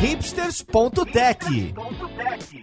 hipsters.tech, 0.00 1.74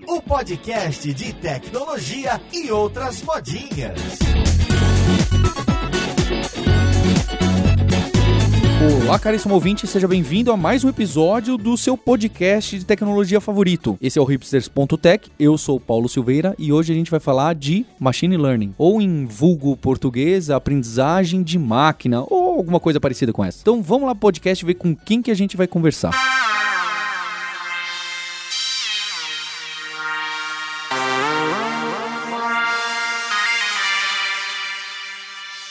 o 0.08 0.20
podcast 0.24 1.14
de 1.14 1.34
tecnologia 1.34 2.42
e 2.52 2.72
outras 2.72 3.22
modinhas. 3.22 3.94
Olá, 9.06 9.20
caríssimo 9.20 9.54
ouvinte, 9.54 9.86
seja 9.86 10.08
bem-vindo 10.08 10.52
a 10.52 10.58
mais 10.58 10.84
um 10.84 10.90
episódio 10.90 11.58
do 11.58 11.78
seu 11.78 11.96
podcast 11.96 12.80
de 12.80 12.84
tecnologia 12.84 13.40
favorito. 13.40 13.96
Esse 14.02 14.18
é 14.18 14.22
o 14.22 14.26
hipsters.tech, 14.26 15.30
eu 15.40 15.60
sou 15.60 15.80
Paulo 15.80 16.10
Silveira 16.10 16.56
e 16.58 16.74
hoje 16.74 16.92
a 16.92 16.96
gente 16.96 17.12
vai 17.12 17.20
falar 17.20 17.54
de 17.54 17.86
machine 18.00 18.36
learning, 18.36 18.74
ou 18.80 19.00
em 19.00 19.28
vulgo 19.28 19.78
português, 19.78 20.50
aprendizagem 20.50 21.44
de 21.44 21.60
máquina, 21.60 22.24
ou 22.28 22.58
alguma 22.58 22.80
coisa 22.80 23.00
parecida 23.00 23.32
com 23.32 23.46
essa. 23.46 23.60
Então 23.62 23.84
vamos 23.84 24.08
lá 24.08 24.16
pro 24.16 24.22
podcast 24.22 24.66
ver 24.66 24.74
com 24.74 24.96
quem 24.96 25.22
que 25.22 25.30
a 25.30 25.36
gente 25.36 25.56
vai 25.56 25.68
conversar. 25.68 26.47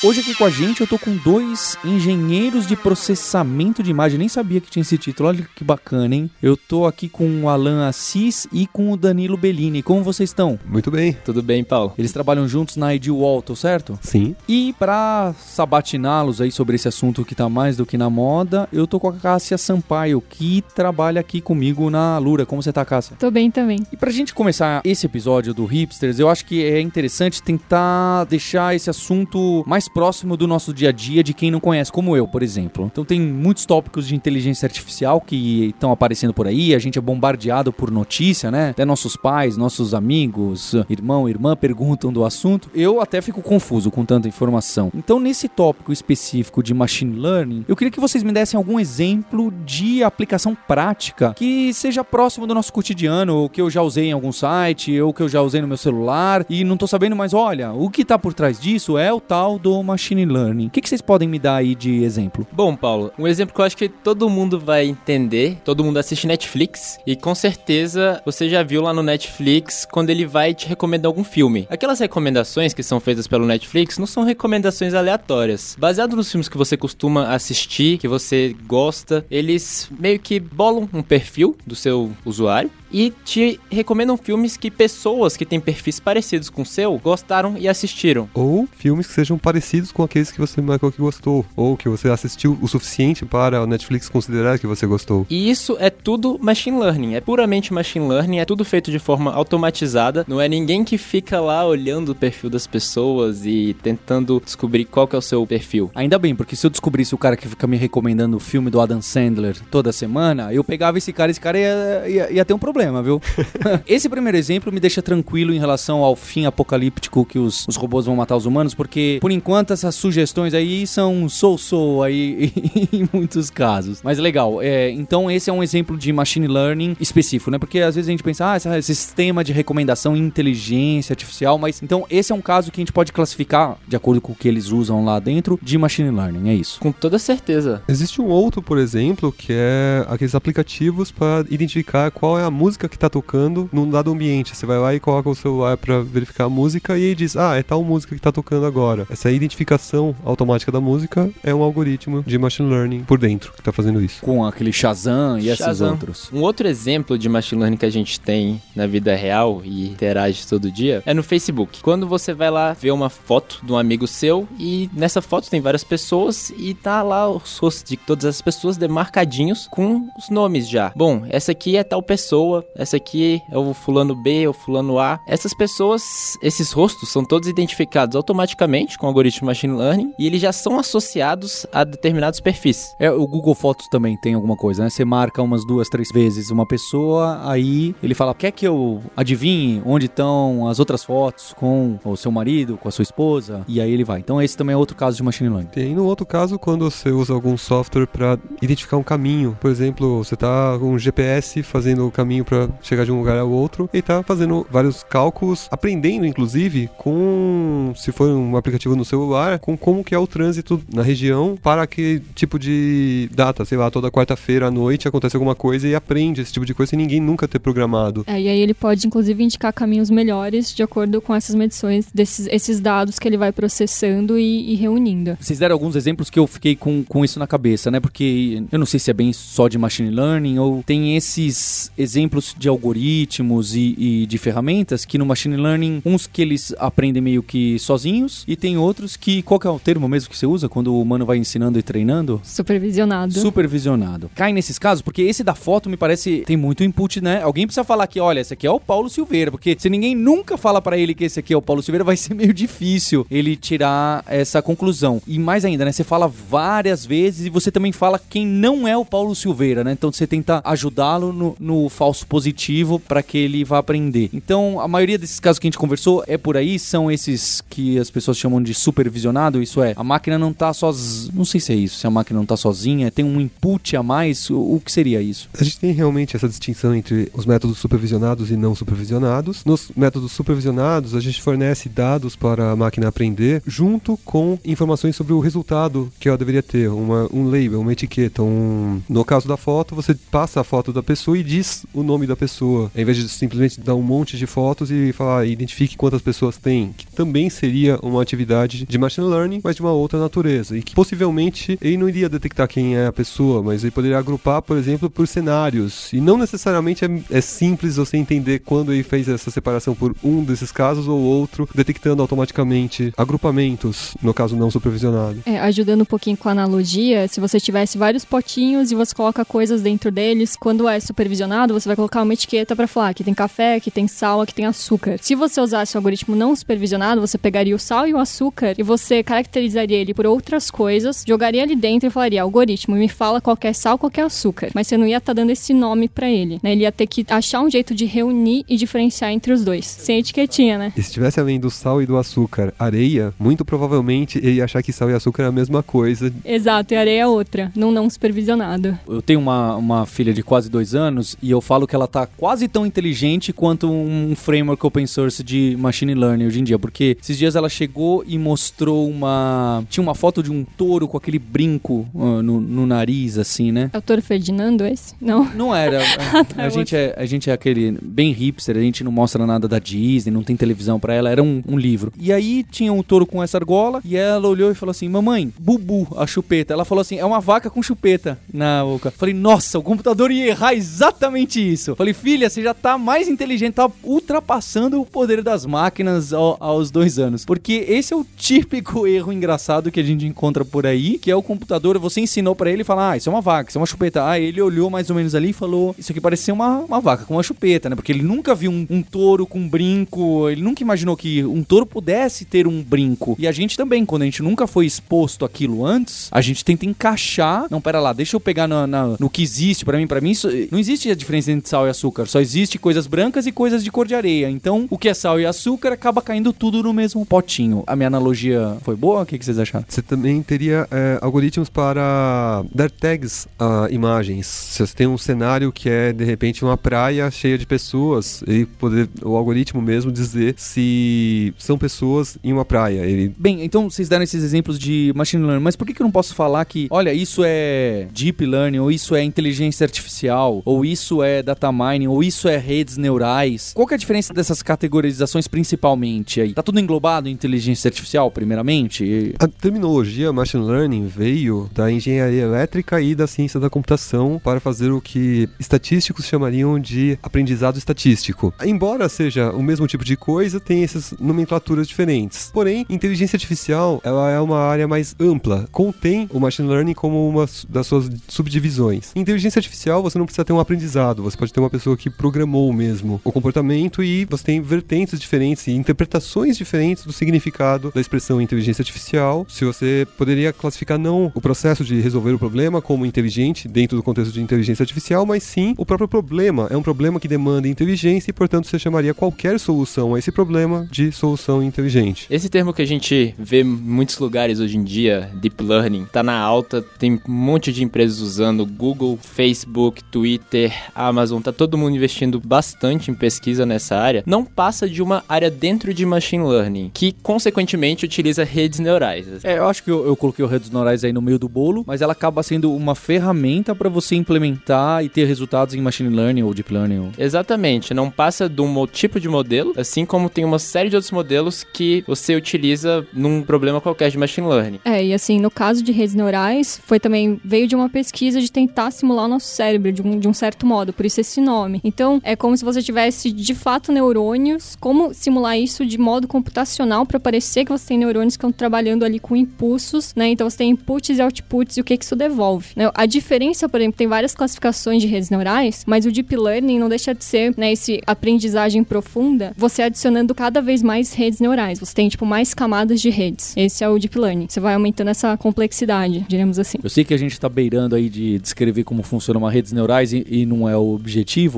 Hoje 0.07 0.21
aqui 0.21 0.37
com 0.37 0.45
a 0.45 0.51
gente 0.51 0.81
eu 0.81 0.87
tô 0.87 0.97
com 1.01 1.17
dois 1.17 1.77
engenheiros 1.85 2.65
de 2.65 2.77
processamento 2.77 3.83
de 3.83 3.91
imagem. 3.91 4.21
Nem 4.21 4.29
sabia 4.29 4.61
que 4.61 4.71
tinha 4.71 4.81
esse 4.81 4.97
título. 4.97 5.31
Olha 5.31 5.45
que 5.53 5.65
bacana, 5.65 6.15
hein? 6.15 6.31
Eu 6.41 6.57
tô 6.57 6.87
aqui 6.87 7.09
com 7.09 7.43
o 7.43 7.49
Alan 7.49 7.89
Assis 7.89 8.47
e 8.53 8.69
com 8.69 8.93
o 8.93 8.97
Danilo 8.97 9.37
Bellini. 9.37 9.83
Como 9.83 10.05
vocês 10.05 10.31
estão? 10.31 10.61
Muito 10.65 10.93
bem. 10.93 11.13
Tudo 11.25 11.43
bem, 11.43 11.65
Paulo? 11.65 11.93
Eles 11.99 12.13
trabalham 12.13 12.47
juntos 12.47 12.77
na 12.77 12.95
Ideal 12.95 13.19
Walton, 13.19 13.57
certo? 13.57 13.99
Sim. 14.01 14.37
E 14.49 14.77
pra 14.79 15.35
sabatiná-los 15.41 16.41
aí 16.41 16.53
sobre 16.53 16.77
esse 16.77 16.87
assunto 16.87 17.25
que 17.25 17.35
tá 17.35 17.49
mais 17.49 17.77
do 17.77 17.85
que 17.85 17.99
na 17.99 18.09
moda, 18.09 18.69
eu 18.73 18.87
tô 18.87 19.01
com 19.01 19.09
a 19.09 19.13
Cássia 19.13 19.59
Sampaio, 19.59 20.21
que 20.21 20.63
trabalha 20.73 21.21
aqui 21.21 21.41
comigo 21.41 21.91
na 21.91 22.17
Lura. 22.19 22.47
Como 22.47 22.63
você 22.63 22.73
tá, 22.73 22.85
Cássia? 22.85 23.17
Tô 23.19 23.29
bem 23.29 23.51
também. 23.51 23.85
E 23.91 23.97
pra 23.97 24.13
gente 24.13 24.33
começar 24.33 24.83
esse 24.85 25.05
episódio 25.05 25.53
do 25.53 25.65
Hipsters, 25.65 26.21
eu 26.21 26.31
acho 26.31 26.47
que 26.47 26.63
é 26.63 26.81
interessante 26.81 27.43
tentar 27.43 28.23
deixar 28.27 28.73
esse 28.73 28.89
assunto 28.89 29.65
mais 29.67 29.89
próximo 29.97 30.37
do 30.37 30.47
nosso 30.47 30.75
dia 30.75 30.91
a 30.91 30.93
dia 30.93 31.25
de 31.25 31.33
quem 31.33 31.51
não 31.51 31.59
conhece, 31.59 31.91
como 31.91 32.15
eu, 32.15 32.29
por 32.29 32.43
exemplo. 32.43 32.85
Então 32.93 33.03
tem 33.03 33.19
muitos 33.19 33.65
tópicos 33.65 34.07
de 34.07 34.15
inteligência 34.15 34.67
artificial 34.67 35.23
que 35.23 35.69
estão 35.69 35.91
aparecendo 35.91 36.35
por 36.35 36.47
aí, 36.47 36.75
a 36.75 36.79
gente 36.79 36.99
é 36.99 37.01
bombardeado 37.01 37.73
por 37.73 37.91
notícia, 37.91 38.51
né? 38.51 38.69
Até 38.69 38.85
nossos 38.85 39.17
pais, 39.17 39.57
nossos 39.57 39.95
amigos, 39.95 40.75
irmão, 40.91 41.27
irmã 41.27 41.57
perguntam 41.57 42.13
do 42.13 42.27
assunto. 42.27 42.69
Eu 42.75 43.01
até 43.01 43.23
fico 43.23 43.41
confuso 43.41 43.91
com 43.91 44.05
tanta 44.05 44.29
informação. 44.29 44.91
Então 44.95 45.19
nesse 45.19 45.49
tópico 45.49 45.91
específico 45.91 46.63
de 46.63 46.75
machine 46.75 47.19
learning, 47.19 47.65
eu 47.67 47.75
queria 47.75 47.91
que 47.91 47.99
vocês 47.99 48.23
me 48.23 48.33
dessem 48.33 48.59
algum 48.59 48.79
exemplo 48.79 49.51
de 49.65 50.05
aplicação 50.05 50.55
prática 50.55 51.33
que 51.33 51.73
seja 51.73 52.05
próximo 52.05 52.47
do 52.47 52.55
nosso 52.55 52.71
cotidiano, 52.71 53.35
ou 53.35 53.49
que 53.49 53.63
eu 53.63 53.71
já 53.71 53.81
usei 53.81 54.09
em 54.09 54.13
algum 54.13 54.31
site, 54.31 55.01
ou 55.01 55.15
que 55.15 55.23
eu 55.23 55.29
já 55.31 55.41
usei 55.41 55.63
no 55.63 55.69
meu 55.69 55.79
celular 55.79 56.45
e 56.51 56.65
não 56.65 56.77
tô 56.77 56.87
sabendo, 56.87 57.17
mas 57.17 57.33
olha, 57.33 57.73
o 57.73 57.89
que 57.89 58.05
tá 58.05 58.19
por 58.19 58.35
trás 58.35 58.61
disso 58.61 58.99
é 58.99 59.11
o 59.11 59.23
tal 59.23 59.59
do 59.59 59.76
machine 59.83 60.25
learning. 60.25 60.67
O 60.67 60.71
que, 60.71 60.81
que 60.81 60.89
vocês 60.89 61.01
podem 61.01 61.29
me 61.29 61.39
dar 61.39 61.57
aí 61.57 61.75
de 61.75 62.03
exemplo? 62.03 62.47
Bom, 62.53 62.77
Paulo, 62.77 63.13
um 63.19 63.27
exemplo 63.27 63.55
que 63.55 63.61
eu 63.61 63.65
acho 63.65 63.77
que 63.77 63.89
todo 63.89 64.29
mundo 64.29 64.59
vai 64.59 64.87
entender, 64.87 65.59
todo 65.65 65.85
mundo 65.85 65.99
assiste 65.99 66.27
Netflix 66.27 66.99
e 67.07 67.17
com 67.17 67.35
certeza 67.35 68.21
você 68.25 68.49
já 68.49 68.63
viu 68.63 68.83
lá 68.83 68.93
no 68.93 69.03
Netflix 69.03 69.87
quando 69.91 70.11
ele 70.11 70.27
vai 70.27 70.55
te 70.55 70.67
recomendar 70.67 71.09
algum 71.09 71.25
filme. 71.25 71.67
Aquelas 71.71 72.01
recomendações 72.01 72.75
que 72.75 72.83
são 72.83 73.01
feitas 73.01 73.27
pelo 73.27 73.47
Netflix 73.47 73.99
não 73.99 74.07
são 74.07 74.25
recomendações 74.25 74.95
aleatórias. 74.95 75.77
Baseado 75.79 76.17
nos 76.17 76.31
filmes 76.31 76.49
que 76.49 76.59
você 76.59 76.77
costuma 76.77 77.29
assistir, 77.29 77.99
que 77.99 78.09
você 78.09 78.55
gosta, 78.67 79.25
eles 79.31 79.91
meio 79.99 80.19
que 80.19 80.41
bolam 80.41 80.89
um 80.93 81.03
perfil 81.03 81.57
do 81.67 81.75
seu 81.75 82.13
usuário 82.25 82.71
e 82.91 83.13
te 83.25 83.61
recomendam 83.71 84.17
filmes 84.17 84.57
que 84.57 84.71
pessoas 84.71 85.37
que 85.37 85.47
têm 85.47 85.61
perfis 85.61 86.01
parecidos 86.01 86.51
com 86.51 86.63
o 86.63 86.67
seu 86.67 86.99
gostaram 86.99 87.57
e 87.59 87.69
assistiram. 87.69 88.29
Ou 88.35 88.69
filmes 88.77 89.07
que 89.07 89.13
sejam 89.13 89.39
parecidos 89.39 89.93
com 89.93 90.03
aqueles 90.03 90.31
que 90.31 90.39
você 90.39 90.61
marcou 90.61 90.91
que 90.93 91.01
gostou, 91.01 91.45
ou 91.55 91.77
que 91.77 91.89
você 91.89 92.09
assistiu 92.09 92.59
o 92.61 92.69
suficiente 92.69 93.25
para 93.25 93.63
o 93.63 93.67
Netflix 93.67 94.09
considerar 94.09 94.59
que 94.59 94.67
você 94.67 94.87
gostou. 94.87 95.27
E 95.29 95.51
isso 95.51 95.77
é 95.81 95.91
tudo 95.91 96.39
machine 96.41 96.79
learning, 96.79 97.15
é 97.15 97.21
puramente 97.21 97.73
machine 97.73 98.09
learning, 98.09 98.39
é 98.39 98.45
tudo 98.45 98.65
feito 98.65 98.91
de 98.91 98.99
forma 98.99 99.33
automatizada, 99.33 100.25
não 100.29 100.41
é 100.41 100.49
ninguém 100.49 100.85
que 100.85 100.99
fica 100.99 101.41
lá 101.41 101.67
olhando 101.67 102.11
o 102.11 102.15
perfil 102.15 102.51
das 102.51 102.67
pessoas 102.67 103.45
e 103.45 103.77
tentando 103.83 104.41
descobrir 104.45 104.85
qual 104.85 105.07
que 105.07 105.17
é 105.17 105.19
o 105.19 105.23
seu 105.23 105.47
perfil. 105.47 105.91
Ainda 105.95 106.19
bem, 106.19 106.35
porque 106.35 106.57
se 106.57 106.67
eu 106.67 106.71
descobrisse 106.71 107.15
o 107.15 107.19
cara 107.19 107.37
que 107.37 107.49
fica 107.49 107.67
me 107.67 107.77
recomendando 107.77 108.37
o 108.37 108.41
filme 108.41 108.71
do 108.71 108.81
Adam 108.81 109.03
Sandler 109.03 109.57
toda 109.71 109.93
semana, 109.93 110.53
eu 110.53 110.63
pegava 110.63 110.99
esse 110.99 111.13
cara, 111.13 111.31
esse 111.31 111.41
cara 111.41 111.59
ia, 111.59 112.09
ia, 112.09 112.33
ia 112.33 112.45
ter 112.45 112.55
um 112.55 112.59
problema, 112.59 112.76
viu? 113.03 113.21
esse 113.87 114.09
primeiro 114.09 114.37
exemplo 114.37 114.73
me 114.73 114.81
deixa 114.81 115.03
tranquilo 115.03 115.53
em 115.53 115.59
relação 115.59 116.03
ao 116.03 116.15
fim 116.15 116.47
apocalíptico 116.47 117.25
que 117.25 117.39
os, 117.39 117.67
os 117.69 117.77
robôs 117.77 118.07
vão 118.07 118.17
matar 118.17 118.37
os 118.37 118.47
humanos, 118.47 118.75
porque 118.75 119.19
por 119.21 119.31
enquanto 119.31 119.73
essas 119.73 119.95
sugestões 119.95 120.55
aí 120.55 120.87
são 120.87 121.29
sou-sou 121.29 122.03
aí 122.03 122.53
em 122.93 123.09
muitos 123.13 123.51
casos. 123.51 124.01
Mas 124.03 124.19
legal, 124.19 124.61
é, 124.61 124.91
então 124.91 125.31
esse 125.31 125.51
é 125.51 125.53
um 125.53 125.63
exemplo 125.63 125.97
de 125.97 126.13
machine 126.13 126.47
learning 126.47 126.97
específico, 127.01 127.51
né? 127.51 127.59
Porque 127.59 127.81
às 127.81 127.95
vezes 127.95 128.09
a 128.09 128.11
gente 128.11 128.23
pensa, 128.23 128.53
ah, 128.53 128.57
esse, 128.57 128.69
esse 128.69 128.95
sistema 128.95 129.43
de 129.43 129.53
recomendação 129.53 130.17
inteligência 130.17 131.13
artificial, 131.13 131.59
mas 131.59 131.83
então 131.83 132.05
esse 132.11 132.33
é 132.33 132.35
um 132.35 132.41
caso 132.41 132.71
que 132.71 132.81
a 132.81 132.83
gente 132.83 132.93
pode 132.93 133.13
classificar, 133.13 133.79
de 133.87 133.97
acordo 133.97 134.21
com 134.21 134.33
o 134.33 134.35
que 134.35 134.49
eles 134.49 134.69
usam 134.69 135.05
lá 135.05 135.19
dentro, 135.19 135.59
de 135.63 135.79
machine 135.79 136.11
learning, 136.11 136.51
é 136.51 136.55
isso. 136.55 136.81
Com 136.81 136.93
toda 136.93 137.19
certeza. 137.19 137.83
Existe 137.89 138.21
um 138.21 138.27
outro, 138.27 138.61
por 138.63 138.79
exemplo, 138.79 139.33
que 139.33 139.53
é 139.53 140.05
aqueles 140.09 140.35
aplicativos 140.35 141.11
para 141.11 141.45
identificar 141.51 142.11
qual 142.11 142.39
é 142.39 142.45
a 142.45 142.51
música 142.51 142.66
que 142.75 142.87
está 142.87 143.09
tocando 143.09 143.69
num 143.73 143.89
dado 143.89 144.11
ambiente. 144.11 144.57
Você 144.57 144.67
vai 144.67 144.79
lá 144.79 144.95
e 144.95 144.99
coloca 144.99 145.29
o 145.29 145.35
celular 145.35 145.77
para 145.77 146.03
verificar 146.03 146.45
a 146.45 146.49
música 146.49 146.99
e 146.99 147.07
aí 147.07 147.15
diz, 147.15 147.37
ah, 147.37 147.57
é 147.57 147.63
tal 147.63 147.85
música 147.85 148.15
que 148.15 148.19
está 148.19 148.33
tocando 148.33 148.67
agora. 148.67 149.07
Essa 149.09 149.31
identificação 149.31 150.15
automática 150.25 150.73
da 150.73 150.81
música 150.81 151.31
é 151.45 151.55
um 151.55 151.63
algoritmo 151.63 152.25
de 152.27 152.39
machine 152.39 152.69
learning 152.69 153.05
por 153.05 153.19
dentro 153.19 153.53
que 153.53 153.61
está 153.61 153.71
fazendo 153.71 154.03
isso. 154.03 154.23
Com 154.23 154.45
aquele 154.45 154.73
Shazam 154.73 155.39
e 155.39 155.49
esses 155.49 155.65
Shazam. 155.65 155.93
outros. 155.93 156.31
Um 156.33 156.41
outro 156.41 156.67
exemplo 156.67 157.19
de 157.19 157.29
machine 157.29 157.61
learning 157.61 157.77
que 157.77 157.87
a 157.87 157.91
gente 157.91 158.19
tem 158.19 158.61
na 158.75 158.87
vida 158.87 159.15
real 159.15 159.63
e 159.65 159.89
interage 159.89 160.47
todo 160.47 160.71
dia 160.71 161.03
é 161.07 161.15
no 161.15 161.23
Facebook. 161.23 161.81
Quando 161.83 162.07
você 162.07 162.33
vai 162.35 162.51
lá 162.51 162.73
ver 162.73 162.91
uma 162.91 163.11
foto 163.11 163.61
de 163.63 163.73
um 163.73 163.77
amigo 163.79 164.07
seu 164.07 164.49
e 164.59 164.91
nessa 164.93 165.21
foto 165.21 165.51
tem 165.51 165.61
várias 165.61 165.85
pessoas 165.85 166.51
e 166.57 166.75
tá 166.75 167.03
lá 167.03 167.29
os 167.29 167.59
rostos 167.59 167.85
de 167.85 167.97
todas 167.97 168.25
as 168.25 168.41
pessoas 168.41 168.77
demarcadinhos 168.77 169.69
com 169.71 170.09
os 170.19 170.31
nomes 170.31 170.69
já. 170.69 170.93
Bom, 170.97 171.25
essa 171.29 171.53
aqui 171.53 171.77
é 171.77 171.85
tal 171.85 172.03
pessoa, 172.03 172.56
essa 172.75 172.97
aqui 172.97 173.43
é 173.51 173.59
o 173.59 173.73
fulano 173.75 174.15
B, 174.15 174.47
o 174.49 174.53
fulano 174.53 174.99
A. 174.99 175.19
Essas 175.27 175.55
pessoas, 175.55 176.37
esses 176.43 176.73
rostos 176.73 177.09
são 177.09 177.25
todos 177.25 177.49
identificados 177.49 178.17
automaticamente 178.17 178.99
com 178.99 179.07
o 179.07 179.09
algoritmo 179.09 179.47
machine 179.47 179.77
learning 179.77 180.13
e 180.19 180.27
eles 180.27 180.41
já 180.41 180.53
são 180.53 180.79
associados 180.79 181.67
a 181.73 181.85
determinados 181.85 182.41
perfis. 182.41 182.95
É, 182.99 183.11
o 183.11 183.27
Google 183.27 183.55
Fotos 183.55 183.89
também 183.89 184.17
tem 184.21 184.35
alguma 184.35 184.57
coisa, 184.57 184.85
né? 184.85 184.91
Você 184.91 185.05
marca 185.05 185.43
umas 185.43 185.65
duas, 185.67 185.89
três 185.89 186.09
vezes 186.13 186.51
uma 186.51 186.67
pessoa, 186.67 187.41
aí 187.45 187.95
ele 188.03 188.15
fala, 188.15 188.35
quer 188.35 188.51
que 188.51 188.67
eu 188.67 189.03
adivinhe 189.17 189.83
onde 189.85 190.07
estão 190.07 190.69
as 190.69 190.79
outras 190.79 191.05
fotos 191.05 191.53
com 191.55 191.99
o 192.05 192.17
seu 192.17 192.31
marido, 192.31 192.77
com 192.77 192.89
a 192.89 192.91
sua 192.91 193.03
esposa? 193.03 193.65
E 193.69 193.81
aí 193.81 193.91
ele 193.91 194.05
vai. 194.05 194.21
Então 194.21 194.41
esse 194.41 194.57
também 194.57 194.75
é 194.75 194.77
outro 194.77 194.97
caso 194.97 195.17
de 195.17 195.23
machine 195.23 195.51
learning. 195.51 195.69
Tem 195.69 195.95
no 195.95 196.05
outro 196.05 196.27
caso 196.27 196.59
quando 196.59 196.91
você 196.91 197.11
usa 197.11 197.33
algum 197.33 197.57
software 197.57 198.07
para 198.07 198.39
identificar 198.63 198.97
um 198.97 199.03
caminho. 199.03 199.57
Por 199.61 199.71
exemplo, 199.71 200.23
você 200.25 200.37
tá 200.37 200.77
com 200.79 200.93
um 200.93 200.99
GPS 200.99 201.63
fazendo 201.63 202.07
o 202.07 202.11
caminho 202.11 202.45
para 202.47 202.69
chegar 202.83 203.05
de 203.05 203.13
um 203.13 203.19
lugar 203.19 203.37
ao 203.37 203.51
outro 203.51 203.91
e 203.93 204.01
tá 204.01 204.23
fazendo 204.23 204.67
vários 204.71 205.03
cálculos, 205.03 205.69
aprendendo 205.71 206.25
inclusive 206.25 206.89
com 206.97 207.93
se 207.97 208.13
for 208.13 208.29
um 208.29 208.57
aplicativo 208.57 208.97
no 208.97 209.05
celular, 209.05 209.59
com 209.59 209.77
como 209.77 210.03
que 210.03 210.15
é 210.15 210.19
o 210.19 210.27
trânsito 210.27 210.81
na 210.93 211.03
região 211.03 211.59
para 211.63 211.87
que 211.87 212.23
tipo 212.35 212.59
de 212.59 213.29
data, 213.35 213.65
sei 213.65 213.77
lá, 213.77 213.91
toda 213.91 214.11
quarta-feira 214.11 214.69
à 214.69 214.71
noite 214.71 215.09
acontece 215.09 215.37
alguma 215.37 215.55
coisa 215.55 215.87
e 215.87 215.95
aprende 215.95 216.41
esse 216.41 216.53
tipo 216.53 216.65
de 216.65 216.75
coisa 216.75 216.91
sem 216.91 216.99
ninguém 216.99 217.21
nunca 217.21 217.49
ter 217.49 217.59
programado. 217.59 218.25
É, 218.27 218.41
e 218.41 218.49
aí 218.49 218.61
ele 218.61 218.75
pode, 218.75 219.07
inclusive, 219.07 219.43
indicar 219.43 219.73
caminhos 219.73 220.11
melhores 220.11 220.75
de 220.75 220.83
acordo 220.83 221.21
com 221.21 221.35
essas 221.35 221.55
medições, 221.55 222.07
desses 222.15 222.47
esses 222.47 222.81
dados 222.81 223.19
que 223.19 223.29
ele 223.29 223.37
vai 223.37 223.53
processando 223.53 224.39
e, 224.39 224.73
e 224.73 224.75
reunindo. 224.77 225.37
Vocês 225.41 225.59
deram 225.59 225.75
alguns 225.75 225.97
exemplos 225.97 226.31
que 226.31 226.39
eu 226.39 226.47
fiquei 226.47 226.77
com, 226.77 227.03
com 227.05 227.25
isso 227.25 227.39
na 227.39 227.47
cabeça, 227.47 227.91
né? 227.91 228.01
Porque 228.01 228.63
eu 228.71 228.79
não 228.79 228.87
sei 228.87 229.01
se 229.01 229.11
é 229.11 229.15
bem 229.15 229.33
só 229.33 229.69
de 229.69 229.79
machine 229.79 230.11
learning 230.11 230.59
ou 230.59 230.83
tem 230.83 231.17
esses 231.17 231.91
exemplos 231.97 232.36
exemplos 232.37 232.55
de 232.57 232.69
algoritmos 232.69 233.75
e, 233.75 233.95
e 233.99 234.27
de 234.27 234.39
ferramentas 234.39 235.05
que 235.05 235.19
no 235.19 235.27
machine 235.27 235.57
learning, 235.57 236.03
uns 236.05 236.27
que 236.27 236.43
eles 236.43 236.75
aprendem 236.79 237.23
meio 237.23 237.43
que 237.43 237.79
sozinhos 237.79 238.45
e 238.47 238.57
tem 238.57 238.77
outros 238.77 239.17
que, 239.17 239.43
qual 239.43 239.59
que 239.59 239.67
é 239.67 239.71
o 239.71 239.79
termo 239.79 240.09
mesmo 240.09 240.31
que 240.31 240.37
você 240.37 240.47
usa 240.47 240.69
quando 240.69 240.89
o 240.89 241.01
humano 241.01 241.25
vai 241.25 241.39
ensinando 241.39 241.79
e 241.79 241.83
treinando? 241.83 242.41
Supervisionado. 242.45 243.33
Supervisionado. 243.33 244.31
Cai 244.35 244.53
nesses 244.53 244.79
casos, 244.79 245.03
porque 245.03 245.23
esse 245.23 245.43
da 245.43 245.55
foto 245.55 245.89
me 245.89 245.97
parece 245.97 246.43
tem 246.47 246.57
muito 246.57 246.85
input, 246.85 247.21
né? 247.21 247.43
Alguém 247.43 247.67
precisa 247.67 247.85
falar 247.85 248.07
que, 248.07 248.21
olha, 248.21 248.41
esse 248.41 248.53
aqui 248.53 248.67
é 248.67 248.71
o 248.71 248.81
Paulo 248.81 249.09
Silveira, 249.09 249.51
porque 249.51 249.77
se 249.79 249.89
ninguém 249.89 250.15
nunca 250.15 250.57
fala 250.57 250.83
para 250.83 250.99
ele 250.99 251.15
que 251.15 251.25
esse 251.25 251.41
aqui 251.41 251.53
é 251.55 251.57
o 251.57 251.63
Paulo 251.63 251.83
Silveira, 251.83 252.05
vai 252.05 252.17
ser 252.17 252.35
meio 252.35 252.53
difícil 252.53 253.27
ele 253.31 253.57
tirar 253.57 254.25
essa 254.27 254.61
conclusão. 254.61 255.21
E 255.27 255.39
mais 255.39 255.65
ainda, 255.65 255.85
né? 255.85 255.93
Você 255.93 256.05
fala 256.05 256.29
várias 256.29 257.05
vezes 257.05 257.47
e 257.47 257.51
você 257.51 257.71
também 257.71 257.93
fala 257.93 258.19
quem 258.19 258.47
não 258.47 258.87
é 258.87 258.97
o 258.97 259.05
Paulo 259.05 259.35
Silveira, 259.35 259.83
né? 259.83 259.93
Então 259.93 260.13
você 260.13 260.27
tenta 260.27 260.61
ajudá-lo 260.65 261.33
no, 261.33 261.57
no 261.59 261.89
falso 261.89 262.26
positivo 262.29 262.99
para 262.99 263.23
que 263.23 263.39
ele 263.39 263.65
vá 263.65 263.79
aprender. 263.79 264.31
Então, 264.33 264.81
a 264.81 264.89
maioria 264.89 265.19
desses 265.19 265.41
casos 265.41 265.59
que 265.59 265.67
a 265.67 265.69
gente 265.69 265.79
conversou 265.79 266.25
é 266.27 266.37
por 266.37 266.57
aí, 266.57 266.79
são 266.79 267.11
esses 267.11 267.63
que 267.69 267.99
as 267.99 268.11
pessoas 268.11 268.37
chamam 268.37 268.63
de 268.63 268.75
supervisionado, 268.75 269.63
isso 269.63 269.83
é, 269.83 269.95
a 269.97 270.05
máquina 270.05 270.39
não 270.39 270.53
tá 270.53 270.73
sozinha, 270.73 271.33
não 271.35 271.45
sei 271.45 271.61
se 271.61 271.73
é 271.73 271.77
isso, 271.77 271.99
se 271.99 272.07
a 272.07 272.11
máquina 272.11 272.39
não 272.39 272.47
tá 272.47 272.57
sozinha, 272.57 273.11
tem 273.11 273.25
um 273.25 273.41
input 273.41 273.97
a 273.97 274.03
mais, 274.03 274.51
o, 274.51 274.59
o 274.59 274.81
que 274.81 274.91
seria 274.91 275.21
isso? 275.21 275.49
A 275.59 275.65
gente 275.65 275.79
tem 275.79 275.93
realmente 275.93 276.37
essa 276.37 276.49
distinção 276.49 276.95
entre 276.95 277.31
os 277.33 277.47
métodos 277.47 277.79
supervisionados 277.79 278.51
e 278.51 278.57
não 278.57 278.75
supervisionados. 278.75 279.65
Nos 279.65 279.91
métodos 279.97 280.33
supervisionados, 280.33 281.15
a 281.15 281.21
gente 281.21 281.41
fornece 281.41 281.89
dados 281.89 282.37
para 282.37 282.73
a 282.73 282.77
máquina 282.77 283.09
aprender 283.09 283.63
junto 283.67 284.17
com 284.25 284.59
informações 284.65 285.17
sobre 285.17 285.33
o 285.33 285.41
resultado 285.41 286.13
que 286.19 286.29
ela 286.29 286.39
deveria 286.39 286.63
ter, 286.63 286.89
uma, 286.89 287.29
um 287.33 287.45
label, 287.45 287.81
uma 287.81 287.93
etiqueta. 287.93 288.43
Um... 288.43 289.01
No 289.09 289.25
caso 289.25 289.47
da 289.47 289.57
foto, 289.57 289.95
você 289.95 290.15
passa 290.31 290.61
a 290.61 290.65
foto 290.65 290.93
da 290.93 291.03
pessoa 291.03 291.39
e 291.39 291.43
diz 291.43 291.85
o 291.93 292.03
nome 292.03 292.16
da 292.25 292.37
pessoa, 292.37 292.91
ao 292.95 293.03
invés 293.03 293.17
de 293.17 293.29
simplesmente 293.29 293.81
dar 293.81 293.97
um 293.97 294.03
monte 294.03 294.37
de 294.37 294.47
fotos 294.47 294.91
e 294.93 295.13
falar, 295.13 295.45
identifique 295.47 295.97
quantas 295.97 296.23
pessoas 296.23 296.57
tem, 296.57 296.95
que 296.97 297.07
também 297.09 297.51
seria 297.51 297.99
uma 298.01 298.23
atividade 298.23 298.87
de 298.87 298.99
machine 298.99 299.27
learning, 299.27 299.61
mas 299.63 299.75
de 299.75 299.83
uma 299.83 299.93
outra 299.93 300.21
natureza, 300.21 300.79
e 300.79 300.83
que 300.83 300.95
possivelmente 300.95 301.77
ele 301.83 301.97
não 301.97 302.09
iria 302.09 302.29
detectar 302.29 302.69
quem 302.69 302.97
é 302.97 303.07
a 303.07 303.13
pessoa, 303.13 303.63
mas 303.63 303.83
ele 303.83 303.91
poderia 303.91 304.19
agrupar, 304.19 304.63
por 304.63 304.77
exemplo, 304.77 305.11
por 305.11 305.27
cenários, 305.27 306.13
e 306.13 306.21
não 306.21 306.39
necessariamente 306.39 307.05
é, 307.05 307.09
é 307.31 307.41
simples 307.41 307.97
você 307.97 308.17
entender 308.17 308.61
quando 308.61 308.93
ele 308.93 309.03
fez 309.03 309.29
essa 309.29 309.51
separação 309.51 309.95
por 309.95 310.15
um 310.23 310.45
desses 310.45 310.71
casos 310.71 311.09
ou 311.09 311.21
outro, 311.21 311.69
detectando 311.75 312.23
automaticamente 312.23 313.13
agrupamentos, 313.17 314.15
no 314.23 314.33
caso 314.33 314.57
não 314.57 314.71
supervisionado. 314.71 315.39
É, 315.45 315.59
ajudando 315.59 316.03
um 316.03 316.07
pouquinho 316.07 316.37
com 316.37 316.49
a 316.49 316.53
analogia, 316.53 317.27
se 317.29 317.41
você 317.41 317.59
tivesse 317.59 317.99
vários 317.99 318.25
potinhos 318.25 318.91
e 318.91 318.95
você 318.95 319.15
coloca 319.15 319.45
coisas 319.45 319.83
dentro 319.83 320.11
deles, 320.11 320.57
quando 320.57 320.89
é 320.89 321.01
supervisionado, 321.01 321.75
você 321.75 321.89
vai 321.89 321.96
colocar 321.97 322.23
uma 322.23 322.33
etiqueta 322.33 322.77
para 322.77 322.87
falar 322.87 323.15
que 323.15 323.25
tem 323.25 323.35
café, 323.35 323.75
aqui 323.75 323.91
tem 323.91 324.07
sal, 324.07 324.41
aqui 324.41 324.55
tem 324.55 324.67
açúcar. 324.67 325.19
Se 325.21 325.35
você 325.35 325.61
usasse 325.61 325.97
o 325.97 325.99
algoritmo 325.99 326.37
não 326.37 326.55
supervisionado, 326.55 327.21
você 327.21 327.37
pegaria 327.39 327.75
o 327.75 327.79
sal 327.79 328.07
e 328.07 328.15
o 328.15 328.19
açúcar 328.19 328.75
e 328.79 328.83
você 328.83 329.23
caracterizaria 329.23 329.97
ele 329.97 330.15
por 330.15 330.27
outras 330.27 330.71
coisas, 330.71 331.25
jogaria 331.27 331.63
ali 331.63 331.75
dentro 331.75 332.07
e 332.07 332.11
falaria: 332.11 332.43
algoritmo, 332.43 332.95
me 332.95 333.09
fala 333.09 333.41
qualquer 333.41 333.75
sal, 333.75 333.99
qualquer 333.99 334.27
açúcar. 334.27 334.71
Mas 334.75 334.87
você 334.87 334.97
não 334.97 335.07
ia 335.07 335.17
estar 335.17 335.35
tá 335.35 335.41
dando 335.41 335.51
esse 335.51 335.73
nome 335.73 336.09
para 336.09 336.31
ele, 336.31 336.61
né? 336.63 336.73
Ele 336.73 336.83
ia 336.83 336.93
ter 336.93 337.07
que 337.07 337.25
achar 337.29 337.61
um 337.61 337.71
jeito 337.71 337.95
de 337.95 338.05
reunir 338.05 338.65
e 338.69 338.77
diferenciar 338.77 339.33
entre 339.33 339.53
os 339.53 339.65
dois, 339.65 339.87
sem 339.87 340.19
etiquetinha, 340.19 340.79
né? 340.79 340.93
E 340.97 341.03
se 341.03 341.13
tivesse 341.13 341.41
além 341.41 341.59
do 341.59 341.71
sal 341.71 342.03
e 342.03 342.07
do 342.07 342.17
açúcar 342.17 342.73
areia, 342.79 343.33
muito 343.39 343.65
provavelmente 343.65 344.39
ele 344.39 344.55
ia 344.55 344.65
achar 344.65 344.83
que 344.83 344.93
sal 344.93 345.11
e 345.11 345.15
açúcar 345.15 345.45
é 345.45 345.47
a 345.47 345.53
mesma 345.53 345.83
coisa. 345.83 346.33
Exato, 346.45 346.95
e 346.95 346.97
areia 346.97 347.23
é 347.23 347.27
outra, 347.27 347.73
não 347.75 347.91
não 347.91 348.09
supervisionado. 348.11 348.99
Eu 349.09 349.23
tenho 349.23 349.41
uma, 349.41 349.77
uma 349.77 350.07
filha 350.07 350.33
de 350.33 350.43
quase 350.43 350.69
dois 350.69 350.95
anos 350.95 351.37
e 351.43 351.51
eu 351.51 351.61
falo 351.61 351.86
que 351.87 351.95
ela 351.95 352.07
tá 352.07 352.27
quase 352.27 352.69
tão 352.69 352.87
inteligente 352.87 353.53
quanto 353.53 353.91
um 353.91 354.35
framework 354.35 354.85
open 354.87 355.07
source 355.07 355.43
de 355.43 355.77
machine 355.79 356.15
learning 356.15 356.47
hoje 356.47 356.61
em 356.61 356.65
dia, 356.65 356.79
porque 356.79 357.17
esses 357.21 357.37
dias 357.39 357.57
ela 357.57 357.69
chegou 357.69 358.25
e 358.27 358.39
mostrou 358.39 359.09
uma. 359.09 359.85
Tinha 359.89 360.03
uma 360.03 360.15
foto 360.15 360.43
de 360.43 360.51
um 360.51 360.65
touro 360.65 361.09
com 361.09 361.17
aquele 361.17 361.39
brinco 361.39 362.07
uh, 362.15 362.43
no, 362.43 362.61
no, 362.61 362.87
nariz, 362.87 363.39
assim, 363.39 363.73
né? 363.73 363.91
É 363.93 363.99
o 363.99 364.03
touro 364.03 364.23
Ferdinando 364.23 364.85
esse? 364.85 365.15
Não. 365.21 365.45
Não 365.55 365.75
era. 365.75 366.01
a, 366.35 366.45
tá, 366.45 366.63
a 366.65 366.69
gente 366.69 366.97
é, 366.97 367.15
a 367.17 367.27
gente 367.27 367.51
é 367.51 367.53
aquele 367.53 367.99
bem 368.03 368.33
hipster, 368.33 368.77
a 368.77 368.81
gente 368.81 369.05
não 369.05 369.13
mostra 369.13 369.47
nada 369.47 369.69
da 369.69 369.79
Disney, 369.79 370.33
não 370.33 370.43
tem 370.43 370.57
televisão 370.57 370.99
para 370.99 371.15
ela, 371.15 371.31
era 371.31 371.43
um, 371.43 371.63
um, 371.67 371.79
livro. 371.79 372.13
E 372.19 372.33
aí 372.33 372.65
tinha 372.65 372.93
um 372.93 373.03
touro 373.03 373.27
com 373.27 373.43
essa 373.43 373.59
argola 373.59 374.01
e 374.05 374.17
ela 374.17 374.49
olhou 374.49 374.71
e 374.71 374.75
falou 374.75 374.91
assim: 374.91 375.09
Mamãe, 375.09 375.53
Bubu, 375.59 376.09
a 376.17 376.27
chupeta. 376.27 376.73
Ela 376.73 376.85
falou 376.85 377.03
assim: 377.03 377.19
é 377.19 377.25
uma 377.25 377.41
vaca 377.41 377.71
com 377.71 377.83
chupeta 377.83 378.39
na 378.53 378.85
boca. 378.85 379.11
Falei, 379.11 379.35
nossa, 379.35 379.79
o 379.79 379.83
computador 379.83 380.31
ia 380.31 380.49
errar 380.49 380.75
exatamente 380.75 381.61
isso. 381.61 381.76
Falei, 381.97 382.15
filha, 382.15 382.49
você 382.49 382.63
já 382.63 382.75
tá 382.75 382.99
mais 382.99 383.29
inteligente, 383.29 383.75
tá 383.75 383.91
ultrapassando 384.03 385.01
o 385.01 385.07
poder 385.07 385.43
das 385.43 385.67
máquinas 385.67 386.33
ao, 386.33 386.57
aos 386.61 386.91
dois 386.91 387.19
anos. 387.19 387.45
Porque 387.45 387.85
esse 387.89 388.13
é 388.13 388.17
o 388.17 388.27
típico 388.37 389.07
erro 389.09 389.33
engraçado 389.33 389.91
que 389.91 390.01
a 390.01 390.03
gente 390.03 390.27
encontra 390.27 390.65
por 390.65 390.87
aí, 390.87 391.19
que 391.19 391.31
é 391.31 391.37
o 391.37 391.43
computador, 391.43 391.99
você 391.99 392.21
ensinou 392.21 392.55
para 392.55 392.71
ele 392.71 392.85
falar, 392.85 393.13
ah, 393.13 393.17
isso 393.17 393.29
é 393.29 393.33
uma 393.33 393.41
vaca, 393.41 393.71
isso 393.71 393.79
é 393.79 393.81
uma 393.81 393.87
chupeta. 393.87 394.29
Ah, 394.29 394.39
ele 394.39 394.61
olhou 394.61 394.91
mais 394.91 395.11
ou 395.11 395.17
menos 395.17 395.35
ali 395.35 395.51
e 395.51 395.53
falou, 395.53 395.95
isso 395.99 396.13
aqui 396.13 396.21
parece 396.21 396.45
ser 396.45 396.53
uma, 396.53 396.79
uma 396.81 397.01
vaca 397.01 397.25
com 397.25 397.35
uma 397.35 397.43
chupeta, 397.43 397.89
né? 397.89 397.97
Porque 397.97 398.13
ele 398.13 398.23
nunca 398.23 398.55
viu 398.55 398.71
um, 398.71 398.87
um 398.89 399.03
touro 399.03 399.47
com 399.47 399.59
um 399.59 399.69
brinco, 399.69 400.49
ele 400.49 400.63
nunca 400.63 400.83
imaginou 400.83 401.17
que 401.17 401.45
um 401.45 401.63
touro 401.63 401.87
pudesse 401.87 402.45
ter 402.45 402.67
um 402.67 402.83
brinco. 402.83 403.37
E 403.39 403.47
a 403.47 403.53
gente 403.53 403.77
também, 403.77 404.05
quando 404.05 404.23
a 404.23 404.25
gente 404.25 404.43
nunca 404.43 404.67
foi 404.67 404.87
exposto 404.87 405.45
aquilo 405.45 405.85
antes, 405.85 406.29
a 406.31 406.41
gente 406.41 406.65
tenta 406.65 406.87
encaixar. 406.87 407.67
Não, 407.71 407.81
pera 407.81 408.01
lá, 408.01 408.13
deixa 408.13 408.37
eu 408.37 408.41
pegar 408.41 408.67
na, 408.67 408.87
na, 408.87 409.17
no 409.19 409.31
que 409.31 409.43
existe 409.43 409.85
para 409.85 409.99
mim. 409.99 410.07
para 410.07 410.21
mim, 410.21 410.31
isso, 410.31 410.49
não 410.71 410.79
existe 410.79 411.11
a 411.11 411.15
diferença 411.15 411.53
entre 411.53 411.66
sal 411.67 411.87
e 411.87 411.91
açúcar. 411.91 412.27
Só 412.27 412.41
existe 412.41 412.79
coisas 412.79 413.07
brancas 413.07 413.47
e 413.47 413.53
coisas 413.53 413.83
de 413.83 413.91
cor 413.91 414.07
de 414.07 414.15
areia. 414.15 414.49
Então, 414.51 414.87
o 414.91 414.99
que 414.99 415.09
é 415.09 415.15
sal 415.15 415.41
e 415.41 415.47
açúcar 415.47 415.93
acaba 415.93 416.23
caindo 416.23 416.53
tudo 416.53 416.83
no 416.83 416.93
mesmo 416.93 417.25
potinho. 417.25 417.83
A 417.87 417.97
minha 417.97 418.07
analogia 418.07 418.77
foi 418.83 418.97
boa? 418.97 419.23
O 419.23 419.27
que, 419.27 419.39
que 419.39 419.45
vocês 419.45 419.59
acharam? 419.59 419.85
Você 419.89 420.03
também 420.03 420.43
teria 420.43 420.87
é, 420.91 421.19
algoritmos 421.21 421.69
para 421.69 422.65
dar 422.75 422.91
tags 422.91 423.47
a 423.59 423.89
imagens. 423.91 424.47
Se 424.47 424.87
você 424.87 424.95
tem 424.95 425.07
um 425.07 425.19
cenário 425.19 425.73
que 425.73 425.89
é, 425.89 426.13
de 426.13 426.25
repente, 426.25 426.65
uma 426.65 426.77
praia 426.77 427.31
cheia 427.31 427.59
de 427.59 427.67
pessoas, 427.67 428.43
e 428.47 428.65
poder 428.65 429.09
o 429.23 429.37
algoritmo 429.37 429.81
mesmo 429.81 430.13
dizer 430.13 430.55
se 430.57 431.53
são 431.59 431.79
pessoas 431.79 432.39
em 432.43 432.53
uma 432.53 432.65
praia. 432.65 433.01
Ele... 433.01 433.35
Bem, 433.37 433.65
então 433.65 433.91
vocês 433.91 434.09
deram 434.09 434.25
esses 434.25 434.43
exemplos 434.43 434.79
de 434.79 435.13
machine 435.15 435.43
learning, 435.43 435.63
mas 435.63 435.77
por 435.77 435.87
que, 435.87 435.95
que 435.95 436.03
eu 436.03 436.05
não 436.05 436.11
posso 436.11 436.35
falar 436.35 436.65
que, 436.65 436.87
olha, 436.91 437.13
isso 437.13 437.43
é 437.45 438.07
deep 438.13 438.45
learning, 438.45 438.79
ou 438.79 438.91
isso 438.91 439.15
é 439.15 439.23
inteligência 439.23 439.85
artificial, 439.85 440.63
ou 440.65 440.85
isso 440.85 441.23
é 441.23 441.43
data 441.57 441.73
mining, 441.73 442.07
ou 442.07 442.23
isso 442.23 442.49
é 442.49 442.59
redes 442.59 442.97
neurais? 442.97 443.73
Qual 443.75 443.87
que 443.87 443.95
é 443.95 443.97
a 443.97 443.99
diferença 443.99 444.33
dessas 444.35 444.63
categorizações 444.63 445.49
principalmente 445.49 446.41
aí? 446.41 446.53
Tá 446.53 446.63
tudo 446.63 446.79
englobado 446.79 447.29
em 447.29 447.33
inteligência 447.33 447.89
artificial, 447.89 448.31
primeiramente? 448.31 449.35
A 449.39 449.49
terminologia 449.49 450.33
machine 450.33 450.65
learning 450.65 451.07
veio 451.07 451.69
da 451.75 451.91
engenharia 451.91 452.43
elétrica 452.43 453.01
e 453.01 453.15
da 453.15 453.27
ciência 453.27 453.59
da 453.59 453.71
computação 453.71 454.41
para 454.43 454.61
fazer 454.61 454.91
o 454.91 455.01
que 455.01 455.49
estatísticos 455.59 456.27
chamariam 456.27 456.79
de 456.79 457.19
aprendizado 457.23 457.79
estatístico. 457.79 458.53
Embora 458.65 459.09
seja 459.09 459.51
o 459.51 459.63
mesmo 459.63 459.87
tipo 459.87 460.05
de 460.05 460.17
coisa, 460.17 460.61
tem 460.61 460.85
essas 460.85 461.15
nomenclaturas 461.19 461.89
diferentes. 461.89 462.51
Porém, 462.53 462.85
inteligência 462.89 463.37
artificial 463.37 464.01
ela 464.05 464.31
é 464.31 464.41
uma 464.41 464.59
área 464.59 464.87
mais 464.87 465.17
ampla, 465.19 465.67
contém 465.73 466.29
o 466.33 466.39
machine 466.39 466.69
learning 466.69 466.95
como 466.95 467.29
uma 467.29 467.47
das 467.69 467.87
suas 467.87 468.11
subdivisões. 468.29 469.13
Em 469.15 469.21
inteligência 469.21 469.59
artificial, 469.59 470.03
você 470.03 470.19
não 470.19 470.27
precisa 470.27 470.45
ter 470.45 470.53
um 470.53 470.61
aprendizado, 470.61 471.23
você 471.23 471.37
pode 471.37 471.46
ter 471.53 471.61
uma 471.61 471.71
pessoa 471.71 471.97
que 471.97 472.11
programou 472.11 472.73
mesmo 472.73 473.21
o 473.25 473.33
comportamento 473.33 474.03
e 474.03 474.25
você 474.25 474.45
tem 474.45 474.61
vertentes 474.61 475.19
diferentes 475.19 475.67
e 475.67 475.73
interpretações 475.73 476.57
diferentes 476.57 477.05
do 477.05 477.13
significado 477.13 477.93
da 477.95 478.01
expressão 478.01 478.41
inteligência 478.41 478.83
artificial. 478.83 479.47
Se 479.49 479.65
você 479.65 480.07
poderia 480.17 480.53
classificar 480.53 480.99
não 480.99 481.31
o 481.35 481.41
processo 481.41 481.85
de 481.85 482.01
resolver 482.01 482.33
o 482.33 482.39
problema 482.39 482.81
como 482.81 483.07
inteligente 483.07 483.69
dentro 483.69 483.97
do 483.97 484.03
contexto 484.03 484.33
de 484.33 484.41
inteligência 484.41 484.83
artificial, 484.83 485.27
mas 485.27 485.43
sim 485.43 485.75
o 485.77 485.87
próprio 485.87 486.09
problema. 486.09 486.67
É 486.71 486.77
um 486.77 486.83
problema 486.83 487.21
que 487.21 487.29
demanda 487.29 487.69
inteligência 487.69 488.31
e, 488.31 488.33
portanto, 488.33 488.67
você 488.67 488.79
chamaria 488.79 489.15
qualquer 489.15 489.59
solução 489.59 490.15
a 490.15 490.19
esse 490.19 490.33
problema 490.33 490.89
de 490.91 491.13
solução 491.13 491.63
inteligente. 491.63 492.27
Esse 492.31 492.49
termo 492.49 492.73
que 492.73 492.83
a 492.83 492.87
gente 492.87 493.35
vê 493.39 493.61
em 493.61 493.65
muitos 493.65 494.19
lugares 494.19 494.61
hoje 494.61 494.77
em 494.77 494.85
dia, 494.85 495.31
deep 495.35 495.63
learning, 495.63 496.07
tá 496.13 496.23
na 496.23 496.39
alta, 496.39 496.83
tem 496.99 497.21
um 497.27 497.33
monte 497.33 497.73
de 497.73 497.83
empresas 497.83 498.21
usando 498.21 498.65
Google, 498.67 499.19
Facebook, 499.21 500.03
Twitter, 500.05 500.73
Amazon, 500.95 501.36
tá 501.41 501.53
todo 501.53 501.79
mundo 501.79 501.97
investindo 501.97 502.41
bastante 502.41 503.11
em 503.11 503.15
pesquisa 503.15 503.67
nessa 503.67 503.97
área. 503.97 504.23
Não 504.27 504.45
passa 504.45 504.89
de 504.89 505.03
uma 505.03 505.25
área 505.29 505.51
dentro 505.51 505.93
de 505.93 506.05
machine 506.05 506.45
learning, 506.45 506.91
que 506.93 507.15
consequentemente 507.23 508.05
utiliza 508.05 508.45
redes 508.45 508.79
neurais. 508.79 509.27
É, 509.45 509.59
eu 509.59 509.67
acho 509.67 509.83
que 509.83 509.91
eu, 509.91 510.07
eu 510.07 510.17
coloquei 510.17 510.45
o 510.45 510.49
redes 510.49 510.71
neurais 510.71 511.05
aí 511.05 511.13
no 511.13 511.23
meio 511.23 511.39
do 511.39 511.49
bolo, 511.49 511.85
mas 511.87 512.03
ela 512.03 512.13
acaba 512.13 512.43
sendo 512.43 512.73
uma 512.75 512.95
ferramenta 512.95 513.75
para 513.75 513.89
você 513.89 514.15
implementar 514.15 515.05
e 515.05 515.09
ter 515.09 515.27
resultados 515.27 515.75
em 515.75 515.81
machine 515.81 516.15
learning 516.15 516.43
ou 516.43 516.55
deep 516.55 516.73
learning. 516.73 516.99
Ou... 516.99 517.13
Exatamente, 517.19 517.95
não 517.95 518.11
passa 518.11 518.49
de 518.49 518.61
um 518.61 518.87
tipo 518.87 519.19
de 519.19 519.29
modelo, 519.29 519.73
assim 519.77 520.05
como 520.05 520.29
tem 520.29 520.45
uma 520.45 520.59
série 520.59 520.89
de 520.89 520.97
outros 520.97 521.13
modelos 521.13 521.65
que 521.65 522.05
você 522.07 522.35
utiliza 522.35 523.07
num 523.13 523.43
problema 523.43 523.81
qualquer 523.81 524.11
de 524.11 524.19
machine 524.19 524.47
learning. 524.47 524.81
É, 524.85 525.05
e 525.05 525.15
assim, 525.15 525.39
no 525.39 525.51
caso 525.51 525.83
de 525.83 525.93
redes 525.93 526.15
neurais, 526.15 526.81
foi 526.85 527.01
também 527.01 527.41
veio 527.45 527.67
de 527.67 527.75
uma 527.75 527.89
pesquisa 527.89 528.41
de 528.41 528.51
tentar 528.51 528.91
simular 528.91 529.27
o 529.27 529.29
nosso 529.29 529.49
cérebro 529.49 529.93
de 529.93 530.03
um, 530.03 530.19
de 530.19 530.29
um 530.29 530.35
certo 530.35 530.67
modo. 530.67 530.93
Por 530.93 531.07
isso 531.07 531.21
esse 531.27 531.41
nome. 531.41 531.81
Então, 531.85 532.21
é 532.25 532.37
como 532.37 532.57
se 532.57 532.65
você 532.65 532.83
tivesse 532.83 533.31
de 533.31 533.55
fato 533.55 533.93
neurônios, 533.93 534.77
como 534.81 535.13
simular 535.13 535.59
isso 535.59 535.85
de 535.85 535.99
modo 535.99 536.29
computacional 536.29 537.05
para 537.05 537.21
parecer 537.21 537.65
que 537.65 537.73
você 537.73 537.89
tem 537.89 537.99
neurônios 537.99 538.37
que 538.37 538.39
estão 538.39 538.53
trabalhando 538.53 539.05
ali 539.05 539.19
com 539.19 539.37
impulsos, 539.37 540.15
né? 540.15 540.29
Então 540.29 540.49
você 540.49 540.59
tem 540.59 540.71
inputs 540.71 541.19
e 541.19 541.23
outputs 541.23 541.77
e 541.77 541.81
o 541.81 541.85
que, 541.85 541.97
que 541.97 542.05
isso 542.05 542.17
devolve. 542.17 542.69
Né? 542.77 542.91
A 542.95 543.07
diferença, 543.07 543.69
por 543.69 543.81
exemplo, 543.81 543.99
tem 543.99 544.07
várias 544.07 544.35
classificações 544.35 545.03
de 545.03 545.09
redes 545.09 545.31
neurais, 545.31 545.85
mas 545.87 546.07
o 546.07 546.13
deep 546.13 546.35
learning 546.37 546.79
não 546.79 546.89
deixa 546.89 547.15
de 547.15 547.25
ser, 547.25 547.55
né, 547.57 547.73
esse 547.73 548.01
aprendizagem 548.07 548.85
profunda, 548.85 549.53
você 549.57 549.83
adicionando 549.83 550.35
cada 550.35 550.61
vez 550.61 550.83
mais 550.83 551.13
redes 551.13 551.41
neurais. 551.41 551.79
Você 551.79 551.95
tem, 551.95 552.09
tipo, 552.09 552.25
mais 552.25 552.55
camadas 552.55 553.01
de 553.01 553.11
redes. 553.11 553.55
Esse 553.57 553.83
é 553.83 553.89
o 553.89 553.99
deep 553.99 554.19
learning. 554.19 554.47
Você 554.49 554.61
vai 554.61 554.75
aumentando 554.75 555.09
essa 555.09 555.37
complexidade, 555.37 556.25
diremos 556.29 556.59
assim. 556.59 556.79
Eu 556.83 556.91
sei 556.91 557.05
que 557.05 557.15
a 557.15 557.17
gente 557.17 557.39
tá 557.39 557.49
beirando 557.49 557.95
aí 557.95 558.09
de 558.09 558.39
descrever 558.39 558.85
como 558.85 559.03
funciona 559.03 559.39
uma 559.39 559.51
rede 559.51 559.75
neurais 559.75 560.13
e, 560.13 560.27
e 560.29 560.47
não 560.47 560.69
é 560.69 560.77
o 560.77 560.95
objetivo, 560.95 561.16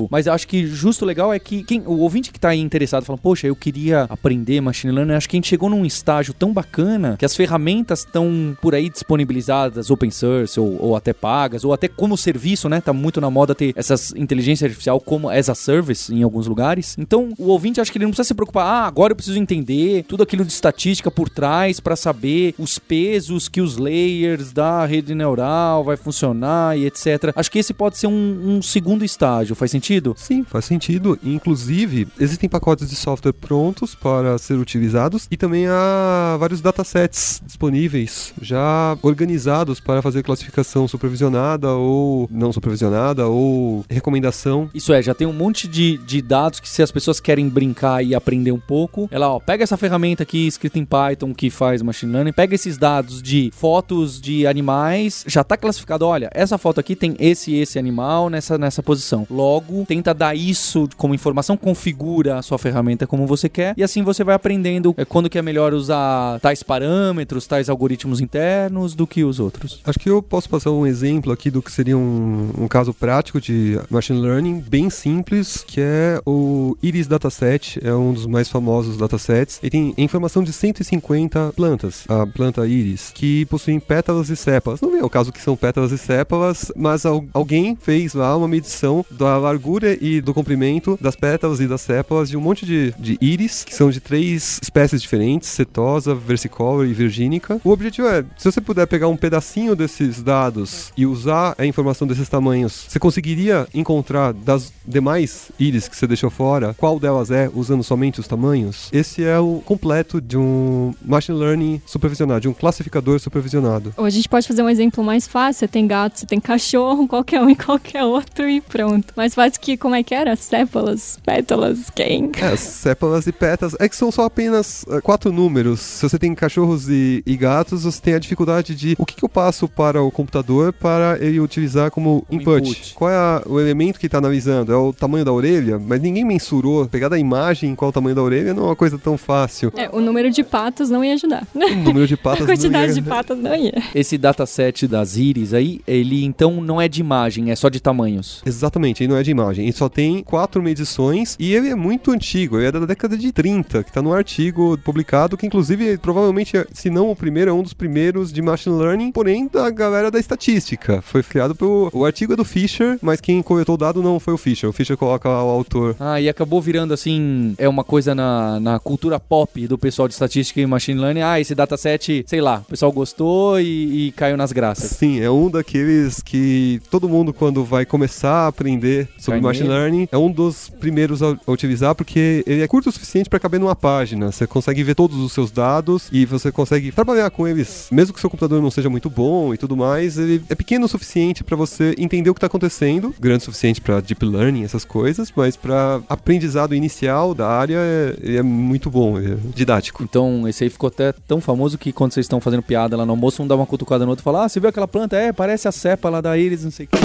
mas 0.09 0.27
eu 0.27 0.33
acho 0.33 0.47
que 0.47 0.67
justo 0.67 1.05
legal 1.05 1.33
é 1.33 1.39
que 1.39 1.63
quem, 1.63 1.81
o 1.85 1.99
ouvinte 1.99 2.31
que 2.31 2.39
tá 2.39 2.49
aí 2.49 2.59
interessado, 2.59 3.05
fala, 3.05 3.17
poxa, 3.17 3.47
eu 3.47 3.55
queria 3.55 4.03
aprender 4.09 4.61
machine 4.61 4.93
learning, 4.93 5.13
acho 5.13 5.29
que 5.29 5.35
a 5.35 5.37
gente 5.37 5.47
chegou 5.47 5.69
num 5.69 5.85
estágio 5.85 6.33
tão 6.33 6.53
bacana 6.53 7.15
que 7.17 7.25
as 7.25 7.35
ferramentas 7.35 7.99
estão 7.99 8.57
por 8.61 8.75
aí 8.75 8.89
disponibilizadas, 8.89 9.89
open 9.89 10.11
source 10.11 10.59
ou, 10.59 10.81
ou, 10.81 10.95
até 10.95 11.13
pagas, 11.13 11.63
ou 11.63 11.73
até 11.73 11.87
como 11.87 12.17
serviço, 12.17 12.69
né? 12.69 12.81
Tá 12.81 12.93
muito 12.93 13.19
na 13.19 13.29
moda 13.29 13.55
ter 13.55 13.73
essas 13.75 14.13
inteligência 14.15 14.65
artificial 14.65 14.99
como 14.99 15.29
as 15.29 15.49
a 15.49 15.55
service 15.55 16.13
em 16.13 16.23
alguns 16.23 16.47
lugares. 16.47 16.95
Então, 16.97 17.33
o 17.37 17.47
ouvinte 17.47 17.81
acho 17.81 17.91
que 17.91 17.97
ele 17.97 18.05
não 18.05 18.11
precisa 18.11 18.27
se 18.27 18.33
preocupar, 18.33 18.65
ah, 18.65 18.85
agora 18.85 19.11
eu 19.11 19.15
preciso 19.15 19.37
entender 19.37 20.03
tudo 20.07 20.23
aquilo 20.23 20.45
de 20.45 20.51
estatística 20.51 21.09
por 21.09 21.29
trás 21.29 21.79
para 21.79 21.95
saber 21.95 22.53
os 22.57 22.77
pesos 22.77 23.47
que 23.47 23.61
os 23.61 23.77
layers 23.77 24.51
da 24.51 24.85
rede 24.85 25.15
neural 25.15 25.83
vai 25.83 25.97
funcionar 25.97 26.77
e 26.77 26.85
etc. 26.85 27.33
Acho 27.35 27.51
que 27.51 27.59
esse 27.59 27.73
pode 27.73 27.97
ser 27.97 28.07
um, 28.07 28.57
um 28.57 28.61
segundo 28.61 29.03
estágio, 29.03 29.38
faz 29.55 29.71
sentido? 29.71 30.13
Sim, 30.17 30.43
faz 30.43 30.65
sentido. 30.65 31.17
Inclusive, 31.23 32.07
existem 32.19 32.49
pacotes 32.49 32.89
de 32.89 32.95
software 32.95 33.33
prontos 33.33 33.95
para 33.95 34.37
ser 34.37 34.55
utilizados 34.55 35.27
e 35.31 35.37
também 35.37 35.67
há 35.67 36.37
vários 36.39 36.61
datasets 36.61 37.41
disponíveis 37.45 38.33
já 38.41 38.97
organizados 39.01 39.79
para 39.79 40.01
fazer 40.01 40.23
classificação 40.23 40.87
supervisionada 40.87 41.71
ou 41.71 42.27
não 42.31 42.51
supervisionada 42.51 43.27
ou 43.27 43.83
recomendação. 43.89 44.69
Isso 44.73 44.93
é, 44.93 45.01
já 45.01 45.13
tem 45.13 45.27
um 45.27 45.33
monte 45.33 45.67
de, 45.67 45.97
de 45.99 46.21
dados 46.21 46.59
que 46.59 46.69
se 46.69 46.81
as 46.81 46.91
pessoas 46.91 47.19
querem 47.19 47.47
brincar 47.49 48.03
e 48.03 48.15
aprender 48.15 48.51
um 48.51 48.59
pouco, 48.59 49.07
ela 49.11 49.29
ó, 49.29 49.39
pega 49.39 49.63
essa 49.63 49.77
ferramenta 49.77 50.23
aqui 50.23 50.47
escrita 50.47 50.79
em 50.79 50.85
Python 50.85 51.33
que 51.33 51.49
faz 51.49 51.81
machine 51.81 52.11
learning, 52.11 52.33
pega 52.33 52.55
esses 52.55 52.77
dados 52.77 53.21
de 53.21 53.51
fotos 53.53 54.19
de 54.19 54.45
animais, 54.45 55.23
já 55.27 55.41
está 55.41 55.57
classificado, 55.57 56.05
olha, 56.05 56.29
essa 56.33 56.57
foto 56.57 56.79
aqui 56.79 56.95
tem 56.95 57.15
esse 57.19 57.51
e 57.51 57.61
esse 57.61 57.79
animal 57.79 58.29
nessa, 58.29 58.57
nessa 58.57 58.83
posição. 58.83 59.25
Logo, 59.29 59.85
tenta 59.85 60.13
dar 60.13 60.35
isso 60.35 60.89
como 60.97 61.13
informação, 61.13 61.55
configura 61.55 62.37
a 62.37 62.41
sua 62.41 62.57
ferramenta 62.57 63.05
como 63.05 63.27
você 63.27 63.47
quer 63.47 63.73
e 63.77 63.83
assim 63.83 64.03
você 64.03 64.23
vai 64.23 64.35
aprendendo 64.35 64.93
é, 64.97 65.05
quando 65.05 65.29
que 65.29 65.37
é 65.37 65.41
melhor 65.41 65.73
usar 65.73 66.39
tais 66.39 66.63
parâmetros, 66.63 67.47
tais 67.47 67.69
algoritmos 67.69 68.21
internos 68.21 68.95
do 68.95 69.05
que 69.05 69.23
os 69.23 69.39
outros. 69.39 69.79
Acho 69.83 69.99
que 69.99 70.09
eu 70.09 70.21
posso 70.21 70.49
passar 70.49 70.71
um 70.71 70.85
exemplo 70.85 71.31
aqui 71.31 71.49
do 71.49 71.61
que 71.61 71.71
seria 71.71 71.97
um, 71.97 72.51
um 72.57 72.67
caso 72.67 72.93
prático 72.93 73.39
de 73.39 73.79
machine 73.89 74.19
learning 74.19 74.59
bem 74.59 74.89
simples, 74.89 75.63
que 75.65 75.79
é 75.81 76.21
o 76.25 76.77
Iris 76.81 77.07
Dataset, 77.07 77.79
é 77.83 77.93
um 77.93 78.13
dos 78.13 78.25
mais 78.25 78.49
famosos 78.49 78.97
datasets. 78.97 79.59
Ele 79.61 79.69
tem 79.69 79.93
informação 79.97 80.43
de 80.43 80.51
150 80.51 81.53
plantas, 81.55 82.05
a 82.07 82.25
planta 82.25 82.67
Iris, 82.67 83.11
que 83.13 83.45
possuem 83.45 83.79
pétalas 83.79 84.29
e 84.29 84.35
sépalas. 84.35 84.81
Não 84.81 84.95
é 84.95 85.03
o 85.03 85.09
caso 85.09 85.31
que 85.31 85.41
são 85.41 85.55
pétalas 85.55 85.91
e 85.91 85.97
sépalas, 85.97 86.71
mas 86.75 87.05
alguém 87.05 87.75
fez 87.75 88.13
lá 88.13 88.35
uma 88.35 88.47
medição 88.47 89.05
da 89.19 89.37
largura 89.37 89.97
e 90.01 90.21
do 90.21 90.33
comprimento 90.33 90.97
das 91.01 91.15
pétalas 91.15 91.59
e 91.59 91.67
das 91.67 91.81
sépalas 91.81 92.29
de 92.29 92.37
um 92.37 92.41
monte 92.41 92.65
de, 92.65 92.93
de 92.97 93.17
íris, 93.21 93.65
que 93.65 93.75
são 93.75 93.91
de 93.91 93.99
três 93.99 94.59
espécies 94.63 95.01
diferentes, 95.01 95.49
setosa, 95.49 96.15
versicolor 96.15 96.85
e 96.85 96.93
virgínica. 96.93 97.59
O 97.63 97.71
objetivo 97.71 98.07
é, 98.07 98.23
se 98.37 98.49
você 98.49 98.61
puder 98.61 98.87
pegar 98.87 99.09
um 99.09 99.17
pedacinho 99.17 99.75
desses 99.75 100.23
dados 100.23 100.93
e 100.95 101.05
usar 101.05 101.53
a 101.57 101.65
informação 101.65 102.07
desses 102.07 102.29
tamanhos, 102.29 102.85
você 102.87 102.97
conseguiria 102.97 103.67
encontrar 103.73 104.31
das 104.33 104.71
demais 104.87 105.51
íris 105.59 105.87
que 105.87 105.95
você 105.95 106.07
deixou 106.07 106.29
fora, 106.29 106.73
qual 106.77 106.99
delas 106.99 107.29
é, 107.29 107.49
usando 107.53 107.83
somente 107.83 108.19
os 108.19 108.27
tamanhos? 108.27 108.89
Esse 108.93 109.23
é 109.23 109.37
o 109.39 109.61
completo 109.65 110.21
de 110.21 110.37
um 110.37 110.93
machine 111.05 111.37
learning 111.37 111.81
supervisionado, 111.85 112.41
de 112.41 112.47
um 112.47 112.53
classificador 112.53 113.19
supervisionado. 113.19 113.93
Ou 113.97 114.05
a 114.05 114.09
gente 114.09 114.29
pode 114.29 114.47
fazer 114.47 114.63
um 114.63 114.69
exemplo 114.69 115.03
mais 115.03 115.27
fácil, 115.27 115.59
você 115.59 115.67
tem 115.67 115.85
gato, 115.85 116.19
você 116.19 116.25
tem 116.25 116.39
cachorro, 116.39 117.05
qualquer 117.09 117.41
um 117.41 117.49
e 117.49 117.55
qualquer 117.55 118.03
outro 118.03 118.49
e 118.49 118.61
pronto. 118.61 119.08
Mais 119.15 119.33
fácil 119.33 119.59
que, 119.59 119.77
como 119.77 119.95
é 119.95 120.03
que 120.03 120.13
era? 120.13 120.35
Sépalas, 120.35 121.19
pétalas, 121.25 121.89
quem? 121.89 122.31
É, 122.41 122.55
sépalas 122.55 123.27
e 123.27 123.31
pétalas. 123.31 123.75
É 123.79 123.87
que 123.87 123.95
são 123.95 124.11
só 124.11 124.25
apenas 124.25 124.83
uh, 124.83 125.01
quatro 125.01 125.31
números. 125.31 125.79
Se 125.79 126.07
você 126.07 126.17
tem 126.17 126.33
cachorros 126.35 126.89
e, 126.89 127.23
e, 127.25 127.35
gatos, 127.37 127.83
você 127.83 128.01
tem 128.01 128.13
a 128.13 128.19
dificuldade 128.19 128.75
de 128.75 128.95
o 128.97 129.05
que, 129.05 129.15
que, 129.15 129.23
eu 129.23 129.29
passo 129.29 129.67
para 129.67 130.01
o 130.01 130.11
computador 130.11 130.73
para 130.73 131.17
ele 131.19 131.39
utilizar 131.39 131.91
como 131.91 132.25
input. 132.29 132.69
input. 132.69 132.93
Qual 132.95 133.09
é 133.09 133.15
a, 133.15 133.41
o 133.45 133.59
elemento 133.59 133.99
que 133.99 134.05
está 134.05 134.17
analisando? 134.17 134.71
É 134.71 134.75
o 134.75 134.93
tamanho 134.93 135.25
da 135.25 135.31
orelha? 135.31 135.79
Mas 135.79 136.01
ninguém 136.01 136.23
mensurou. 136.25 136.87
Pegar 136.87 137.09
da 137.09 137.17
imagem 137.17 137.75
qual 137.75 137.89
é 137.89 137.91
o 137.91 137.93
tamanho 137.93 138.15
da 138.15 138.21
orelha 138.21 138.53
não 138.53 138.63
é 138.63 138.65
uma 138.67 138.75
coisa 138.75 138.97
tão 138.97 139.17
fácil. 139.17 139.71
É, 139.75 139.89
o 139.89 139.99
número 139.99 140.29
de 140.31 140.43
patas 140.43 140.89
não 140.89 141.03
ia 141.03 141.13
ajudar. 141.13 141.47
O 141.53 141.75
número 141.75 142.07
de 142.07 142.15
patas 142.17 142.43
A 142.43 142.45
quantidade 142.45 142.93
de 142.93 143.01
patas 143.01 143.37
não 143.37 143.55
ia. 143.55 143.81
Esse 143.93 144.17
dataset 144.17 144.87
das 144.87 145.17
íris 145.17 145.53
aí, 145.53 145.81
ele 145.87 146.23
então 146.23 146.61
não 146.61 146.81
é 146.81 146.87
de 146.87 146.99
imagem, 146.99 147.51
é 147.51 147.55
só 147.55 147.69
de 147.69 147.79
tamanhos. 147.79 148.41
Exatamente, 148.45 148.98
ele 149.03 149.13
não 149.13 149.19
é 149.19 149.23
de 149.23 149.31
imagem. 149.31 149.65
Ele 149.65 149.73
só 149.73 149.89
tem 149.89 150.23
quatro 150.23 150.61
medições 150.61 151.35
e 151.39 151.53
ele 151.53 151.69
é 151.69 151.75
muito 151.75 152.11
antigo. 152.11 152.57
Ele 152.57 152.67
é 152.67 152.71
da 152.71 152.85
década 152.85 153.17
de 153.17 153.31
30, 153.31 153.83
que 153.83 153.89
está 153.89 154.01
no 154.01 154.13
artigo 154.13 154.77
publicado, 154.83 155.37
que 155.37 155.45
inclusive 155.45 155.97
provavelmente, 155.97 156.53
se 156.73 156.89
não 156.89 157.09
o 157.09 157.15
primeiro, 157.15 157.51
é 157.51 157.53
um 157.53 157.63
dos 157.63 157.73
primeiros 157.73 158.31
de 158.31 158.41
machine 158.41 158.75
learning, 158.75 159.11
porém 159.11 159.47
da 159.47 159.69
galera 159.69 160.11
da 160.11 160.19
estatística. 160.19 161.01
Foi 161.01 161.23
criado 161.23 161.55
pelo. 161.55 161.89
O 161.93 162.05
artigo 162.05 162.33
é 162.33 162.35
do 162.35 162.45
Fisher, 162.45 162.97
mas 163.01 163.21
quem 163.21 163.41
coletou 163.41 163.75
o 163.75 163.77
dado 163.77 164.01
não 164.01 164.19
foi 164.19 164.33
o 164.33 164.37
Fisher. 164.37 164.69
O 164.69 164.73
Fisher 164.73 164.97
coloca 164.97 165.29
o 165.29 165.49
autor. 165.49 165.95
Ah, 165.99 166.19
e 166.19 166.29
acabou 166.29 166.61
virando 166.61 166.93
assim, 166.93 167.55
é 167.57 167.67
uma 167.67 167.83
coisa 167.83 168.13
na, 168.13 168.59
na 168.59 168.79
cultura 168.79 169.19
pop 169.19 169.67
do 169.67 169.77
pessoal 169.77 170.07
de 170.07 170.13
estatística 170.13 170.59
e 170.59 170.65
machine 170.65 170.99
learning. 170.99 171.21
Ah, 171.21 171.39
esse 171.39 171.55
dataset, 171.55 172.23
sei 172.27 172.41
lá, 172.41 172.63
o 172.65 172.69
pessoal 172.69 172.91
gostou 172.91 173.59
e, 173.59 174.07
e 174.07 174.11
caiu 174.11 174.37
nas 174.37 174.51
graças. 174.51 174.91
Sim, 174.91 175.19
é 175.19 175.29
um 175.29 175.49
daqueles 175.49 176.21
que 176.21 176.81
todo 176.89 177.09
mundo, 177.09 177.33
quando 177.33 177.63
vai 177.63 177.85
começar 177.85 178.45
a 178.45 178.47
aprender 178.47 178.88
sobre 179.17 179.39
Cai 179.39 179.49
machine 179.49 179.69
learning, 179.69 180.07
é 180.11 180.17
um 180.17 180.31
dos 180.31 180.69
primeiros 180.69 181.21
a, 181.21 181.35
a 181.45 181.51
utilizar, 181.51 181.95
porque 181.95 182.43
ele 182.45 182.61
é 182.61 182.67
curto 182.67 182.89
o 182.89 182.91
suficiente 182.91 183.29
para 183.29 183.39
caber 183.39 183.59
numa 183.59 183.75
página. 183.75 184.31
Você 184.31 184.45
consegue 184.47 184.83
ver 184.83 184.95
todos 184.95 185.17
os 185.17 185.31
seus 185.31 185.51
dados 185.51 186.09
e 186.11 186.25
você 186.25 186.51
consegue 186.51 186.91
trabalhar 186.91 187.29
com 187.29 187.47
eles, 187.47 187.87
mesmo 187.91 188.13
que 188.13 188.19
o 188.19 188.21
seu 188.21 188.29
computador 188.29 188.61
não 188.61 188.71
seja 188.71 188.89
muito 188.89 189.09
bom 189.09 189.53
e 189.53 189.57
tudo 189.57 189.75
mais, 189.75 190.17
ele 190.17 190.41
é 190.49 190.55
pequeno 190.55 190.85
o 190.85 190.89
suficiente 190.89 191.43
para 191.43 191.55
você 191.55 191.93
entender 191.97 192.29
o 192.29 192.33
que 192.33 192.37
está 192.37 192.47
acontecendo, 192.47 193.13
grande 193.19 193.43
o 193.43 193.45
suficiente 193.45 193.81
para 193.81 193.99
deep 193.99 194.25
learning, 194.25 194.63
essas 194.63 194.85
coisas, 194.85 195.31
mas 195.35 195.55
para 195.55 196.01
aprendizado 196.07 196.75
inicial 196.75 197.33
da 197.33 197.47
área 197.47 197.77
é, 197.77 198.37
é 198.37 198.41
muito 198.41 198.89
bom, 198.89 199.19
é 199.19 199.37
didático. 199.53 200.03
Então, 200.03 200.47
esse 200.47 200.63
aí 200.63 200.69
ficou 200.69 200.87
até 200.87 201.13
tão 201.27 201.41
famoso 201.41 201.77
que 201.77 201.91
quando 201.91 202.13
vocês 202.13 202.25
estão 202.25 202.39
fazendo 202.39 202.63
piada 202.63 202.95
lá 202.95 203.05
no 203.05 203.11
almoço, 203.11 203.41
um 203.41 203.47
dá 203.47 203.55
uma 203.55 203.65
cutucada 203.65 204.05
no 204.05 204.11
outro 204.11 204.23
e 204.23 204.25
fala: 204.25 204.45
Ah, 204.45 204.49
você 204.49 204.59
viu 204.59 204.69
aquela 204.69 204.87
planta? 204.87 205.15
É, 205.17 205.31
parece 205.31 205.67
a 205.67 205.71
cepa 205.71 206.09
lá 206.09 206.21
da 206.21 206.37
Iris, 206.37 206.63
não 206.63 206.71
sei 206.71 206.85
o 206.85 206.89
que. 206.89 206.99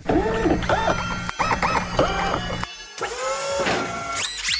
Ah! 0.12 1.09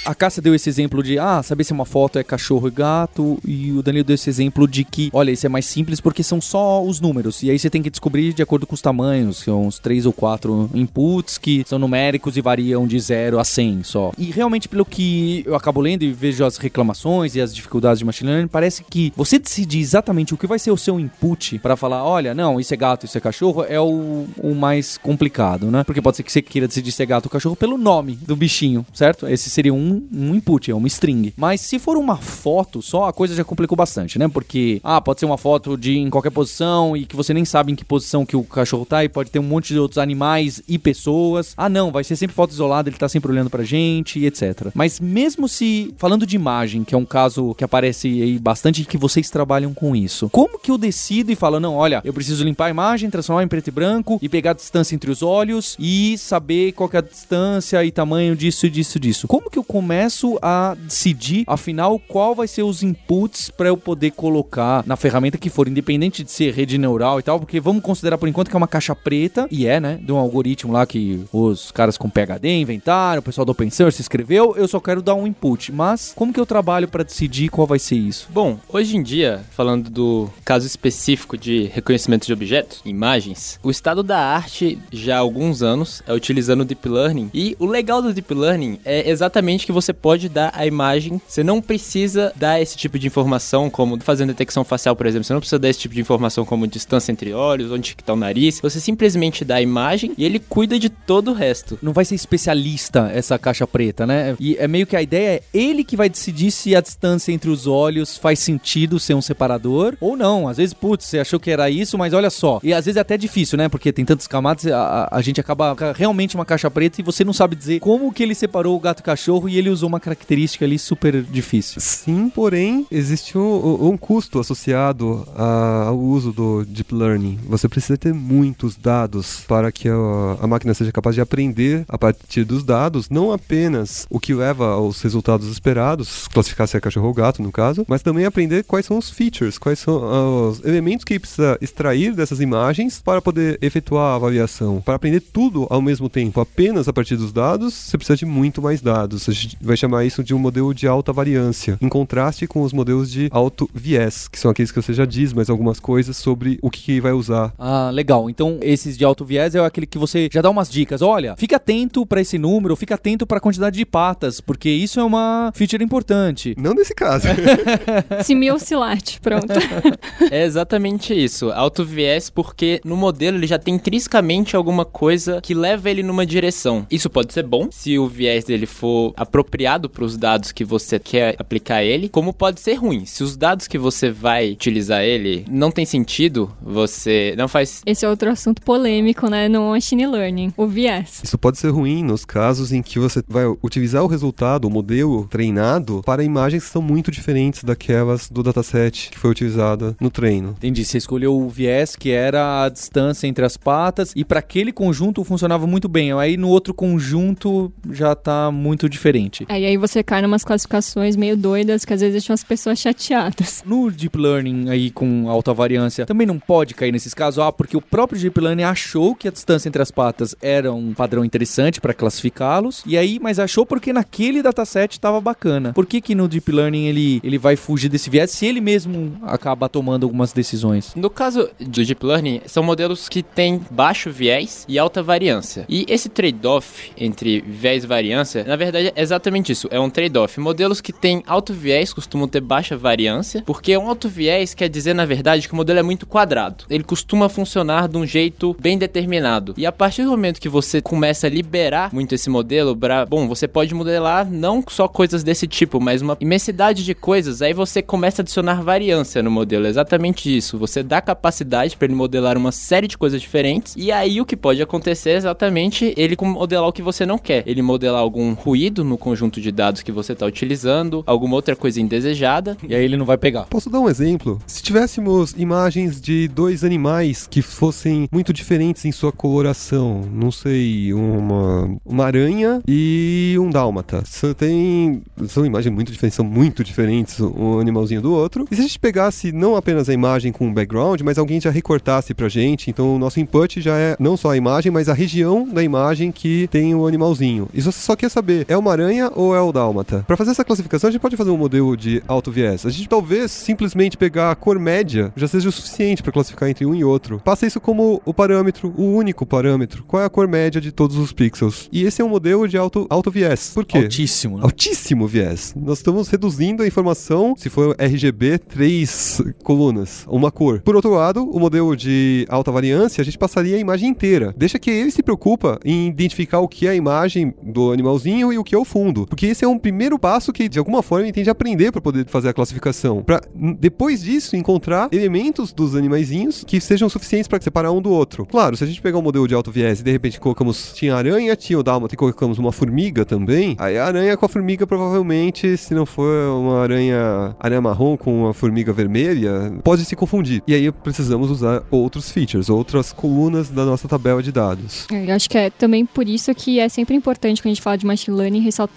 A 0.05 0.15
Cássia 0.15 0.43
deu 0.43 0.55
esse 0.55 0.69
exemplo 0.69 1.03
de, 1.03 1.19
ah, 1.19 1.43
saber 1.43 1.65
se 1.65 1.73
uma 1.73 1.85
foto 1.85 2.19
é 2.19 2.25
cachorro 2.25 2.69
e 2.69 2.71
gato, 2.71 3.39
e 3.45 3.73
o 3.73 3.83
Danilo 3.83 4.05
deu 4.05 4.15
esse 4.15 4.31
exemplo 4.31 4.67
de 4.67 4.85
que, 4.85 5.11
olha, 5.13 5.31
isso 5.31 5.47
é 5.47 5.49
mais 5.49 5.67
simples 5.67 6.01
porque 6.01 6.23
são 6.23 6.41
só 6.41 6.83
os 6.83 7.01
números, 7.01 7.43
e 7.43 7.51
aí 7.51 7.59
você 7.59 7.69
tem 7.69 7.83
que 7.83 7.91
descobrir 7.91 8.33
de 8.33 8.43
acordo 8.43 8.67
com 8.67 8.75
os 8.75 8.81
tamanhos, 8.81 9.39
são 9.39 9.67
uns 9.67 9.79
três 9.79 10.07
ou 10.07 10.13
quatro 10.13 10.71
inputs 10.75 11.39
que 11.39 11.65
são 11.67 11.79
numéricos 11.79 12.37
e 12.37 12.41
variam 12.41 12.87
de 12.87 12.99
0 12.99 13.39
a 13.39 13.45
100 13.45 13.83
só. 13.85 14.13
E 14.17 14.31
realmente, 14.31 14.69
pelo 14.69 14.85
que 14.85 15.43
eu 15.47 15.55
acabo 15.55 15.81
lendo 15.81 16.03
e 16.03 16.13
vejo 16.13 16.45
as 16.45 16.57
reclamações 16.57 17.35
e 17.35 17.41
as 17.41 17.55
dificuldades 17.55 17.99
de 17.99 18.05
machine 18.05 18.31
learning, 18.31 18.49
parece 18.49 18.85
que 18.85 19.13
você 19.17 19.39
decidir 19.39 19.81
exatamente 19.81 20.33
o 20.35 20.37
que 20.37 20.47
vai 20.47 20.59
ser 20.59 20.71
o 20.71 20.77
seu 20.77 20.99
input 20.99 21.59
para 21.59 21.77
falar, 21.77 22.05
olha, 22.05 22.35
não, 22.35 22.59
isso 22.59 22.73
é 22.73 22.77
gato, 22.77 23.07
isso 23.07 23.19
é 23.19 23.21
cachorro, 23.21 23.65
é 23.65 23.81
o, 23.81 24.27
o 24.39 24.55
mais 24.55 24.99
complicado, 24.99 25.71
né? 25.71 25.85
Porque 25.85 26.01
pode 26.01 26.17
ser 26.17 26.23
que 26.23 26.33
você 26.33 26.43
queira 26.43 26.67
decidir 26.67 26.93
se 26.93 27.03
é 27.03 27.07
gato 27.07 27.27
ou 27.27 27.31
cachorro 27.31 27.57
pelo 27.57 27.77
nome 27.77 28.15
do 28.15 28.35
bichinho, 28.35 28.85
certo? 28.93 29.27
Esse 29.27 29.51
seria 29.51 29.75
um 29.75 29.90
um, 29.91 30.09
um 30.13 30.35
input, 30.35 30.71
é 30.71 30.75
uma 30.75 30.89
string. 30.89 31.33
Mas 31.37 31.61
se 31.61 31.79
for 31.79 31.97
uma 31.97 32.17
foto 32.17 32.81
só, 32.81 33.05
a 33.05 33.13
coisa 33.13 33.35
já 33.35 33.45
complicou 33.45 33.77
bastante, 33.77 34.19
né? 34.19 34.29
Porque, 34.29 34.81
ah, 34.83 35.01
pode 35.01 35.21
ser 35.21 35.27
uma 35.27 35.39
foto 35.39 35.77
de 35.77 35.99
em 35.99 36.11
qualquer 36.11 36.31
posição 36.31 36.97
e 36.97 37.05
que 37.05 37.17
você 37.17 37.35
nem 37.35 37.45
sabe 37.45 37.73
em 37.73 37.77
que 37.77 37.85
posição 37.85 38.25
que 38.25 38.37
o 38.37 38.43
cachorro 38.43 38.87
tá 38.87 39.05
e 39.05 39.09
pode 39.09 39.31
ter 39.31 39.39
um 39.39 39.45
monte 39.45 39.73
de 39.73 39.79
outros 39.79 39.99
animais 39.99 40.63
e 40.67 40.79
pessoas. 40.79 41.53
Ah, 41.57 41.69
não, 41.69 41.91
vai 41.91 42.05
ser 42.05 42.17
sempre 42.17 42.35
foto 42.35 42.53
isolada, 42.53 42.89
ele 42.89 42.97
tá 42.97 43.09
sempre 43.09 43.31
olhando 43.31 43.51
pra 43.51 43.65
gente 43.65 44.21
etc. 44.31 44.69
Mas 44.75 45.01
mesmo 45.01 45.49
se, 45.49 45.93
falando 45.99 46.27
de 46.27 46.37
imagem, 46.37 46.85
que 46.85 46.95
é 46.95 46.99
um 46.99 47.05
caso 47.05 47.55
que 47.55 47.65
aparece 47.65 48.09
aí 48.09 48.39
bastante 48.39 48.85
que 48.85 48.97
vocês 48.97 49.31
trabalham 49.31 49.75
com 49.75 49.95
isso, 49.95 50.29
como 50.31 50.59
que 50.59 50.71
eu 50.71 50.79
decido 50.79 51.31
e 51.31 51.37
falo, 51.37 51.61
não, 51.61 51.75
olha, 51.75 52.01
eu 52.05 52.13
preciso 52.13 52.45
limpar 52.45 52.67
a 52.67 52.71
imagem, 52.71 53.11
transformar 53.11 53.43
em 53.43 53.49
preto 53.49 53.69
e 53.69 53.71
branco 53.71 54.19
e 54.23 54.29
pegar 54.29 54.53
a 54.53 54.55
distância 54.55 54.95
entre 54.95 55.11
os 55.11 55.23
olhos 55.23 55.77
e 55.79 56.17
saber 56.19 56.73
qual 56.73 56.89
é 56.93 56.99
a 56.99 57.03
distância 57.03 57.85
e 57.85 57.91
tamanho 57.91 58.37
disso 58.37 58.71
disso 58.71 58.99
disso. 58.99 59.29
Como 59.29 59.51
que 59.51 59.59
eu 59.59 59.65
começo 59.81 60.39
a 60.43 60.77
decidir, 60.79 61.43
afinal, 61.47 61.99
qual 61.99 62.35
vai 62.35 62.47
ser 62.47 62.63
os 62.63 62.83
inputs 62.83 63.49
para 63.49 63.69
eu 63.69 63.79
poder 63.79 64.11
colocar 64.11 64.85
na 64.87 64.95
ferramenta 64.95 65.39
que 65.39 65.49
for, 65.49 65.67
independente 65.67 66.23
de 66.23 66.31
ser 66.31 66.53
rede 66.53 66.77
neural 66.77 67.19
e 67.19 67.23
tal, 67.23 67.41
porque 67.41 67.59
vamos 67.59 67.83
considerar 67.83 68.19
por 68.19 68.29
enquanto 68.29 68.51
que 68.51 68.55
é 68.55 68.59
uma 68.59 68.69
caixa 68.69 68.95
preta, 68.95 69.49
e 69.51 69.67
é, 69.67 69.81
né, 69.81 69.99
de 70.03 70.13
um 70.13 70.19
algoritmo 70.19 70.71
lá 70.71 70.85
que 70.85 71.25
os 71.33 71.71
caras 71.71 71.97
com 71.97 72.11
PHD 72.11 72.61
inventaram, 72.61 73.21
o 73.21 73.23
pessoal 73.23 73.47
do 73.47 73.53
Open 73.53 73.71
Source 73.71 74.03
escreveu, 74.03 74.55
eu 74.55 74.69
só 74.69 74.79
quero 74.79 75.01
dar 75.01 75.15
um 75.15 75.27
input. 75.27 75.73
Mas 75.73 76.13
como 76.15 76.31
que 76.31 76.39
eu 76.39 76.45
trabalho 76.45 76.87
para 76.87 77.03
decidir 77.03 77.49
qual 77.49 77.67
vai 77.67 77.79
ser 77.79 77.97
isso? 77.97 78.29
Bom, 78.31 78.59
hoje 78.69 78.99
em 78.99 79.03
dia, 79.03 79.41
falando 79.51 79.89
do 79.89 80.29
caso 80.45 80.67
específico 80.67 81.39
de 81.39 81.71
reconhecimento 81.73 82.27
de 82.27 82.35
objetos, 82.35 82.83
imagens, 82.85 83.59
o 83.63 83.71
estado 83.71 84.03
da 84.03 84.19
arte 84.19 84.79
já 84.93 85.17
há 85.17 85.21
alguns 85.21 85.63
anos 85.63 86.03
é 86.07 86.13
utilizando 86.13 86.61
o 86.61 86.65
Deep 86.67 86.87
Learning. 86.87 87.31
E 87.33 87.57
o 87.59 87.65
legal 87.65 88.03
do 88.03 88.13
Deep 88.13 88.35
Learning 88.35 88.79
é 88.85 89.09
exatamente 89.09 89.65
que 89.65 89.70
você 89.71 89.93
pode 89.93 90.29
dar 90.29 90.53
a 90.55 90.67
imagem, 90.67 91.21
você 91.27 91.43
não 91.43 91.61
precisa 91.61 92.33
dar 92.37 92.61
esse 92.61 92.77
tipo 92.77 92.99
de 92.99 93.07
informação, 93.07 93.71
como 93.71 94.01
fazendo 94.03 94.29
detecção 94.29 94.65
facial, 94.65 94.97
por 94.97 95.07
exemplo, 95.07 95.25
você 95.25 95.33
não 95.33 95.41
precisa 95.41 95.59
dar 95.59 95.69
esse 95.69 95.81
tipo 95.81 95.95
de 95.95 96.01
informação 96.01 96.45
como 96.45 96.67
distância 96.67 97.13
entre 97.13 97.33
olhos, 97.33 97.71
onde 97.71 97.95
está 97.99 98.13
o 98.13 98.17
nariz, 98.17 98.61
você 98.61 98.81
simplesmente 98.81 99.45
dá 99.45 99.57
a 99.57 99.63
imagem 99.63 100.13
e 100.17 100.25
ele 100.25 100.39
cuida 100.39 100.79
de 100.79 100.89
todo 100.89 101.31
o 101.31 101.35
resto. 101.35 101.79
Não 101.83 101.93
vai 101.93 102.05
ser 102.05 102.15
especialista 102.15 103.11
essa 103.13 103.39
caixa 103.39 103.67
preta, 103.67 104.07
né? 104.07 104.37
E 104.39 104.57
é 104.57 104.67
meio 104.67 104.87
que 104.87 104.97
a 104.97 105.03
ideia 105.03 105.37
é 105.37 105.43
ele 105.53 105.85
que 105.85 105.97
vai 105.97 106.09
decidir 106.09 106.51
se 106.51 106.75
a 106.75 106.81
distância 106.81 107.33
entre 107.33 107.51
os 107.51 107.67
olhos 107.67 108.17
faz 108.17 108.39
sentido 108.39 108.99
ser 108.99 109.15
um 109.15 109.23
separador 109.23 109.97
ou 110.01 110.17
não. 110.17 110.49
Às 110.49 110.57
vezes, 110.57 110.75
putz, 110.75 111.07
você 111.07 111.19
achou 111.19 111.41
que 111.41 111.51
era 111.51 111.71
isso, 111.71 111.97
mas 111.97 112.13
olha 112.13 112.31
só. 112.31 112.61
E 112.63 112.73
às 112.73 112.85
vezes 112.85 112.97
é 112.97 113.01
até 113.01 113.17
difícil, 113.17 113.59
né? 113.59 113.69
Porque 113.69 113.93
tem 113.93 114.05
tantas 114.05 114.27
camadas, 114.27 114.67
a, 114.67 115.09
a 115.11 115.23
gente 115.23 115.41
acaba 115.41 115.77
realmente 115.95 116.35
uma 116.35 116.45
caixa 116.45 116.71
preta 116.71 117.01
e 117.01 117.05
você 117.05 117.25
não 117.25 117.33
sabe 117.33 117.57
dizer 117.57 117.81
como 117.81 118.13
que 118.13 118.23
ele 118.23 118.35
separou 118.35 118.77
o 118.77 118.81
gato 118.81 119.01
e 119.01 119.03
o 119.03 119.05
cachorro 119.05 119.49
e 119.49 119.57
ele 119.61 119.71
usou 119.71 119.89
uma 119.89 120.01
característica 120.01 120.65
ali 120.65 120.79
super 120.79 121.23
difícil. 121.23 121.81
Sim, 121.81 122.29
porém, 122.29 122.87
existe 122.91 123.39
um, 123.39 123.89
um 123.91 123.97
custo 123.97 124.39
associado 124.39 125.27
a, 125.37 125.85
ao 125.89 125.99
uso 125.99 126.33
do 126.33 126.65
Deep 126.65 126.95
Learning. 126.95 127.39
Você 127.47 127.69
precisa 127.69 127.97
ter 127.97 128.13
muitos 128.13 128.77
dados 128.77 129.43
para 129.47 129.71
que 129.71 129.89
a, 129.89 129.95
a 130.41 130.47
máquina 130.47 130.75
seja 130.75 130.93
capaz 130.93 131.15
de 131.15 131.21
aprender 131.21 131.85
a 131.89 131.99
partir 131.99 132.45
dos 132.45 132.65
dados, 132.65 133.09
não 133.09 133.33
apenas 133.33 134.07
o 134.11 134.19
que 134.19 134.35
leva 134.35 134.73
aos 134.73 135.01
resultados 135.03 135.49
esperados, 135.51 136.27
classificar 136.29 136.67
se 136.67 136.77
é 136.77 136.81
cachorro 136.81 137.09
ou 137.09 137.15
gato, 137.15 137.43
no 137.43 137.53
caso, 137.53 137.85
mas 137.89 138.03
também 138.03 138.25
aprender 138.25 138.65
quais 138.65 138.87
são 138.87 138.99
os 138.99 139.11
features, 139.11 139.59
quais 139.59 139.79
são 139.79 140.51
os 140.51 140.65
elementos 140.65 141.05
que 141.05 141.19
precisa 141.19 141.59
extrair 141.61 142.15
dessas 142.15 142.41
imagens 142.41 143.01
para 143.05 143.21
poder 143.21 143.59
efetuar 143.61 144.13
a 144.13 144.17
avaliação. 144.17 144.81
Para 144.81 144.95
aprender 144.95 145.21
tudo 145.21 145.67
ao 145.71 145.83
mesmo 145.83 146.09
tempo, 146.09 146.41
apenas 146.41 146.89
a 146.89 146.93
partir 146.93 147.17
dos 147.17 147.33
dados, 147.33 147.75
você 147.75 147.97
precisa 147.97 148.17
de 148.17 148.27
muito 148.27 148.63
mais 148.63 148.81
dados. 148.81 149.29
A 149.29 149.33
gente 149.33 149.50
vai 149.61 149.77
chamar 149.77 150.05
isso 150.05 150.23
de 150.23 150.35
um 150.35 150.39
modelo 150.39 150.75
de 150.75 150.87
alta 150.87 151.13
variância, 151.13 151.79
em 151.81 151.89
contraste 151.89 152.47
com 152.47 152.63
os 152.63 152.73
modelos 152.73 153.11
de 153.11 153.29
alto 153.31 153.69
viés, 153.75 154.29
que 154.29 154.39
são 154.39 154.51
aqueles 154.51 154.71
que 154.71 154.81
você 154.81 154.93
já 154.93 155.05
diz 155.05 155.33
mais 155.33 155.51
algumas 155.51 155.81
coisas 155.81 156.17
sobre 156.17 156.59
o 156.63 156.71
que 156.71 157.01
vai 157.01 157.13
usar. 157.13 157.53
Ah, 157.59 157.91
legal. 157.91 158.29
Então, 158.31 158.59
esses 158.63 158.97
de 158.97 159.05
alto 159.05 159.25
viés 159.25 159.55
é 159.55 159.61
aquele 159.61 159.87
que 159.87 159.99
você 159.99 160.29
já 160.33 160.41
dá 160.41 160.51
umas 160.51 160.71
dicas. 160.71 161.03
Olha, 161.03 161.35
fica 161.37 161.57
atento 161.57 162.05
para 162.07 162.21
esse 162.21 162.39
número, 162.39 162.77
fica 162.77 162.95
atento 162.95 163.27
para 163.27 163.39
a 163.39 163.41
quantidade 163.41 163.77
de 163.77 163.85
patas, 163.85 164.41
porque 164.41 164.71
isso 164.71 165.01
é 165.01 165.05
uma 165.05 165.51
feature 165.55 165.83
importante. 165.83 166.55
Não 166.59 166.75
nesse 166.75 166.95
caso. 166.95 167.29
Simi-oscilate, 168.25 169.21
pronto. 169.21 169.53
é 170.31 170.45
exatamente 170.45 171.13
isso. 171.13 171.51
Alto 171.51 171.85
viés 171.85 172.31
porque 172.31 172.81
no 172.85 172.97
modelo 172.97 173.37
ele 173.37 173.47
já 173.47 173.59
tem 173.59 173.75
intrinsecamente 173.75 174.57
alguma 174.57 174.85
coisa 174.85 175.41
que 175.41 175.55
leva 175.55 175.91
ele 175.91 176.03
numa 176.03 176.25
direção. 176.25 176.87
Isso 176.91 177.11
pode 177.11 177.33
ser 177.33 177.45
bom 177.45 177.69
se 177.71 177.99
o 177.99 178.07
viés 178.07 178.45
dele 178.45 178.67
for 178.67 179.13
apropriado 179.17 179.40
para 179.45 180.05
os 180.05 180.17
dados 180.17 180.53
que 180.53 180.65
você 180.65 180.99
quer 180.99 181.37
aplicar 181.39 181.83
ele, 181.83 182.09
como 182.09 182.33
pode 182.33 182.61
ser 182.61 182.75
ruim. 182.75 183.05
Se 183.05 183.23
os 183.23 183.37
dados 183.37 183.67
que 183.67 183.79
você 183.79 184.11
vai 184.11 184.53
utilizar 184.53 185.03
ele 185.03 185.45
não 185.51 185.71
tem 185.71 185.85
sentido, 185.85 186.51
você 186.63 187.35
não 187.37 187.49
faz 187.49 187.83
Esse 187.87 188.05
é 188.05 188.09
outro 188.09 188.31
assunto 188.31 188.63
polêmico, 188.63 189.29
né, 189.29 189.49
no 189.49 189.71
machine 189.71 190.07
learning, 190.07 190.53
o 190.57 190.67
viés. 190.67 191.21
Isso 191.23 191.39
pode 191.39 191.59
ser 191.59 191.71
ruim 191.71 192.03
nos 192.03 192.25
casos 192.25 192.73
em 192.73 192.83
que 192.83 192.99
você 192.99 193.23
vai 193.29 193.45
utilizar 193.63 194.03
o 194.03 194.07
resultado, 194.07 194.67
o 194.67 194.71
modelo 194.71 195.27
treinado, 195.29 196.03
para 196.05 196.25
imagens 196.25 196.65
que 196.65 196.71
são 196.71 196.83
muito 196.83 197.11
diferentes 197.11 197.65
daquelas 197.65 198.29
do 198.29 198.43
dataset 198.43 199.11
que 199.11 199.19
foi 199.19 199.31
utilizada 199.31 199.97
no 200.01 200.11
treino. 200.11 200.51
Entendi. 200.51 200.85
Você 200.85 200.99
escolheu 200.99 201.37
o 201.37 201.49
viés 201.49 201.97
que 201.97 202.11
era 202.11 202.65
a 202.65 202.69
distância 202.69 203.27
entre 203.27 203.45
as 203.45 203.57
patas 203.57 204.13
e 204.17 204.25
para 204.25 204.41
aquele 204.41 204.73
conjunto 204.73 205.25
funcionava 205.25 205.67
muito 205.67 205.89
bem. 205.89 206.13
Aí 206.13 206.37
no 206.37 206.49
outro 206.49 206.75
conjunto 206.75 207.73
já 207.91 208.15
tá 208.15 208.51
muito 208.51 208.89
diferente. 208.89 209.30
É, 209.49 209.61
e 209.61 209.67
aí 209.67 209.77
você 209.77 210.03
cai 210.03 210.23
numas 210.23 210.45
classificações 210.45 211.17
meio 211.17 211.37
doidas 211.37 211.85
que 211.85 211.93
às 211.93 212.01
vezes 212.01 212.15
deixam 212.15 212.35
as 212.35 212.45
pessoas 212.45 212.79
chateadas. 212.79 213.63
No 213.65 213.91
Deep 213.91 214.17
Learning 214.17 214.69
aí 214.69 214.91
com 214.91 215.29
alta 215.29 215.53
variância, 215.55 216.07
também 216.07 216.27
não 216.27 216.39
pode 216.39 216.75
cair 216.75 216.93
nesses 216.93 217.15
casos, 217.15 217.39
ah, 217.39 217.53
porque 217.53 217.77
o 217.77 217.81
próprio 217.81 218.21
Deep 218.21 218.39
Learning 218.41 218.65
achou 218.65 219.15
que 219.15 219.29
a 219.29 219.31
distância 219.31 219.69
entre 219.69 219.83
as 219.83 219.91
patas 219.91 220.35
era 220.41 220.73
um 220.73 220.93
padrão 220.95 221.25
interessante 221.25 221.81
para 221.81 221.95
classificá-los, 221.95 222.83
e 222.87 222.97
aí, 222.97 223.19
mas 223.21 223.39
achou 223.39 223.65
porque 223.65 223.93
naquele 223.93 224.43
dataset 224.43 224.95
estava 224.95 225.21
bacana. 225.21 225.73
Por 225.73 225.87
que 225.87 226.01
que 226.01 226.15
no 226.15 226.29
Deep 226.29 226.51
Learning 226.51 226.87
ele, 226.87 227.21
ele 227.23 227.39
vai 227.39 227.57
fugir 227.57 227.89
desse 227.89 228.11
viés 228.11 228.31
se 228.31 228.47
ele 228.47 228.61
mesmo 228.61 229.17
acaba 229.23 229.69
tomando 229.69 230.05
algumas 230.05 230.33
decisões? 230.33 230.95
No 230.95 231.11
caso 231.11 231.49
do 231.59 231.85
Deep 231.85 232.05
Learning, 232.05 232.41
são 232.47 232.63
modelos 232.63 233.09
que 233.09 233.23
têm 233.23 233.61
baixo 233.71 234.11
viés 234.11 234.65
e 234.69 234.79
alta 234.79 235.03
variância. 235.03 235.65
E 235.69 235.85
esse 235.89 236.09
trade-off 236.09 236.93
entre 236.97 237.41
viés 237.41 237.85
e 237.85 237.87
variância, 237.87 238.45
na 238.45 238.57
verdade, 238.57 238.93
é 238.95 239.03
exatamente 239.11 239.53
isso. 239.53 239.69
É 239.71 239.79
um 239.79 239.91
trade-off. 239.91 240.39
Modelos 240.41 240.81
que 240.81 240.93
têm 240.93 241.23
alto 241.27 241.53
viés 241.53 241.93
costumam 241.93 242.29
ter 242.29 242.41
baixa 242.41 242.77
variância, 242.77 243.43
porque 243.45 243.77
um 243.77 243.89
alto 243.89 244.09
viés 244.09 244.55
quer 244.55 244.69
dizer, 244.69 244.95
na 244.95 245.05
verdade, 245.05 245.47
que 245.47 245.53
o 245.53 245.57
modelo 245.57 245.79
é 245.79 245.83
muito 245.83 246.07
quadrado. 246.07 246.65
Ele 246.69 246.85
costuma 246.85 247.29
funcionar 247.29 247.89
de 247.89 247.97
um 247.97 248.07
jeito 248.07 248.57
bem 248.61 248.79
determinado. 248.79 249.55
E 249.57 249.67
a 249.67 249.73
partir 249.73 250.05
do 250.05 250.11
momento 250.11 250.41
que 250.41 250.49
você 250.49 250.81
começa 250.81 251.27
a 251.27 251.31
liberar 251.31 251.93
muito 251.93 252.15
esse 252.15 252.31
modelo, 252.31 252.77
pra, 252.77 253.05
bom, 253.05 253.29
você 253.29 253.47
pode 253.47 253.75
modelar 253.75 254.31
não 254.31 254.63
só 254.69 254.89
coisas 254.89 255.23
desse 255.23 255.47
tipo, 255.47 255.81
mas 255.81 256.03
uma 256.03 256.17
imensidade 256.21 256.85
de 256.85 256.95
coisas, 256.95 257.43
aí 257.43 257.53
você 257.53 257.83
começa 257.83 258.21
a 258.21 258.23
adicionar 258.23 258.63
variância 258.63 259.23
no 259.23 259.31
modelo. 259.31 259.67
É 259.67 259.69
exatamente 259.69 260.35
isso. 260.35 260.59
Você 260.59 260.83
dá 260.83 261.01
capacidade 261.01 261.77
para 261.77 261.87
ele 261.87 261.95
modelar 261.95 262.37
uma 262.37 262.53
série 262.53 262.87
de 262.87 262.97
coisas 262.97 263.21
diferentes, 263.21 263.75
e 263.77 263.91
aí 263.91 264.21
o 264.21 264.27
que 264.27 264.37
pode 264.37 264.63
acontecer 264.63 265.11
é 265.11 265.17
exatamente 265.17 265.93
ele 265.97 266.17
modelar 266.21 266.69
o 266.69 266.73
que 266.73 266.83
você 266.83 267.05
não 267.05 267.19
quer. 267.19 267.43
Ele 267.47 267.63
modelar 267.63 268.01
algum 268.01 268.33
ruído 268.35 268.85
no 268.85 268.97
conjunto 269.01 269.41
de 269.41 269.51
dados 269.51 269.83
que 269.83 269.91
você 269.91 270.13
está 270.13 270.27
utilizando, 270.27 271.03
alguma 271.07 271.35
outra 271.35 271.57
coisa 271.57 271.81
indesejada. 271.81 272.57
E 272.69 272.75
aí 272.75 272.85
ele 272.85 272.97
não 272.97 273.05
vai 273.05 273.19
pegar. 273.19 273.47
Posso 273.47 273.69
dar 273.69 273.81
um 273.81 273.89
exemplo? 273.89 274.39
Se 274.47 274.63
tivéssemos 274.63 275.33
imagens 275.37 276.01
de 276.01 276.29
dois 276.29 276.63
animais 276.63 277.27
que 277.29 277.43
fossem 277.43 278.09
muito 278.13 278.33
diferentes 278.33 278.85
em 278.85 278.93
sua 278.93 279.11
coloração, 279.11 280.03
não 280.13 280.31
sei, 280.31 280.93
uma, 280.93 281.77
uma 281.85 282.05
aranha 282.05 282.63
e 282.69 283.37
um 283.41 283.51
dálmata. 283.51 284.03
Só 284.07 284.33
tem, 284.35 285.03
são 285.29 285.45
imagens 285.45 285.75
muito 285.75 285.91
diferentes, 285.91 286.17
são 286.17 286.25
muito 286.25 286.63
diferentes 286.63 287.19
um 287.21 287.59
animalzinho 287.59 288.03
do 288.03 288.13
outro. 288.13 288.47
E 288.51 288.55
se 288.55 288.61
a 288.61 288.65
gente 288.65 288.79
pegasse 288.79 289.33
não 289.33 289.57
apenas 289.57 289.89
a 289.89 289.95
imagem 289.95 290.33
com 290.33 290.49
o 290.49 290.53
background, 290.53 291.01
mas 291.03 291.19
alguém 291.19 291.41
já 291.41 291.51
recortasse 291.51 292.15
pra 292.15 292.29
gente, 292.29 292.71
então 292.71 292.95
o 292.95 292.99
nosso 292.99 293.19
input 293.19 293.61
já 293.61 293.77
é 293.77 293.97
não 293.99 294.17
só 294.17 294.31
a 294.31 294.37
imagem, 294.37 294.71
mas 294.71 294.89
a 294.89 294.95
região 294.95 295.49
da 295.49 295.63
imagem 295.63 296.13
que 296.13 296.49
tem 296.49 296.75
o 296.75 296.87
animalzinho. 296.87 297.49
E 297.55 297.61
você 297.61 297.81
só 297.81 297.97
quer 297.97 298.09
saber, 298.09 298.45
é 298.49 298.57
uma 298.57 298.73
aranha 298.73 298.90
ou 299.15 299.35
é 299.35 299.41
o 299.41 299.53
dálmata? 299.53 300.05
Para 300.07 300.17
fazer 300.17 300.33
essa 300.33 300.45
classificação, 300.45 300.89
a 300.89 300.91
gente 300.91 301.01
pode 301.01 301.17
fazer 301.17 301.31
um 301.31 301.37
modelo 301.37 301.77
de 301.77 302.03
alto 302.09 302.31
viés. 302.31 302.67
A 302.67 302.71
gente 302.71 302.89
talvez 302.89 303.31
simplesmente 303.31 303.97
pegar 303.97 304.31
a 304.31 304.35
cor 304.35 304.59
média 304.59 305.13
já 305.17 305.29
seja 305.29 305.49
o 305.49 305.53
suficiente 305.53 306.03
para 306.03 306.13
classificar 306.13 306.49
entre 306.49 306.67
um 306.67 306.75
e 306.75 306.83
outro. 306.83 307.21
Passa 307.25 307.47
isso 307.47 307.61
como 307.61 308.03
o 308.05 308.13
parâmetro, 308.13 308.75
o 308.77 308.85
único 308.85 309.25
parâmetro. 309.25 309.85
Qual 309.85 310.03
é 310.03 310.07
a 310.07 310.11
cor 310.11 310.27
média 310.27 310.61
de 310.61 310.73
todos 310.73 310.97
os 310.97 311.13
pixels? 311.13 311.69
E 311.73 311.85
esse 311.85 312.03
é 312.03 312.05
um 312.05 312.09
modelo 312.09 312.49
de 312.49 312.57
alto, 312.57 312.87
alto 312.91 313.11
viés. 313.11 313.53
Por 313.55 313.65
quê? 313.65 313.79
Altíssimo. 313.79 314.39
Né? 314.39 314.45
Altíssimo 314.45 315.07
viés. 315.07 315.55
Nós 315.57 315.79
estamos 315.79 316.09
reduzindo 316.09 316.63
a 316.63 316.67
informação, 316.67 317.35
se 317.37 317.49
for 317.49 317.77
RGB, 317.79 318.39
três 318.39 319.23
colunas, 319.45 320.05
uma 320.09 320.31
cor. 320.31 320.61
Por 320.61 320.75
outro 320.75 320.91
lado, 320.91 321.25
o 321.25 321.39
modelo 321.39 321.77
de 321.77 322.27
alta 322.29 322.51
variância, 322.51 323.03
a 323.03 323.05
gente 323.05 323.19
passaria 323.19 323.57
a 323.57 323.61
imagem 323.61 323.89
inteira. 323.89 324.35
Deixa 324.37 324.59
que 324.59 324.71
ele 324.71 324.91
se 324.91 325.03
preocupa 325.03 325.59
em 325.65 325.89
identificar 325.89 326.41
o 326.41 326.49
que 326.49 326.67
é 326.67 326.71
a 326.71 326.75
imagem 326.75 327.35
do 327.43 327.73
animalzinho 327.73 328.33
e 328.33 328.39
o 328.39 328.45
que 328.45 328.55
é 328.55 328.59
o 328.59 328.65
fundo 328.65 328.80
profundo, 328.81 329.07
porque 329.07 329.27
esse 329.27 329.45
é 329.45 329.49
um 329.49 329.59
primeiro 329.59 329.99
passo 329.99 330.33
que 330.33 330.49
de 330.49 330.59
alguma 330.59 330.83
forma 330.83 331.05
ele 331.05 331.13
tem 331.13 331.23
de 331.23 331.31
aprender 331.31 331.71
para 331.71 331.81
poder 331.81 332.07
fazer 332.07 332.31
a 332.31 332.33
classificação, 332.33 333.03
para 333.03 333.21
depois 333.35 334.03
disso 334.03 334.37
encontrar 334.37 334.89
elementos 334.93 335.53
dos 335.53 335.75
animaizinhos 335.77 336.45
que 336.45 336.61
sejam 336.61 336.89
suficientes 336.89 337.29
para 337.29 337.41
separar 337.41 337.73
um 337.73 337.81
do 337.81 337.91
outro. 337.91 338.27
Claro, 338.27 338.57
se 338.57 338.65
a 338.65 338.67
gente 338.67 338.81
pegar 338.81 338.99
um 338.99 339.03
modelo 339.03 339.29
de 339.29 339.35
alto 339.35 339.51
viés 339.51 339.81
e 339.81 339.83
de 339.83 339.91
repente 339.91 340.19
colocamos 340.19 340.73
tinha 340.75 340.95
aranha, 340.95 341.37
tinha 341.37 341.59
o 341.59 341.63
dálmata 341.63 341.95
e 341.95 341.99
colocamos 341.99 342.39
uma 342.39 342.53
formiga 342.53 343.05
também, 343.05 343.57
aí 343.59 343.77
a 343.79 343.85
aranha 343.85 344.17
com 344.17 344.27
a 344.27 344.29
formiga 344.29 344.67
provavelmente, 344.67 345.57
se 345.57 345.75
não 345.75 345.85
for 345.85 346.11
uma 346.39 346.63
aranha 346.63 347.35
aranha 347.39 347.61
marrom 347.61 347.97
com 347.97 348.23
uma 348.23 348.35
formiga 348.35 348.73
vermelha, 348.73 349.53
pode 349.63 349.85
se 349.85 349.95
confundir. 349.95 350.43
E 350.47 350.55
aí 350.55 350.71
precisamos 350.73 351.31
usar 351.31 351.63
outros 351.71 352.11
features, 352.11 352.49
outras 352.49 352.93
colunas 352.93 353.51
da 353.51 353.65
nossa 353.65 353.87
tabela 353.87 354.23
de 354.23 354.33
dados. 354.33 354.87
É, 354.91 355.11
Eu 355.11 355.15
acho 355.15 355.29
que 355.29 355.37
é 355.37 355.51
também 355.51 355.85
por 355.85 356.09
isso 356.09 356.35
que 356.35 356.59
é 356.59 356.69
sempre 356.69 356.95
importante 356.95 357.43
quando 357.43 357.51
a 357.51 357.55
gente 357.55 357.63
fala 357.63 357.77
de 357.77 357.87
machine 357.87 358.17
learning 358.17 358.41
ressaltar 358.41 358.70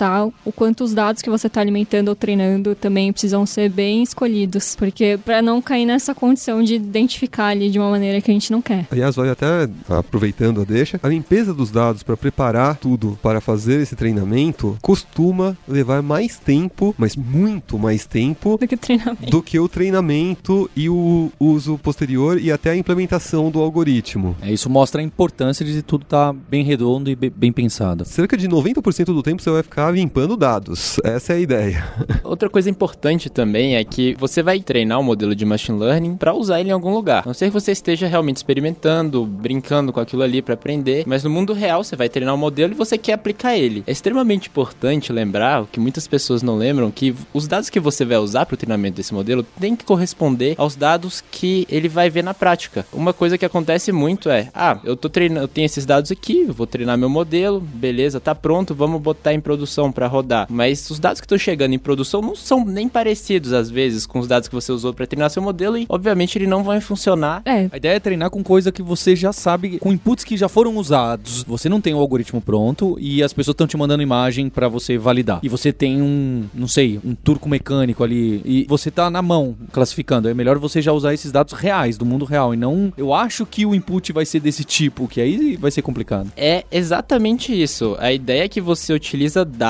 o 0.46 0.52
quanto 0.52 0.84
os 0.84 0.94
dados 0.94 1.22
que 1.22 1.30
você 1.30 1.48
está 1.48 1.62
alimentando 1.62 2.10
ou 2.10 2.16
treinando 2.16 2.76
também 2.76 3.12
precisam 3.12 3.46
ser 3.46 3.70
bem 3.70 4.04
escolhidos, 4.04 4.76
porque 4.76 5.20
para 5.24 5.42
não 5.42 5.62
cair 5.62 5.86
nessa 5.86 6.14
condição 6.16 6.62
de 6.64 6.76
identificar 6.76 7.48
ali 7.48 7.70
de 7.70 7.80
uma 7.80 7.90
maneira 7.90 8.20
que 8.22 8.30
a 8.32 8.34
gente 8.34 8.52
não 8.52 8.62
quer. 8.62 8.88
Aliás, 8.92 9.16
vale 9.16 9.30
até, 9.30 9.70
aproveitando 9.90 10.62
a 10.62 10.64
deixa, 10.64 11.00
a 11.02 11.08
limpeza 11.08 11.54
dos 11.54 11.70
dados 11.72 12.04
para 12.04 12.18
preparar 12.18 12.78
tudo 12.78 13.18
para 13.22 13.40
fazer 13.42 13.80
esse 13.82 13.96
treinamento 13.96 14.78
costuma 14.82 15.56
levar 15.68 16.02
mais 16.02 16.38
tempo, 16.38 16.94
mas 16.98 17.16
muito 17.16 17.78
mais 17.78 18.06
tempo, 18.06 18.58
Do 18.60 18.68
que 18.68 18.78
treinamento. 18.78 19.30
do 19.30 19.42
que 19.42 19.60
o 19.60 19.68
treinamento 19.68 20.70
e 20.76 20.90
o 20.90 21.32
uso 21.40 21.78
posterior 21.78 22.40
e 22.40 22.52
até 22.52 22.72
a 22.72 22.76
implementação 22.76 23.50
do 23.52 23.60
algoritmo. 23.60 24.36
É, 24.42 24.52
isso 24.52 24.70
mostra 24.70 25.02
a 25.02 25.04
importância 25.04 25.66
de 25.66 25.82
tudo 25.82 26.04
estar 26.04 26.34
bem 26.34 26.64
redondo 26.64 27.10
e 27.10 27.16
be- 27.16 27.30
bem 27.30 27.52
pensado. 27.52 28.06
Cerca 28.06 28.36
de 28.38 28.48
90% 28.48 29.06
do 29.06 29.22
tempo 29.24 29.42
você 29.42 29.50
vai 29.52 29.64
ficar 29.64 29.83
limpando 29.92 30.38
dados. 30.38 31.00
Essa 31.04 31.34
é 31.34 31.36
a 31.36 31.40
ideia. 31.40 31.84
Outra 32.24 32.50
coisa 32.50 32.70
importante 32.70 33.30
também 33.30 33.76
é 33.76 33.84
que 33.84 34.16
você 34.20 34.42
vai 34.42 34.60
treinar 34.60 35.00
um 35.00 35.04
modelo 35.04 35.36
de 35.36 35.46
machine 35.46 35.80
learning 35.80 36.16
para 36.16 36.34
usar 36.34 36.60
ele 36.60 36.70
em 36.70 36.74
algum 36.74 36.94
lugar. 36.94 37.24
A 37.24 37.28
não 37.28 37.34
ser 37.34 37.48
que 37.48 37.54
você 37.54 37.72
esteja 37.72 38.08
realmente 38.08 38.38
experimentando, 38.38 39.26
brincando 39.26 39.92
com 39.92 40.00
aquilo 40.00 40.24
ali 40.24 40.42
para 40.42 40.54
aprender, 40.54 41.04
mas 41.08 41.24
no 41.24 41.30
mundo 41.30 41.54
real 41.54 41.84
você 41.84 41.96
vai 41.96 42.10
treinar 42.10 42.36
um 42.36 42.38
modelo 42.38 42.74
e 42.74 42.76
você 42.76 42.98
quer 42.98 43.14
aplicar 43.14 43.56
ele. 43.56 43.84
É 43.88 43.92
extremamente 43.92 44.50
importante 44.50 45.12
lembrar, 45.12 45.64
o 45.64 45.68
que 45.68 45.80
muitas 45.80 46.08
pessoas 46.08 46.42
não 46.42 46.56
lembram, 46.56 46.92
que 46.92 47.16
os 47.34 47.48
dados 47.48 47.70
que 47.70 47.80
você 47.80 48.06
vai 48.06 48.18
usar 48.18 48.46
para 48.46 48.56
o 48.56 48.58
treinamento 48.58 48.98
desse 48.98 49.14
modelo 49.14 49.44
tem 49.60 49.76
que 49.76 49.86
corresponder 49.86 50.56
aos 50.58 50.76
dados 50.76 51.24
que 51.32 51.66
ele 51.70 51.90
vai 51.90 52.10
ver 52.10 52.24
na 52.24 52.34
prática. 52.34 52.86
Uma 52.94 53.14
coisa 53.14 53.38
que 53.38 53.46
acontece 53.46 53.92
muito 53.92 54.30
é: 54.30 54.50
ah, 54.54 54.80
eu 54.84 54.96
tô 54.96 55.10
treinando, 55.10 55.42
eu 55.42 55.48
tenho 55.48 55.66
esses 55.66 55.86
dados 55.86 56.12
aqui, 56.12 56.46
vou 56.46 56.68
treinar 56.68 56.98
meu 56.98 57.10
modelo, 57.10 57.60
beleza, 57.60 58.20
tá 58.20 58.36
pronto, 58.36 58.76
vamos 58.76 59.02
botar 59.02 59.34
em 59.34 59.40
produção 59.40 59.73
para 59.92 60.08
rodar. 60.08 60.48
Mas 60.50 60.90
os 60.90 61.00
dados 61.00 61.20
que 61.20 61.26
estão 61.26 61.38
chegando 61.38 61.74
em 61.74 61.80
produção 61.80 62.22
não 62.22 62.36
são 62.36 62.66
nem 62.66 62.88
parecidos 62.88 63.54
às 63.54 63.70
vezes 63.70 64.06
com 64.06 64.20
os 64.20 64.28
dados 64.28 64.48
que 64.48 64.56
você 64.56 64.72
usou 64.72 64.94
para 64.94 65.08
treinar 65.08 65.30
seu 65.30 65.42
modelo 65.42 65.78
e 65.78 65.86
obviamente 65.90 66.38
eles 66.38 66.48
não 66.48 66.64
vão 66.64 66.80
funcionar. 66.82 67.42
É, 67.46 67.70
A 67.72 67.78
ideia 67.78 67.96
é 67.96 68.00
treinar 68.00 68.30
com 68.30 68.44
coisa 68.44 68.72
que 68.72 68.82
você 68.82 69.16
já 69.16 69.32
sabe, 69.34 69.80
com 69.80 69.92
inputs 69.92 70.24
que 70.24 70.38
já 70.38 70.48
foram 70.48 70.76
usados. 70.78 71.44
Você 71.44 71.70
não 71.70 71.82
tem 71.82 71.94
o 71.94 72.00
algoritmo 72.00 72.42
pronto 72.42 72.98
e 73.00 73.24
as 73.24 73.34
pessoas 73.34 73.54
estão 73.54 73.68
te 73.68 73.78
mandando 73.78 74.04
imagem 74.04 74.50
pra 74.50 74.68
você 74.68 74.98
validar. 74.98 75.40
E 75.44 75.50
você 75.50 75.72
tem 75.72 76.02
um, 76.02 76.46
não 76.54 76.68
sei, 76.68 77.00
um 77.04 77.16
turco 77.16 77.50
mecânico 77.50 78.04
ali 78.04 78.42
e 78.46 78.66
você 78.68 78.92
tá 78.92 79.10
na 79.10 79.22
mão 79.22 79.56
classificando. 79.72 80.28
É 80.30 80.34
melhor 80.34 80.58
você 80.58 80.82
já 80.82 80.92
usar 80.92 81.14
esses 81.14 81.32
dados 81.32 81.54
reais 81.54 81.98
do 81.98 82.06
mundo 82.06 82.26
real 82.26 82.54
e 82.54 82.58
não, 82.58 82.94
eu 82.98 83.14
acho 83.14 83.46
que 83.46 83.66
o 83.66 83.74
input 83.74 84.12
vai 84.12 84.26
ser 84.26 84.40
desse 84.40 84.64
tipo, 84.64 85.08
que 85.08 85.22
aí 85.22 85.56
vai 85.58 85.72
ser 85.72 85.82
complicado. 85.82 86.32
É 86.36 86.64
exatamente 86.72 87.54
isso. 87.60 87.96
A 88.00 88.12
ideia 88.12 88.44
é 88.44 88.48
que 88.48 88.62
você 88.62 88.94
utiliza 88.94 89.44
dados 89.46 89.63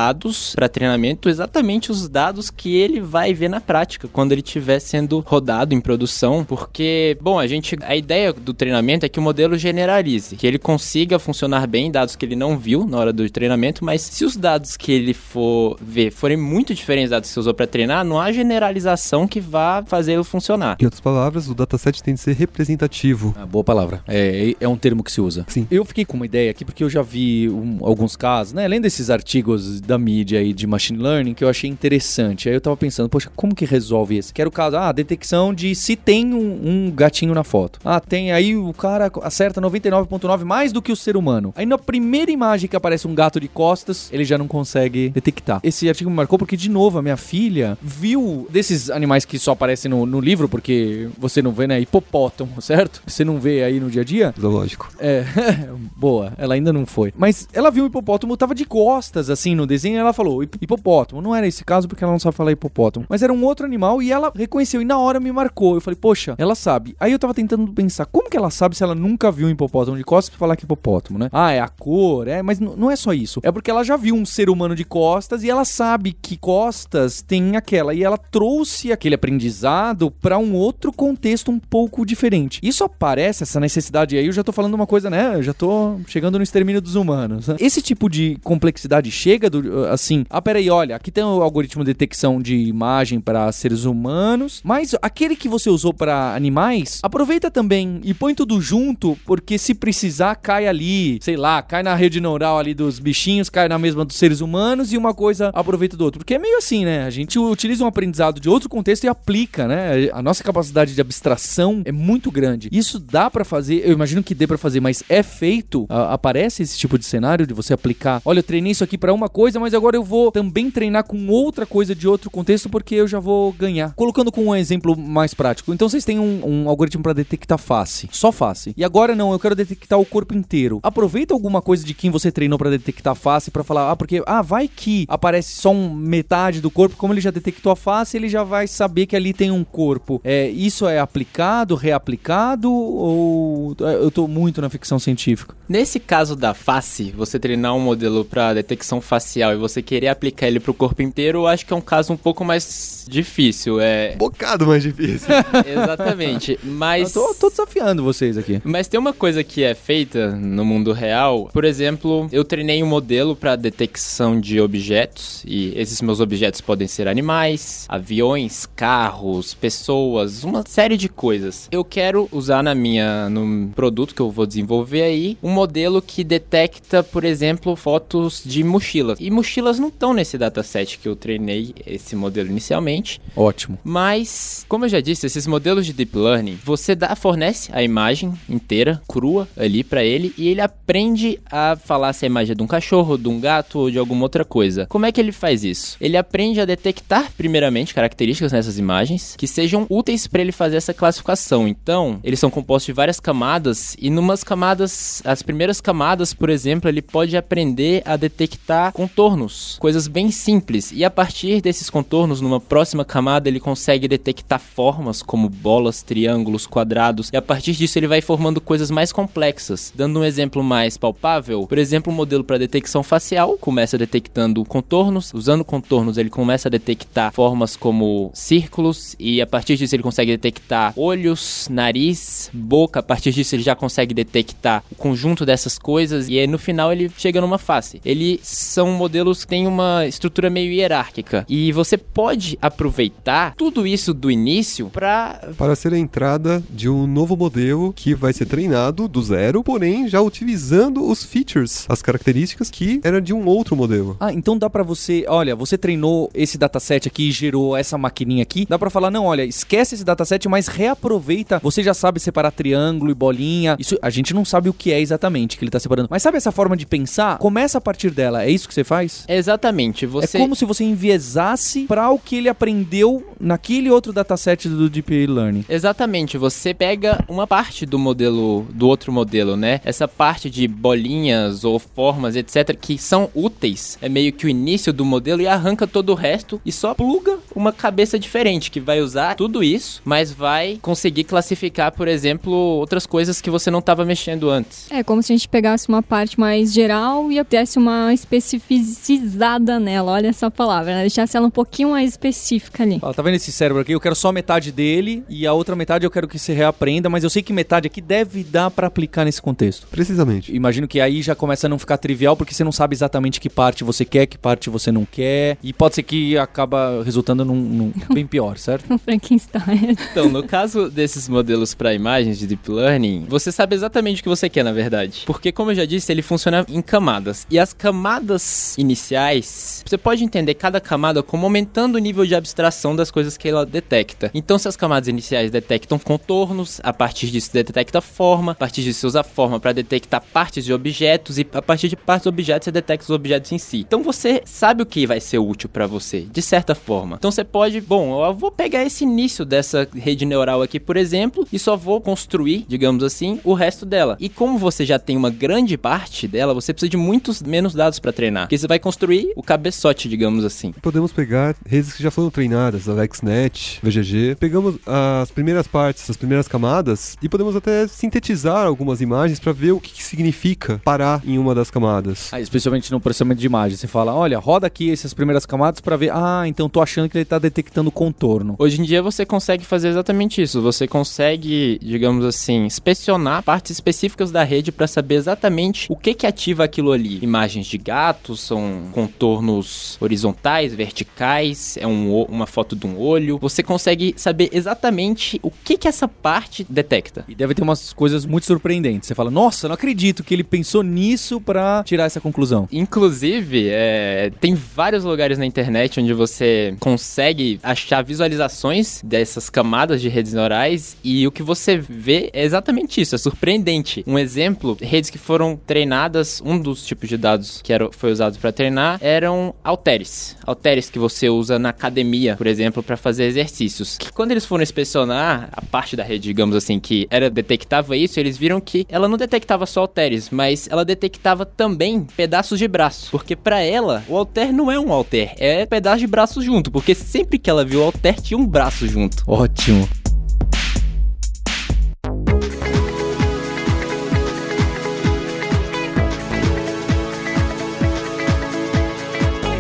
para 0.56 0.68
treinamento, 0.70 1.30
exatamente 1.30 1.92
os 1.92 2.08
dados 2.10 2.50
que 2.50 2.76
ele 2.76 3.00
vai 3.00 3.34
ver 3.34 3.50
na 3.50 3.62
prática 3.62 4.08
quando 4.12 4.32
ele 4.32 4.42
estiver 4.42 4.80
sendo 4.80 5.20
rodado 5.20 5.74
em 5.76 5.82
produção, 5.82 6.44
porque, 6.44 7.18
bom, 7.22 7.38
a 7.40 7.46
gente 7.48 7.78
a 7.84 7.96
ideia 7.96 8.34
do 8.34 8.54
treinamento 8.54 9.06
é 9.06 9.10
que 9.10 9.20
o 9.20 9.22
modelo 9.22 9.58
generalize, 9.58 10.36
que 10.36 10.48
ele 10.48 10.58
consiga 10.60 11.20
funcionar 11.20 11.68
bem 11.68 11.92
dados 11.92 12.16
que 12.16 12.26
ele 12.26 12.36
não 12.36 12.58
viu 12.58 12.86
na 12.86 12.98
hora 12.98 13.14
do 13.14 13.30
treinamento, 13.30 13.84
mas 13.86 14.02
se 14.02 14.26
os 14.26 14.36
dados 14.36 14.76
que 14.78 14.92
ele 14.92 15.14
for 15.14 15.78
ver 15.82 16.12
forem 16.12 16.38
muito 16.38 16.74
diferentes 16.74 17.10
dos 17.10 17.12
dados 17.12 17.30
que 17.30 17.34
você 17.34 17.40
usou 17.40 17.54
para 17.54 17.68
treinar, 17.68 18.04
não 18.06 18.20
há 18.20 18.32
generalização 18.32 19.28
que 19.28 19.40
vá 19.40 19.84
fazer 19.86 20.14
ele 20.14 20.24
funcionar. 20.24 20.78
Em 20.80 20.86
outras 20.86 21.02
palavras, 21.02 21.48
o 21.50 21.54
dataset 21.56 22.02
tem 22.02 22.14
de 22.14 22.20
ser 22.20 22.34
representativo. 22.36 23.36
Ah, 23.38 23.46
boa 23.46 23.64
palavra. 23.64 24.02
É, 24.08 24.56
é 24.60 24.68
um 24.68 24.76
termo 24.78 25.04
que 25.04 25.12
se 25.12 25.22
usa. 25.22 25.46
Sim. 25.48 25.68
Eu 25.70 25.84
fiquei 25.86 26.06
com 26.06 26.16
uma 26.18 26.26
ideia 26.26 26.52
aqui 26.52 26.64
porque 26.66 26.84
eu 26.84 26.90
já 26.90 27.02
vi 27.02 27.50
um- 27.50 27.80
alguns 27.82 28.16
casos, 28.16 28.54
né? 28.54 28.66
Além 28.66 28.80
desses 28.82 29.10
artigos 29.10 29.82
da 29.86 29.98
mídia 29.98 30.40
aí 30.40 30.54
de 30.54 30.66
machine 30.66 31.02
learning 31.02 31.34
que 31.34 31.44
eu 31.44 31.50
achei 31.50 31.70
interessante. 31.70 32.50
Aí 32.50 32.56
eu 32.56 32.62
tava 32.62 32.78
pensando, 32.78 33.10
poxa, 33.10 33.30
como 33.36 33.56
que 33.56 33.66
resolve 33.66 34.18
esse? 34.18 34.34
Que 34.34 34.42
era 34.42 34.48
o 34.48 34.52
caso, 34.52 34.78
ah, 34.78 34.92
detecção 34.92 35.54
de 35.54 35.76
se 35.76 35.96
tem 35.96 36.34
um, 36.34 36.88
um 36.88 36.92
gatinho 36.92 37.34
na 37.34 37.44
foto. 37.44 37.80
Ah, 37.84 38.00
tem. 38.00 38.32
Aí 38.32 38.56
o 38.56 38.74
cara 38.74 39.12
acerta 39.22 39.62
99,9 39.62 40.44
mais 40.44 40.72
do 40.72 40.82
que 40.82 40.92
o 40.92 40.96
ser 40.96 41.18
humano. 41.18 41.54
Aí 41.56 41.66
na 41.66 41.78
primeira 41.78 42.32
imagem 42.32 42.70
que 42.70 42.76
aparece 42.76 43.08
um 43.08 43.16
gato 43.16 43.40
de 43.40 43.48
costas, 43.48 44.10
ele 44.12 44.24
já 44.24 44.38
não 44.38 44.48
consegue 44.48 45.10
detectar. 45.10 45.60
Esse 45.64 45.88
artigo 45.88 46.10
me 46.10 46.16
marcou 46.16 46.38
porque, 46.38 46.58
de 46.58 46.70
novo, 46.70 46.98
a 46.98 47.02
minha 47.02 47.18
filha 47.18 47.78
viu 47.82 48.48
desses 48.50 48.90
animais 48.90 49.26
que 49.26 49.38
só 49.40 49.52
aparecem 49.52 49.90
no, 49.90 50.06
no 50.06 50.20
livro, 50.20 50.48
porque 50.48 51.10
você 51.18 51.42
não 51.42 51.52
vê, 51.52 51.68
né? 51.68 51.80
Hipopótamo, 51.80 52.60
certo? 52.62 53.02
Você 53.06 53.24
não 53.24 53.40
vê 53.40 53.64
aí 53.64 53.80
no 53.80 53.90
dia 53.90 54.02
a 54.02 54.06
dia. 54.06 54.34
Zoológico. 54.40 54.90
É, 55.00 55.26
boa, 55.96 56.34
ela 56.38 56.54
ainda 56.54 56.72
não 56.74 56.86
foi. 56.86 57.14
Mas 57.18 57.48
ela 57.54 57.72
viu 57.72 57.84
o 57.84 57.88
hipopótamo, 57.88 58.38
tava 58.38 58.56
de 58.56 58.66
costas, 58.66 59.30
assim, 59.30 59.56
no 59.56 59.63
desenho, 59.66 59.96
e 59.96 60.00
ela 60.00 60.14
falou, 60.14 60.44
"Hip- 60.44 60.58
hipopótamo. 60.62 61.22
Não 61.22 61.36
era 61.36 61.48
esse 61.48 61.64
caso, 61.64 61.88
porque 61.88 62.04
ela 62.04 62.14
não 62.14 62.20
sabe 62.20 62.36
falar 62.36 62.52
hipopótamo. 62.52 63.06
Mas 63.10 63.22
era 63.24 63.32
um 63.34 63.44
outro 63.44 63.66
animal 63.66 64.02
e 64.02 64.12
ela 64.12 64.32
reconheceu, 64.36 64.82
e 64.82 64.86
na 64.86 64.98
hora 64.98 65.20
me 65.20 65.32
marcou. 65.32 65.76
Eu 65.76 65.82
falei, 65.82 65.98
poxa, 66.00 66.36
ela 66.38 66.56
sabe. 66.56 66.96
Aí 67.00 67.12
eu 67.12 67.20
tava 67.20 67.34
tentando 67.34 67.72
pensar, 67.74 68.06
como 68.06 68.30
que 68.30 68.38
ela 68.38 68.50
sabe 68.50 68.76
se 68.76 68.84
ela 68.84 68.96
nunca 68.96 69.32
viu 69.32 69.48
um 69.48 69.50
hipopótamo 69.50 69.98
de 69.98 70.04
costas 70.04 70.30
pra 70.30 70.40
falar 70.40 70.56
que 70.56 70.64
é 70.64 70.66
hipopótamo, 70.66 71.18
né? 71.20 71.30
Ah, 71.32 71.52
é 71.52 71.60
a 71.60 71.68
cor, 71.68 72.28
é, 72.28 72.42
mas 72.42 72.60
não 72.60 72.90
é 72.92 72.96
só 72.96 73.14
isso. 73.14 73.40
É 73.44 73.52
porque 73.52 73.70
ela 73.72 73.84
já 73.84 73.96
viu 73.98 74.16
um 74.16 74.26
ser 74.26 74.50
humano 74.50 74.76
de 74.76 74.84
costas 74.84 75.44
e 75.44 75.50
ela 75.50 75.66
sabe 75.66 76.14
que 76.14 76.38
costas 76.38 77.22
tem 77.22 77.56
aquela. 77.56 77.94
E 77.94 78.04
ela 78.04 78.18
trouxe 78.18 78.92
aquele 78.92 79.16
aprendizado 79.16 80.12
pra 80.12 80.38
um 80.38 80.54
outro 80.54 80.92
contexto 80.92 81.52
um 81.52 81.60
pouco 81.60 82.06
diferente. 82.06 82.60
Isso 82.64 82.84
aparece, 82.84 83.44
essa 83.44 83.60
necessidade 83.60 84.18
aí, 84.18 84.26
eu 84.26 84.32
já 84.32 84.44
tô 84.44 84.52
falando 84.52 84.74
uma 84.74 84.88
coisa, 84.88 85.10
né? 85.10 85.36
Eu 85.36 85.44
já 85.44 85.54
tô 85.54 86.00
chegando 86.08 86.38
no 86.38 86.44
extermínio 86.44 86.82
dos 86.82 86.96
humanos. 86.96 87.48
Esse 87.60 87.82
tipo 87.82 88.10
de 88.10 88.38
complexidade 88.44 89.12
chega 89.12 89.50
do, 89.62 89.86
assim, 89.86 90.26
ah, 90.30 90.42
peraí, 90.42 90.70
olha, 90.70 90.96
aqui 90.96 91.12
tem 91.12 91.24
o 91.24 91.42
algoritmo 91.42 91.84
de 91.84 91.92
detecção 91.92 92.42
de 92.42 92.56
imagem 92.56 93.20
para 93.20 93.52
seres 93.52 93.86
humanos, 93.86 94.62
mas 94.64 94.96
aquele 95.02 95.36
que 95.36 95.48
você 95.48 95.70
usou 95.70 95.94
para 95.94 96.36
animais, 96.36 97.00
aproveita 97.04 97.52
também 97.52 98.02
e 98.04 98.14
põe 98.14 98.34
tudo 98.34 98.60
junto, 98.60 99.18
porque 99.26 99.58
se 99.58 99.74
precisar, 99.74 100.36
cai 100.36 100.68
ali, 100.68 101.20
sei 101.22 101.38
lá, 101.38 101.62
cai 101.62 101.84
na 101.84 101.96
rede 101.96 102.20
neural 102.20 102.58
ali 102.58 102.74
dos 102.74 103.00
bichinhos, 103.00 103.50
cai 103.50 103.68
na 103.68 103.78
mesma 103.78 104.06
dos 104.06 104.16
seres 104.16 104.42
humanos 104.42 104.92
e 104.92 104.98
uma 104.98 105.14
coisa 105.14 105.52
aproveita 105.54 105.96
do 105.96 106.04
outro. 106.04 106.20
Porque 106.20 106.36
é 106.36 106.40
meio 106.40 106.58
assim, 106.58 106.86
né? 106.86 107.06
A 107.06 107.10
gente 107.10 107.38
utiliza 107.38 107.84
um 107.84 107.88
aprendizado 107.88 108.40
de 108.40 108.50
outro 108.50 108.70
contexto 108.70 109.04
e 109.04 109.08
aplica, 109.08 109.68
né? 109.68 110.10
A 110.14 110.22
nossa 110.22 110.44
capacidade 110.44 110.96
de 110.96 111.02
abstração 111.02 111.82
é 111.86 111.92
muito 111.92 112.32
grande. 112.32 112.70
Isso 112.72 113.00
dá 113.00 113.30
pra 113.30 113.46
fazer, 113.46 113.82
eu 113.86 113.94
imagino 113.94 114.24
que 114.24 114.34
dê 114.34 114.48
pra 114.48 114.58
fazer, 114.58 114.80
mas 114.80 115.04
é 115.10 115.22
feito, 115.22 115.86
aparece 115.90 116.64
esse 116.64 116.78
tipo 116.78 116.98
de 116.98 117.06
cenário 117.06 117.46
de 117.46 117.54
você 117.54 117.74
aplicar. 117.74 118.22
Olha, 118.26 118.40
eu 118.40 118.44
treinei 118.44 118.72
isso 118.72 118.84
aqui 118.84 118.98
pra 118.98 119.14
uma 119.14 119.30
coisa, 119.30 119.43
mas 119.60 119.74
agora 119.74 119.96
eu 119.96 120.04
vou 120.04 120.32
também 120.32 120.72
treinar 120.72 121.04
com 121.04 121.28
outra 121.28 121.66
coisa 121.66 121.94
de 121.94 122.08
outro 122.08 122.30
contexto 122.30 122.70
porque 122.70 122.96
eu 122.96 123.08
já 123.08 123.20
vou 123.20 123.52
ganhar. 123.54 123.94
Colocando 123.96 124.32
com 124.32 124.46
um 124.46 124.56
exemplo 124.56 124.98
mais 124.98 125.34
prático. 125.34 125.74
Então 125.74 125.90
vocês 125.90 126.06
têm 126.06 126.20
um, 126.20 126.42
um 126.46 126.70
algoritmo 126.70 127.04
pra 127.04 127.14
detectar 127.14 127.58
face, 127.58 128.08
só 128.12 128.32
face. 128.32 128.74
E 128.78 128.84
agora 128.84 129.16
não, 129.16 129.32
eu 129.32 129.40
quero 129.40 129.56
detectar 129.56 130.00
o 130.00 130.06
corpo 130.06 130.34
inteiro. 130.34 130.80
Aproveita 130.82 131.34
alguma 131.34 131.62
coisa 131.62 131.84
de 131.84 131.94
quem 131.94 132.10
você 132.10 132.32
treinou 132.32 132.58
pra 132.58 132.70
detectar 132.70 133.16
face 133.16 133.52
pra 133.52 133.64
falar, 133.64 133.92
ah, 133.92 133.96
porque 133.96 134.24
ah, 134.26 134.42
vai 134.42 134.68
que 134.68 135.06
aparece 135.08 135.56
só 135.56 135.72
um 135.72 135.94
metade 135.94 136.62
do 136.62 136.72
corpo, 136.72 136.96
como 136.96 137.14
ele 137.14 137.22
já 137.22 137.32
detectou 137.32 137.72
a 137.72 137.76
face, 137.76 138.18
ele 138.18 138.30
já 138.30 138.44
vai 138.44 138.68
saber 138.68 139.06
que 139.06 139.16
ali 139.16 139.34
tem 139.34 139.52
um 139.52 139.64
corpo. 139.64 140.22
É, 140.24 140.48
isso 140.50 140.88
é 140.88 141.00
aplicado, 141.00 141.76
reaplicado 141.76 142.72
ou 142.72 143.76
é, 143.82 143.96
eu 143.96 144.12
tô 144.12 144.28
muito 144.28 144.62
na 144.62 144.70
ficção 144.70 145.00
científica? 145.00 145.56
Nesse 145.68 146.00
caso 146.00 146.36
da 146.36 146.54
face, 146.54 147.12
você 147.16 147.40
treinar 147.40 147.76
um 147.76 147.80
modelo 147.80 148.26
para 148.26 148.54
detecção 148.54 149.00
facial 149.00 149.54
e 149.54 149.58
você 149.58 149.82
querer 149.82 150.08
aplicar 150.08 150.48
ele 150.48 150.60
pro 150.60 150.74
corpo 150.74 151.02
inteiro, 151.02 151.40
eu 151.40 151.48
acho 151.48 151.66
que 151.66 151.74
é 151.74 151.76
um 151.76 151.82
caso 151.82 152.12
um 152.14 152.18
pouco 152.18 152.44
mais 152.44 153.06
difícil. 153.10 153.80
É, 153.80 154.14
Um 154.16 154.18
bocado 154.18 154.68
mais 154.68 154.84
difícil. 154.84 155.30
exatamente. 155.66 156.60
Mas 156.64 157.16
Eu 157.16 157.28
tô, 157.28 157.34
tô 157.36 157.50
desafiando 157.50 158.04
vocês 158.04 158.38
aqui. 158.38 158.62
Mas 158.64 158.88
tem 158.88 159.00
uma 159.00 159.14
coisa 159.14 159.44
que 159.44 159.64
é 159.64 159.74
feita 159.74 160.32
no 160.32 160.66
mundo 160.66 160.92
real. 160.92 161.50
Por 161.54 161.64
exemplo, 161.64 162.28
eu 162.32 162.44
treinei 162.44 162.84
um 162.84 162.88
modelo 162.88 163.36
para 163.36 163.56
detecção 163.56 164.40
de 164.40 164.60
objetos 164.60 165.44
e 165.46 165.74
esses 165.76 166.02
meus 166.02 166.20
objetos 166.20 166.62
podem 166.62 166.88
ser 166.88 167.08
animais, 167.08 167.86
aviões, 167.88 168.66
carros, 168.76 169.54
pessoas, 169.54 170.44
uma 170.44 170.64
série 170.68 170.98
de 170.98 171.08
coisas. 171.08 171.68
Eu 171.72 171.84
quero 171.84 172.28
usar 172.32 172.62
na 172.62 172.76
minha 172.76 173.30
no 173.30 173.70
produto 173.70 174.14
que 174.14 174.22
eu 174.22 174.30
vou 174.30 174.46
desenvolver 174.46 175.04
aí 175.04 175.38
um 175.42 175.53
modelo 175.54 176.02
que 176.02 176.24
detecta, 176.24 177.04
por 177.04 177.24
exemplo, 177.24 177.76
fotos 177.76 178.42
de 178.44 178.64
mochilas. 178.64 179.20
E 179.22 179.30
mochilas 179.30 179.80
não 179.80 179.88
estão 179.88 180.14
nesse 180.14 180.38
dataset 180.38 180.98
que 180.98 181.08
eu 181.08 181.16
treinei 181.16 181.74
esse 181.86 182.16
modelo 182.16 182.50
inicialmente. 182.50 183.22
Ótimo. 183.36 183.78
Mas, 183.84 184.66
como 184.68 184.86
eu 184.86 184.90
já 184.90 185.00
disse, 185.00 185.26
esses 185.26 185.48
modelos 185.48 185.86
de 185.86 185.94
deep 185.94 186.18
learning, 186.18 186.60
você 186.64 186.96
dá, 186.96 187.16
fornece 187.16 187.70
a 187.72 187.84
imagem 187.84 188.34
inteira, 188.50 189.02
crua, 189.08 189.48
ali 189.56 189.84
para 189.84 190.04
ele, 190.04 190.34
e 190.38 190.48
ele 190.48 190.62
aprende 190.62 191.40
a 191.46 191.76
falar 191.76 192.14
se 192.14 192.26
a 192.26 192.28
imagem 192.28 192.54
é 192.54 192.56
de 192.56 192.64
um 192.64 192.68
cachorro, 192.68 193.18
de 193.18 193.30
um 193.30 193.40
gato 193.40 193.80
ou 193.80 193.92
de 193.92 194.00
alguma 194.00 194.24
outra 194.24 194.44
coisa. 194.44 194.88
Como 194.88 195.06
é 195.06 195.12
que 195.12 195.22
ele 195.22 195.32
faz 195.32 195.64
isso? 195.64 195.96
Ele 196.02 196.18
aprende 196.18 196.60
a 196.60 196.66
detectar, 196.66 197.32
primeiramente, 197.38 197.94
características 197.94 198.52
nessas 198.52 198.80
imagens 198.80 199.36
que 199.38 199.48
sejam 199.48 199.86
úteis 199.90 200.26
para 200.26 200.42
ele 200.42 200.52
fazer 200.52 200.78
essa 200.78 200.94
classificação. 200.94 201.68
Então, 201.68 202.20
eles 202.24 202.40
são 202.40 202.50
compostos 202.50 202.88
de 202.88 202.94
várias 202.94 203.20
camadas, 203.20 203.96
e 204.00 204.10
numas 204.10 204.44
camadas, 204.44 205.22
as 205.24 205.43
primeiras 205.44 205.80
camadas, 205.80 206.34
por 206.34 206.50
exemplo, 206.50 206.90
ele 206.90 207.02
pode 207.02 207.38
aprender 207.38 208.02
a 208.06 208.16
detectar 208.16 208.92
contornos, 208.94 209.78
coisas 209.80 210.08
bem 210.08 210.32
simples, 210.32 210.92
e 210.92 211.04
a 211.04 211.10
partir 211.10 211.62
desses 211.62 211.90
contornos, 211.90 212.42
numa 212.42 212.60
próxima 212.60 213.06
camada, 213.06 213.48
ele 213.48 213.60
consegue 213.60 214.08
detectar 214.08 214.60
formas 214.60 215.22
como 215.22 215.50
bolas, 215.50 216.02
triângulos, 216.02 216.66
quadrados, 216.66 217.30
e 217.32 217.38
a 217.38 217.42
partir 217.42 217.74
disso 217.74 218.00
ele 218.00 218.08
vai 218.08 218.22
formando 218.22 218.62
coisas 218.62 218.90
mais 218.90 219.12
complexas. 219.12 219.94
Dando 219.96 220.20
um 220.20 220.24
exemplo 220.24 220.64
mais 220.64 220.98
palpável, 220.98 221.68
por 221.68 221.78
exemplo, 221.78 222.12
um 222.12 222.16
modelo 222.16 222.44
para 222.44 222.58
detecção 222.58 223.04
facial 223.04 223.58
começa 223.58 223.98
detectando 223.98 224.64
contornos, 224.66 225.32
usando 225.34 225.66
contornos 225.66 226.18
ele 226.18 226.30
começa 226.30 226.68
a 226.68 226.72
detectar 226.72 227.32
formas 227.34 227.76
como 227.76 228.32
círculos. 228.34 229.16
E 229.20 229.42
a 229.42 229.48
partir 229.48 229.76
disso 229.76 229.96
ele 229.96 230.04
consegue 230.04 230.32
detectar 230.32 230.94
olhos, 230.96 231.68
nariz, 231.70 232.50
boca, 232.54 233.00
a 233.00 233.04
partir 233.04 233.32
disso 233.32 233.56
ele 233.56 233.64
já 233.64 233.76
consegue 233.76 234.14
detectar 234.14 234.84
o 234.92 234.96
conjunto 234.96 235.33
dessas 235.42 235.80
coisas 235.80 236.30
e 236.30 236.38
aí 236.38 236.46
no 236.46 236.60
final 236.60 236.92
ele 236.92 237.12
chega 237.18 237.42
numa 237.42 237.58
face. 237.58 238.00
Eles 238.06 238.42
são 238.44 238.92
modelos 238.92 239.44
que 239.44 239.50
têm 239.50 239.66
uma 239.66 240.06
estrutura 240.06 240.50
meio 240.50 240.72
hierárquica 240.72 241.46
e 241.50 241.72
você 241.72 241.98
pode 241.98 242.58
aproveitar 242.62 243.56
tudo 243.56 243.88
isso 243.88 244.14
do 244.14 244.30
início 244.30 244.90
para 244.90 245.40
Para 245.58 245.76
ser 245.76 245.94
a 245.94 245.98
entrada 245.98 246.64
de 246.70 246.88
um 246.88 247.08
novo 247.08 247.36
modelo 247.36 247.92
que 247.94 248.14
vai 248.14 248.34
ser 248.34 248.46
treinado 248.46 249.08
do 249.08 249.22
zero, 249.22 249.64
porém 249.64 250.08
já 250.08 250.22
utilizando 250.22 251.04
os 251.10 251.24
features, 251.24 251.86
as 251.90 252.02
características 252.02 252.70
que 252.70 253.00
era 253.04 253.22
de 253.22 253.34
um 253.34 253.46
outro 253.46 253.76
modelo. 253.76 254.16
Ah, 254.20 254.32
então 254.34 254.58
dá 254.58 254.70
pra 254.70 254.84
você, 254.84 255.26
olha, 255.28 255.56
você 255.56 255.78
treinou 255.78 256.30
esse 256.34 256.58
dataset 256.58 257.08
aqui 257.08 257.30
e 257.30 257.32
gerou 257.32 257.76
essa 257.76 257.98
maquininha 257.98 258.44
aqui, 258.44 258.66
dá 258.68 258.78
pra 258.78 258.90
falar, 258.90 259.10
não, 259.10 259.26
olha, 259.26 259.44
esquece 259.44 259.96
esse 259.96 260.04
dataset, 260.04 260.48
mas 260.48 260.68
reaproveita, 260.68 261.60
você 261.62 261.82
já 261.82 261.94
sabe 261.94 262.20
separar 262.20 262.52
triângulo 262.52 263.12
e 263.12 263.16
bolinha, 263.16 263.76
isso 263.80 263.98
a 264.02 264.10
gente 264.10 264.34
não 264.34 264.46
sabe 264.46 264.70
o 264.70 264.74
que 264.74 264.92
é 264.92 265.00
exatamente 265.00 265.23
que 265.58 265.64
ele 265.64 265.72
tá 265.72 265.80
separando, 265.80 266.08
mas 266.10 266.22
sabe 266.22 266.38
essa 266.38 266.52
forma 266.52 266.76
de 266.76 266.86
pensar? 266.86 267.38
Começa 267.38 267.78
a 267.78 267.82
partir 267.82 268.12
dela, 268.12 268.44
é 268.44 268.50
isso 268.50 268.68
que 268.68 268.74
você 268.74 268.84
faz? 268.84 269.26
exatamente 269.28 270.06
você 270.06 270.38
É 270.38 270.40
como 270.40 270.56
se 270.56 270.66
você 270.66 270.84
enviesasse 270.84 271.86
pra 271.86 272.10
o 272.10 272.20
que 272.20 272.38
ele 272.38 272.50
aprendeu 272.50 273.34
naquele 273.40 273.90
outro 273.90 274.12
dataset 274.14 274.68
do 274.68 274.90
Deep 274.90 275.28
Learning. 275.28 275.66
Exatamente, 275.68 276.38
você 276.38 276.74
pega 276.74 277.24
uma 277.28 277.48
parte 277.48 277.86
do 277.86 278.00
modelo, 278.00 278.66
do 278.72 278.88
outro 278.88 279.12
modelo, 279.12 279.56
né? 279.56 279.80
Essa 279.84 280.08
parte 280.08 280.50
de 280.50 280.68
bolinhas 280.68 281.64
ou 281.64 281.80
formas, 281.80 282.36
etc, 282.36 282.76
que 282.80 282.98
são 282.98 283.30
úteis, 283.34 283.98
é 284.02 284.10
meio 284.10 284.34
que 284.34 284.46
o 284.46 284.50
início 284.50 284.94
do 284.94 285.06
modelo 285.06 285.42
e 285.42 285.48
arranca 285.48 285.88
todo 285.88 286.12
o 286.12 286.16
resto 286.16 286.62
e 286.66 286.72
só 286.72 286.94
pluga 286.94 287.38
uma 287.56 287.72
cabeça 287.72 288.18
diferente 288.18 288.72
que 288.72 288.80
vai 288.80 289.02
usar 289.02 289.36
tudo 289.36 289.64
isso, 289.64 290.02
mas 290.06 290.32
vai 290.32 290.80
conseguir 290.82 291.24
classificar, 291.24 291.92
por 291.92 292.08
exemplo, 292.08 292.52
outras 292.52 293.06
coisas 293.06 293.42
que 293.42 293.50
você 293.50 293.70
não 293.70 293.80
estava 293.80 294.06
mexendo 294.06 294.50
antes. 294.50 294.92
É 294.92 295.04
como 295.14 295.22
se 295.22 295.32
a 295.32 295.36
gente 295.36 295.48
pegasse 295.48 295.88
uma 295.90 296.02
parte 296.02 296.40
mais 296.40 296.74
geral 296.74 297.32
e 297.32 297.44
desse 297.44 297.78
uma 297.78 298.12
especificizada 298.12 299.80
nela. 299.80 300.14
Olha 300.14 300.28
essa 300.28 300.50
palavra, 300.50 300.96
né? 300.96 301.02
Deixasse 301.02 301.38
ela 301.38 301.46
um 301.46 301.52
pouquinho 301.52 301.92
mais 301.92 302.10
específica 302.10 302.82
ali. 302.82 303.00
Tá 303.00 303.22
vendo 303.22 303.36
esse 303.36 303.52
cérebro 303.52 303.84
aqui? 303.84 303.92
Eu 303.92 304.00
quero 304.00 304.16
só 304.16 304.32
metade 304.32 304.72
dele 304.72 305.24
e 305.30 305.46
a 305.46 305.54
outra 305.54 305.76
metade 305.76 306.04
eu 306.04 306.10
quero 306.10 306.28
que 306.28 306.40
você 306.40 306.52
reaprenda, 306.52 307.12
mas 307.12 307.24
eu 307.24 307.30
sei 307.30 307.44
que 307.44 307.54
metade 307.54 307.86
aqui 307.86 308.02
deve 308.02 308.44
dar 308.44 308.72
pra 308.72 308.88
aplicar 308.88 309.24
nesse 309.24 309.40
contexto. 309.40 309.86
Precisamente. 309.86 310.52
Imagino 310.56 310.88
que 310.88 311.00
aí 311.00 311.22
já 311.22 311.36
começa 311.36 311.68
a 311.68 311.70
não 311.70 311.78
ficar 311.78 312.00
trivial 312.00 312.36
porque 312.36 312.52
você 312.52 312.64
não 312.64 312.72
sabe 312.72 312.96
exatamente 312.96 313.40
que 313.40 313.52
parte 313.52 313.84
você 313.84 314.04
quer, 314.04 314.26
que 314.26 314.38
parte 314.40 314.68
você 314.68 314.92
não 314.92 315.06
quer. 315.06 315.60
E 315.62 315.72
pode 315.72 315.94
ser 315.94 316.02
que 316.02 316.36
acaba 316.40 317.04
resultando 317.04 317.46
num, 317.46 317.56
num 317.56 317.94
bem 318.12 318.26
pior, 318.26 318.58
certo? 318.58 318.92
Um 318.92 318.98
Frankenstein. 318.98 319.96
Então, 320.12 320.28
no 320.28 320.42
caso 320.42 320.90
desses 320.90 321.30
modelos 321.30 321.76
para 321.76 321.94
imagens 321.94 322.40
de 322.40 322.48
deep 322.48 322.72
learning, 322.72 323.26
você 323.30 323.52
sabe 323.52 323.76
exatamente 323.76 324.22
o 324.22 324.24
que 324.24 324.30
você 324.30 324.50
quer, 324.50 324.64
na 324.64 324.72
verdade. 324.72 325.03
Porque, 325.26 325.52
como 325.52 325.72
eu 325.72 325.76
já 325.76 325.86
disse, 325.86 326.12
ele 326.12 326.22
funciona 326.22 326.66
em 326.68 326.82
camadas. 326.82 327.46
E 327.50 327.60
as 327.60 327.74
camadas 327.74 328.78
iniciais, 328.78 329.84
você 329.86 329.98
pode 329.98 330.24
entender 330.24 330.54
cada 330.56 330.80
camada 330.80 331.24
como 331.24 331.46
aumentando 331.46 331.96
o 331.96 332.00
nível 332.00 332.26
de 332.26 332.36
abstração 332.36 332.96
das 332.96 333.12
coisas 333.12 333.38
que 333.38 333.48
ela 333.48 333.66
detecta. 333.66 334.32
Então, 334.34 334.58
se 334.58 334.68
as 334.68 334.76
camadas 334.76 335.08
iniciais 335.08 335.52
detectam 335.52 336.00
contornos, 336.00 336.80
a 336.84 336.94
partir 336.94 337.28
disso 337.30 337.52
detecta 337.54 338.02
forma, 338.02 338.54
a 338.54 338.56
partir 338.56 338.84
disso 338.84 339.02
você 339.02 339.08
usa 339.08 339.24
forma 339.24 339.60
para 339.60 339.74
detectar 339.74 340.24
partes 340.34 340.66
de 340.66 340.74
objetos 340.74 341.38
e 341.38 341.48
a 341.54 341.62
partir 341.62 341.90
de 341.90 341.96
partes 341.96 342.24
de 342.24 342.30
objetos 342.30 342.66
você 342.66 342.72
detecta 342.72 343.04
os 343.04 343.10
objetos 343.10 343.52
em 343.52 343.58
si. 343.58 343.80
Então, 343.80 344.04
você 344.04 344.42
sabe 344.46 344.84
o 344.84 344.86
que 344.86 345.06
vai 345.06 345.20
ser 345.20 345.38
útil 345.38 345.70
para 345.70 345.88
você, 345.88 346.22
de 346.22 346.42
certa 346.42 346.76
forma. 346.76 347.16
Então, 347.18 347.32
você 347.32 347.44
pode, 347.44 347.80
bom, 347.82 348.26
eu 348.26 348.34
vou 348.34 348.52
pegar 348.52 348.84
esse 348.84 349.04
início 349.04 349.46
dessa 349.46 349.88
rede 349.96 350.26
neural 350.26 350.62
aqui, 350.62 350.80
por 350.80 350.98
exemplo, 350.98 351.48
e 351.52 351.60
só 351.60 351.76
vou 351.76 352.02
construir, 352.02 352.66
digamos 352.68 353.04
assim, 353.04 353.40
o 353.44 353.54
resto 353.54 353.86
dela. 353.86 354.18
E 354.20 354.30
como 354.30 354.58
você 354.58 354.86
já 354.86 354.93
tem 355.00 355.18
uma 355.18 355.30
grande 355.30 355.78
parte 355.78 356.28
dela, 356.28 356.54
você 356.54 356.74
precisa 356.74 356.90
de 356.90 356.98
muitos 356.98 357.42
menos 357.42 357.74
dados 357.74 358.00
para 358.00 358.12
treinar. 358.12 358.44
Porque 358.44 358.58
você 358.58 358.68
vai 358.68 358.80
construir 358.80 359.32
o 359.36 359.44
cabeçote, 359.44 360.10
digamos 360.10 360.44
assim. 360.46 360.74
Podemos 360.82 361.12
pegar 361.12 361.56
redes 361.66 361.94
que 361.94 362.04
já 362.04 362.12
foram 362.12 362.30
treinadas, 362.30 362.88
AlexNet, 362.88 363.80
VGG. 363.82 364.36
Pegamos 364.40 364.76
as 364.86 365.32
primeiras 365.32 365.68
partes, 365.68 366.10
as 366.10 366.18
primeiras 366.18 366.48
camadas 366.48 367.18
e 367.22 367.30
podemos 367.30 367.56
até 367.56 367.88
sintetizar 367.88 368.66
algumas 368.66 369.02
imagens 369.02 369.40
para 369.40 369.52
ver 369.52 369.72
o 369.72 369.80
que, 369.80 369.92
que 369.92 370.04
significa 370.04 370.82
parar 370.84 371.22
em 371.26 371.38
uma 371.38 371.56
das 371.56 371.70
camadas. 371.70 372.30
Ah, 372.32 372.40
especialmente 372.40 372.92
no 372.92 373.00
processamento 373.00 373.40
de 373.40 373.46
imagem. 373.46 373.78
Você 373.78 373.88
fala, 373.88 374.14
olha, 374.14 374.40
roda 374.40 374.68
aqui 374.68 374.92
essas 374.92 375.14
primeiras 375.14 375.46
camadas 375.46 375.82
pra 375.82 375.96
ver. 375.96 376.12
Ah, 376.14 376.44
então 376.46 376.70
tô 376.70 376.82
achando 376.82 377.10
que 377.10 377.18
ele 377.18 377.26
tá 377.26 377.40
detectando 377.40 377.92
contorno. 377.92 378.56
Hoje 378.60 378.82
em 378.82 378.84
dia 378.84 379.02
você 379.02 379.26
consegue 379.26 379.66
fazer 379.66 379.90
exatamente 379.90 380.42
isso. 380.42 380.62
Você 380.62 380.88
consegue, 380.88 381.80
digamos 381.82 382.26
assim, 382.26 382.66
inspecionar 382.66 383.44
partes 383.44 383.72
específicas 383.72 384.32
da 384.32 384.44
rede 384.44 384.72
para 384.72 384.83
saber 384.88 385.16
exatamente 385.16 385.88
o 385.90 385.96
que 385.96 386.14
que 386.14 386.28
ativa 386.28 386.64
aquilo 386.64 386.92
ali. 386.92 387.20
Imagens 387.22 387.66
de 387.68 387.78
gatos, 387.78 388.42
são 388.42 388.84
contornos 388.92 389.98
horizontais, 390.00 390.74
verticais, 390.74 391.78
é 391.78 391.88
um, 391.88 392.24
uma 392.24 392.46
foto 392.48 392.76
de 392.76 392.86
um 392.86 393.00
olho. 393.00 393.38
Você 393.40 393.64
consegue 393.64 394.14
saber 394.18 394.50
exatamente 394.52 395.40
o 395.44 395.52
que 395.52 395.78
que 395.78 395.88
essa 395.88 396.08
parte 396.08 396.66
detecta. 396.70 397.26
E 397.28 397.36
deve 397.36 397.54
ter 397.54 397.62
umas 397.62 397.94
coisas 397.94 398.26
muito 398.26 398.46
surpreendentes. 398.46 399.08
Você 399.08 399.16
fala, 399.16 399.32
nossa, 399.32 399.68
não 399.68 399.76
acredito 399.76 400.24
que 400.24 400.34
ele 400.34 400.44
pensou 400.44 400.84
nisso 400.84 401.40
pra 401.40 401.84
tirar 401.84 402.06
essa 402.06 402.22
conclusão. 402.22 402.68
Inclusive, 402.72 403.70
é, 403.70 404.32
tem 404.40 404.56
vários 404.56 405.04
lugares 405.04 405.38
na 405.38 405.46
internet 405.46 406.00
onde 406.00 406.14
você 406.14 406.76
consegue 406.80 407.60
achar 407.64 408.04
visualizações 408.04 409.02
dessas 409.04 409.50
camadas 409.50 410.02
de 410.02 410.10
redes 410.10 410.34
neurais 410.34 410.96
e 411.04 411.26
o 411.28 411.32
que 411.32 411.44
você 411.44 411.78
vê 411.78 412.30
é 412.34 412.44
exatamente 412.44 413.02
isso, 413.02 413.16
é 413.16 413.18
surpreendente. 413.18 414.04
Um 414.08 414.18
exemplo, 414.18 414.63
redes 414.82 415.10
que 415.10 415.18
foram 415.18 415.56
treinadas, 415.56 416.42
um 416.46 416.58
dos 416.58 416.86
tipos 416.86 417.10
de 417.10 417.18
dados 417.18 417.62
que 417.62 417.74
era, 417.74 417.90
foi 417.92 418.12
usado 418.12 418.38
para 418.40 418.52
treinar 418.52 418.98
eram 419.02 419.54
halteres. 419.64 420.36
Halteres 420.46 420.90
que 420.90 421.00
você 421.00 421.30
usa 421.30 421.60
na 421.60 421.70
academia, 421.70 422.36
por 422.36 422.48
exemplo, 422.48 422.82
para 422.82 422.98
fazer 422.98 423.26
exercícios. 423.26 423.98
Que 423.98 424.12
quando 424.12 424.32
eles 424.32 424.46
foram 424.46 424.64
inspecionar 424.64 425.50
a 425.52 425.62
parte 425.62 425.96
da 425.96 426.04
rede, 426.04 426.24
digamos 426.24 426.56
assim, 426.56 426.80
que 426.80 427.08
era 427.10 427.30
detectava 427.30 427.96
isso, 427.98 428.20
eles 428.20 428.38
viram 428.38 428.62
que 428.62 428.86
ela 428.90 429.08
não 429.08 429.18
detectava 429.18 429.66
só 429.66 429.82
halteres, 429.82 430.30
mas 430.30 430.68
ela 430.70 430.86
detectava 430.86 431.46
também 431.46 432.06
pedaços 432.16 432.60
de 432.60 432.68
braço. 432.68 433.12
Porque 433.12 433.36
para 433.36 433.62
ela, 433.62 434.04
o 434.08 434.16
halter 434.16 434.54
não 434.54 434.72
é 434.72 434.80
um 434.80 434.92
halter, 434.92 435.34
é 435.38 435.66
pedaço 435.66 436.00
de 436.00 436.08
braço 436.08 436.42
junto. 436.42 436.72
Porque 436.72 436.96
sempre 436.96 437.38
que 437.38 437.50
ela 437.50 437.66
viu 437.66 437.82
o 437.82 437.94
tinha 438.22 438.38
um 438.38 438.46
braço 438.46 438.88
junto. 438.88 439.24
Ótimo. 439.28 439.88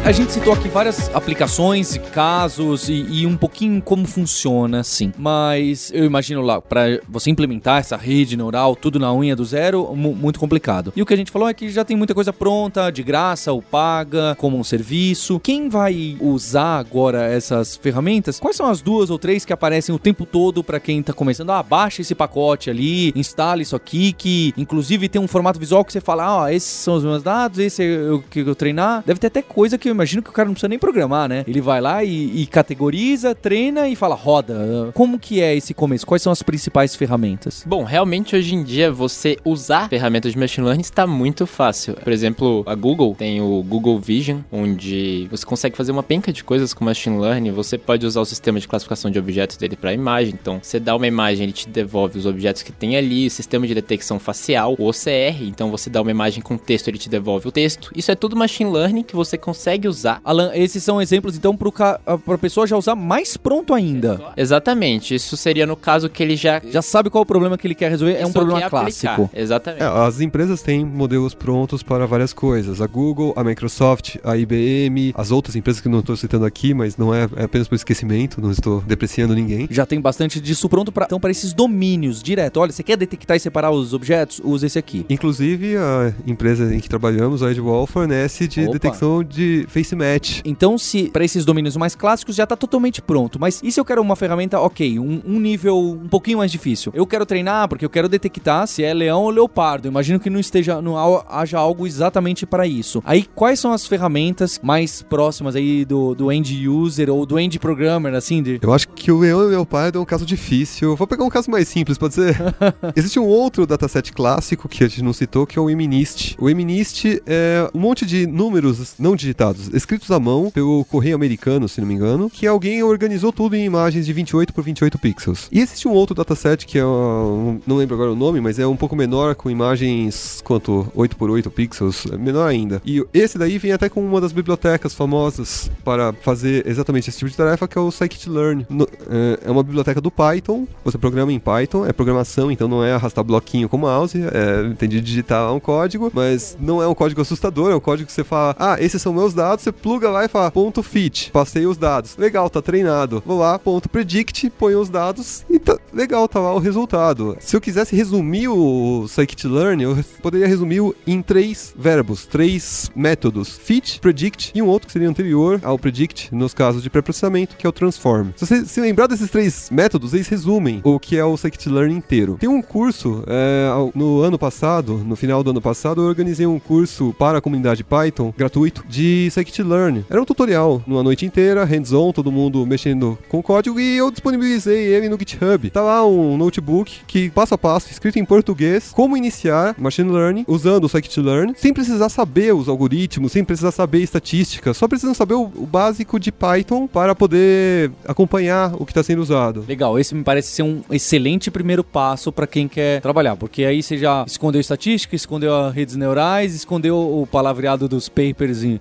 A 0.06 0.12
gente 0.12 0.34
citou 0.34 0.52
aqui 0.52 0.68
várias 0.68 1.10
aplicações 1.16 1.96
e 1.96 2.00
casos 2.00 2.90
e, 2.90 3.06
e 3.10 3.26
um 3.26 3.38
pouquinho 3.38 3.82
como 3.82 4.06
funciona, 4.06 4.84
sim. 4.84 5.14
Mas 5.18 5.92
eu 5.94 6.04
imagino 6.04 6.42
lá, 6.42 6.60
para 6.60 7.00
você 7.08 7.30
implementar 7.30 7.80
essa 7.80 7.96
rede 7.96 8.36
neural, 8.36 8.76
tudo 8.76 9.00
na 9.00 9.14
unha 9.14 9.34
do 9.34 9.46
zero, 9.46 9.96
mu- 9.96 10.14
muito 10.14 10.42
complicado. 10.42 10.92
E 10.94 11.02
o 11.02 11.06
que 11.06 11.14
a 11.14 11.18
gente 11.18 11.32
falou 11.32 11.48
é 11.48 11.54
que 11.54 11.70
já 11.70 11.86
tem 11.86 11.96
muita 11.96 12.14
coisa 12.14 12.34
pronta, 12.34 12.92
de 12.92 13.02
graça 13.02 13.54
ou 13.54 13.62
paga, 13.62 14.36
como 14.38 14.58
um 14.60 14.64
serviço. 14.64 15.40
Quem 15.40 15.70
vai 15.70 16.18
usar 16.20 16.80
agora 16.80 17.24
essas 17.24 17.78
ferramentas? 17.78 18.42
Quais 18.42 18.58
são 18.58 18.66
as 18.66 18.82
duas 18.82 19.10
ou 19.10 19.18
três 19.18 19.46
que 19.46 19.54
aparecem 19.54 19.96
o 19.96 20.00
tempo 20.00 20.26
todo 20.26 20.66
para 20.66 20.82
quem 20.82 21.02
tá 21.02 21.14
começando? 21.14 21.52
Ah, 21.52 21.64
baixa 21.64 22.02
esse 22.02 22.14
pacote 22.14 22.70
ali, 22.70 23.14
instala 23.16 23.62
isso 23.62 23.74
aqui, 23.76 24.12
que 24.12 24.54
inclusive 24.58 25.08
tem 25.08 25.22
um 25.22 25.30
formato 25.30 25.58
visual 25.58 25.86
que 25.86 25.94
você 25.94 26.02
fala, 26.02 26.44
ah, 26.44 26.54
esses 26.54 26.70
são 26.70 26.96
os 26.96 27.06
meus 27.06 27.24
dados, 27.24 27.58
esse 27.58 27.82
é 27.82 28.12
o 28.12 28.22
que 28.22 28.42
eu 28.42 28.54
treinar. 28.54 29.02
Deve 29.06 29.18
ter 29.22 29.28
até 29.28 29.42
coisa 29.42 29.78
que 29.78 29.93
eu 29.94 29.96
imagino 29.96 30.22
que 30.22 30.30
o 30.30 30.34
cara 30.34 30.48
não 30.48 30.54
precisa 30.54 30.68
nem 30.68 30.80
programar, 30.80 31.30
né? 31.30 31.46
Ele 31.48 31.62
vai 31.62 31.80
lá 31.80 32.04
e, 32.04 32.42
e 32.42 32.48
categoriza, 32.48 33.34
treina 33.34 33.88
e 33.88 33.96
fala, 33.96 34.16
roda. 34.16 34.92
Como 34.94 35.20
que 35.20 35.40
é 35.40 35.56
esse 35.56 35.74
começo? 35.74 36.06
Quais 36.06 36.22
são 36.22 36.32
as 36.32 36.42
principais 36.42 36.96
ferramentas? 36.96 37.64
Bom, 37.66 37.84
realmente 37.84 38.36
hoje 38.36 38.56
em 38.56 38.64
dia 38.64 38.92
você 38.92 39.38
usar 39.46 39.88
ferramentas 39.90 40.34
de 40.34 40.40
machine 40.40 40.66
learning 40.66 40.82
está 40.82 41.06
muito 41.06 41.46
fácil. 41.46 41.94
Por 41.96 42.12
exemplo, 42.12 42.64
a 42.66 42.76
Google 42.76 43.16
tem 43.18 43.40
o 43.40 43.64
Google 43.64 44.00
Vision, 44.00 44.40
onde 44.52 45.28
você 45.30 45.46
consegue 45.46 45.78
fazer 45.78 45.92
uma 45.92 46.04
penca 46.04 46.34
de 46.34 46.44
coisas 46.44 46.74
com 46.74 46.84
machine 46.84 47.20
learning. 47.20 47.52
Você 47.52 47.78
pode 47.78 48.06
usar 48.06 48.22
o 48.22 48.26
sistema 48.26 48.60
de 48.60 48.68
classificação 48.68 49.12
de 49.12 49.20
objetos 49.20 49.58
dele 49.58 49.76
para 49.76 49.94
imagem. 49.94 50.34
Então, 50.34 50.60
você 50.62 50.80
dá 50.80 50.96
uma 50.96 51.08
imagem, 51.08 51.44
ele 51.44 51.54
te 51.54 51.70
devolve 51.70 52.18
os 52.18 52.26
objetos 52.26 52.64
que 52.64 52.72
tem 52.72 52.96
ali, 52.98 53.28
o 53.28 53.32
sistema 53.32 53.68
de 53.68 53.76
detecção 53.76 54.20
facial, 54.20 54.76
o 54.80 54.88
OCR. 54.88 55.44
Então, 55.44 55.70
você 55.70 55.90
dá 55.90 56.02
uma 56.02 56.12
imagem 56.12 56.42
com 56.42 56.58
texto, 56.58 56.88
ele 56.88 56.98
te 56.98 57.10
devolve 57.10 57.48
o 57.48 57.52
texto. 57.52 57.92
Isso 57.96 58.12
é 58.12 58.16
tudo 58.16 58.36
machine 58.36 58.72
learning 58.72 59.04
que 59.04 59.16
você 59.16 59.38
consegue 59.38 59.83
usar 59.88 60.22
Alan, 60.24 60.52
esses 60.54 60.84
são 60.84 61.02
exemplos, 61.02 61.36
então, 61.36 61.56
pro 61.56 61.72
ca... 61.72 62.00
pra 62.26 62.38
pessoa 62.38 62.68
já 62.68 62.78
usar 62.78 62.96
mais 62.96 63.38
pronto 63.38 63.74
ainda. 63.74 64.20
Exatamente. 64.36 65.16
Isso 65.16 65.36
seria 65.38 65.66
no 65.66 65.76
caso 65.76 66.10
que 66.10 66.22
ele 66.22 66.36
já 66.36 66.62
Já 66.66 66.82
sabe 66.82 67.10
qual 67.10 67.22
é 67.22 67.24
o 67.24 67.26
problema 67.26 67.58
que 67.58 67.68
ele 67.68 67.76
quer 67.76 67.90
resolver, 67.90 68.16
é 68.16 68.26
um 68.26 68.32
problema 68.32 68.70
clássico. 68.70 69.30
Exatamente. 69.34 69.84
É, 69.84 69.86
as 69.86 70.22
empresas 70.22 70.62
têm 70.62 70.86
modelos 70.86 71.34
prontos 71.34 71.84
para 71.84 72.06
várias 72.06 72.34
coisas. 72.34 72.82
A 72.82 72.88
Google, 72.88 73.34
a 73.36 73.44
Microsoft, 73.44 74.18
a 74.24 74.38
IBM, 74.38 75.14
as 75.16 75.32
outras 75.32 75.56
empresas 75.56 75.82
que 75.82 75.90
não 75.90 76.00
estou 76.00 76.16
citando 76.16 76.46
aqui, 76.46 76.74
mas 76.74 76.98
não 76.98 77.14
é, 77.14 77.28
é 77.36 77.44
apenas 77.44 77.68
por 77.68 77.76
esquecimento, 77.76 78.42
não 78.42 78.52
estou 78.52 78.82
depreciando 78.82 79.34
ninguém. 79.34 79.68
Já 79.70 79.86
tem 79.86 80.00
bastante 80.00 80.40
disso 80.40 80.68
pronto 80.70 80.92
pra, 80.92 81.06
então, 81.06 81.20
para 81.20 81.32
esses 81.32 81.54
domínios 81.54 82.22
direto. 82.22 82.58
Olha, 82.60 82.72
você 82.72 82.84
quer 82.84 82.98
detectar 82.98 83.38
e 83.38 83.40
separar 83.40 83.72
os 83.72 83.94
objetos? 83.94 84.42
Usa 84.44 84.68
esse 84.68 84.80
aqui. 84.80 85.06
Inclusive, 85.10 85.78
a 85.78 86.14
empresa 86.26 86.74
em 86.74 86.80
que 86.80 86.90
trabalhamos, 86.90 87.44
a 87.44 87.52
Edgewall, 87.52 87.86
fornece 87.88 88.48
de 88.48 88.64
Opa. 88.64 88.74
detecção 88.74 89.24
de 89.24 89.66
face 89.74 89.96
match. 89.96 90.42
Então, 90.46 90.78
se 90.78 91.10
para 91.10 91.26
esses 91.26 91.44
domínios 91.44 91.76
mais 91.76 91.96
clássicos 91.96 92.36
já 92.36 92.46
tá 92.46 92.56
totalmente 92.56 93.02
pronto, 93.02 93.40
mas 93.40 93.60
e 93.64 93.72
se 93.72 93.80
eu 93.80 93.86
quero 93.86 94.02
uma 94.02 94.16
ferramenta, 94.16 94.60
ok, 94.60 95.00
um, 95.00 95.22
um 95.26 95.40
nível 95.40 95.78
um 95.78 96.08
pouquinho 96.08 96.38
mais 96.38 96.52
difícil? 96.52 96.92
Eu 96.96 97.08
quero 97.08 97.26
treinar 97.26 97.68
porque 97.68 97.84
eu 97.84 97.90
quero 97.90 98.08
detectar 98.08 98.68
se 98.68 98.84
é 98.84 98.94
leão 98.94 99.24
ou 99.24 99.30
leopardo. 99.30 99.88
Imagino 99.88 100.20
que 100.20 100.30
não 100.30 100.40
esteja, 100.40 100.82
não 100.82 100.96
haja 101.28 101.58
algo 101.58 101.88
exatamente 101.88 102.46
para 102.46 102.68
isso. 102.68 103.02
Aí, 103.06 103.26
quais 103.36 103.60
são 103.60 103.72
as 103.72 103.88
ferramentas 103.88 104.60
mais 104.62 105.02
próximas 105.02 105.56
aí 105.56 105.84
do, 105.86 106.14
do 106.14 106.32
end 106.32 106.68
user 106.68 107.10
ou 107.10 107.26
do 107.26 107.40
end 107.40 107.58
programmer, 107.58 108.14
assim, 108.14 108.44
de 108.44 108.60
Eu 108.62 108.74
acho 108.74 108.88
que 108.90 109.12
o 109.12 109.20
leão 109.20 109.42
e 109.42 109.46
o 109.46 109.50
leopardo 109.50 109.98
é 109.98 110.02
um 110.02 110.06
caso 110.06 110.26
difícil. 110.26 110.96
Vou 110.96 111.08
pegar 111.08 111.24
um 111.24 111.30
caso 111.30 111.50
mais 111.50 111.68
simples, 111.68 111.98
pode 111.98 112.14
ser? 112.14 112.38
Existe 112.96 113.20
um 113.20 113.26
outro 113.26 113.66
dataset 113.66 114.12
clássico 114.12 114.70
que 114.70 114.84
a 114.84 114.88
gente 114.88 115.02
não 115.02 115.14
citou, 115.14 115.48
que 115.48 115.58
é 115.58 115.62
o 115.62 115.70
Eminist. 115.70 116.36
O 116.40 116.50
Eminist 116.50 117.06
é 117.26 117.70
um 117.74 117.80
monte 117.80 118.06
de 118.06 118.28
números 118.28 118.96
não 119.00 119.16
digitados, 119.16 119.63
escritos 119.74 120.10
à 120.12 120.20
mão 120.20 120.50
pelo 120.52 120.84
correio 120.86 121.16
americano, 121.16 121.68
se 121.68 121.80
não 121.82 121.88
me 121.88 121.94
engano, 121.94 122.30
que 122.30 122.46
alguém 122.48 122.82
organizou 122.84 123.32
tudo 123.32 123.56
em 123.56 123.64
imagens 123.66 124.06
de 124.06 124.14
28 124.14 124.54
por 124.54 124.64
28 124.64 124.98
pixels. 124.98 125.48
E 125.52 125.60
existe 125.60 125.88
um 125.88 125.92
outro 125.92 126.16
dataset 126.16 126.66
que 126.66 126.78
é, 126.78 126.86
um, 126.86 127.60
não 127.66 127.78
lembro 127.78 127.96
agora 127.96 128.12
o 128.12 128.16
nome, 128.16 128.40
mas 128.42 128.60
é 128.60 128.66
um 128.68 128.76
pouco 128.76 128.96
menor, 128.96 129.36
com 129.36 129.50
imagens, 129.50 130.42
quanto? 130.44 130.88
8 130.96 131.16
por 131.16 131.30
8 131.30 131.50
pixels, 131.52 132.06
é 132.12 132.18
menor 132.18 132.48
ainda. 132.48 132.82
E 132.86 133.04
esse 133.14 133.38
daí 133.38 133.58
vem 133.58 133.72
até 133.72 133.90
com 133.90 134.02
uma 134.06 134.20
das 134.22 134.32
bibliotecas 134.32 134.94
famosas 134.94 135.70
para 135.84 136.14
fazer 136.14 136.66
exatamente 136.68 137.10
esse 137.10 137.20
tipo 137.20 137.30
de 137.32 137.38
tarefa, 137.38 137.68
que 137.68 137.78
é 137.78 137.82
o 137.82 137.92
scikit-learn. 137.92 138.66
É- 139.10 139.34
É 139.46 139.52
uma 139.52 139.64
biblioteca 139.64 140.00
do 140.00 140.10
Python, 140.10 140.66
você 140.86 140.98
programa 140.98 141.32
em 141.32 141.40
Python, 141.40 141.86
é 141.86 141.92
programação, 141.92 142.50
então 142.52 142.68
não 142.68 142.84
é 142.84 142.94
arrastar 142.94 143.24
bloquinho 143.24 143.68
com 143.68 143.78
mouse, 143.78 144.18
é, 144.22 144.74
tem 144.78 144.88
de 144.88 145.02
digitar 145.02 145.54
um 145.54 145.60
código, 145.60 146.10
mas 146.14 146.56
não 146.60 146.82
é 146.82 146.88
um 146.88 146.94
código 146.94 147.22
assustador, 147.22 147.72
é 147.72 147.76
um 147.76 147.80
código 147.80 148.08
que 148.08 148.14
você 148.14 148.24
fala, 148.24 148.56
ah, 148.58 148.78
esses 148.80 149.02
são 149.02 149.12
meus 149.14 149.34
dados, 149.34 149.53
você 149.62 149.72
pluga 149.72 150.10
lá 150.10 150.26
e 150.26 150.28
fala, 150.28 150.52
ponto 150.52 150.82
fit, 150.82 151.32
passei 151.32 151.66
os 151.66 151.78
dados. 151.78 152.18
Legal, 152.18 152.50
tá 152.50 152.62
treinado. 152.62 153.22
Vou 153.26 153.40
lá, 153.40 153.60
ponto 153.60 153.90
predict, 153.90 154.50
põe 154.52 154.76
os 154.76 154.90
dados 154.90 155.46
e 155.50 155.60
tá 155.60 155.78
legal, 155.94 156.28
tá 156.28 156.40
lá 156.40 156.54
o 156.54 156.60
resultado. 156.60 157.38
Se 157.40 157.56
eu 157.56 157.62
quisesse 157.62 157.96
resumir 157.96 158.48
o 158.48 159.06
scikit-learn, 159.08 159.84
eu 159.84 159.98
poderia 160.22 160.48
resumir 160.48 160.82
em 161.06 161.22
três 161.22 161.74
verbos, 161.78 162.26
três 162.26 162.92
métodos: 162.96 163.58
fit, 163.58 164.00
predict 164.00 164.52
e 164.56 164.62
um 164.62 164.68
outro 164.68 164.88
que 164.88 164.94
seria 164.94 165.10
anterior 165.10 165.60
ao 165.64 165.78
predict, 165.78 166.34
nos 166.34 166.54
casos 166.54 166.82
de 166.82 166.90
pré-processamento, 166.90 167.56
que 167.56 167.66
é 167.66 167.70
o 167.70 167.74
transform. 167.74 168.30
Se 168.36 168.46
você 168.46 168.66
se 168.66 168.82
lembrar 168.82 169.08
desses 169.08 169.30
três 169.30 169.70
métodos, 169.70 170.14
eles 170.14 170.28
resumem 170.28 170.82
o 170.84 171.00
que 171.00 171.18
é 171.18 171.26
o 171.26 171.36
scikit-learn 171.38 171.94
inteiro. 171.94 172.38
Tem 172.40 172.50
um 172.50 172.62
curso 172.62 173.24
é, 173.28 173.70
no 173.94 174.22
ano 174.22 174.38
passado, 174.38 174.98
no 174.98 175.16
final 175.16 175.44
do 175.44 175.52
ano 175.52 175.62
passado, 175.62 176.02
eu 176.02 176.08
organizei 176.08 176.46
um 176.46 176.60
curso 176.60 177.14
para 177.18 177.38
a 177.38 177.42
comunidade 177.42 177.84
Python, 177.84 178.34
gratuito, 178.38 178.84
de 178.88 179.30
scikit-learn. 179.44 180.06
Era 180.10 180.22
um 180.22 180.26
tutorial, 180.26 180.82
numa 180.88 181.04
noite 181.04 181.26
inteira, 181.26 181.64
hands-on, 181.66 182.12
todo 182.12 182.32
mundo 182.32 182.66
mexendo 182.66 183.18
com 183.30 183.42
código, 183.42 183.80
e 183.80 183.98
eu 183.98 184.10
disponibilizei 184.10 184.86
ele 184.94 185.10
no 185.10 185.18
GitHub. 185.18 185.70
Tá 185.70 185.82
lá 185.82 186.06
um 186.08 186.38
notebook 186.38 187.02
que, 187.06 187.30
passo 187.30 187.54
a 187.54 187.58
passo, 187.58 187.92
escrito 187.92 188.18
em 188.20 188.26
português, 188.26 188.92
como 188.94 189.18
iniciar 189.18 189.76
machine 189.78 190.12
learning 190.12 190.46
usando 190.48 190.86
o 190.86 190.90
scikit-learn, 190.90 191.54
sem 191.58 191.74
precisar 191.74 192.10
saber 192.10 192.54
os 192.54 192.68
algoritmos, 192.70 193.32
sem 193.32 193.44
precisar 193.44 193.72
saber 193.72 194.00
estatística, 194.00 194.74
só 194.74 194.88
precisando 194.88 195.16
saber 195.16 195.34
o, 195.34 195.44
o 195.56 195.66
básico 195.66 196.20
de 196.20 196.32
Python 196.32 196.88
para 196.88 197.14
poder 197.16 197.92
acompanhar 198.08 198.74
o 198.76 198.86
que 198.86 198.92
está 198.92 199.04
sendo 199.04 199.22
usado. 199.22 199.66
Legal, 199.68 200.00
esse 200.00 200.16
me 200.16 200.24
parece 200.24 200.50
ser 200.50 200.64
um 200.64 200.82
excelente 200.90 201.52
primeiro 201.52 201.84
passo 201.84 202.32
para 202.32 202.48
quem 202.48 202.68
quer 202.68 203.02
trabalhar, 203.02 203.36
porque 203.36 203.66
aí 203.66 203.82
você 203.82 203.98
já 203.98 204.24
escondeu 204.28 204.62
estatística, 204.62 205.16
escondeu 205.16 205.54
as 205.56 205.74
redes 205.74 205.96
neurais, 205.96 206.56
escondeu 206.56 206.96
o 206.98 207.28
palavreado 207.28 207.88
dos 207.88 208.08
papers 208.10 208.64
em- 208.64 208.78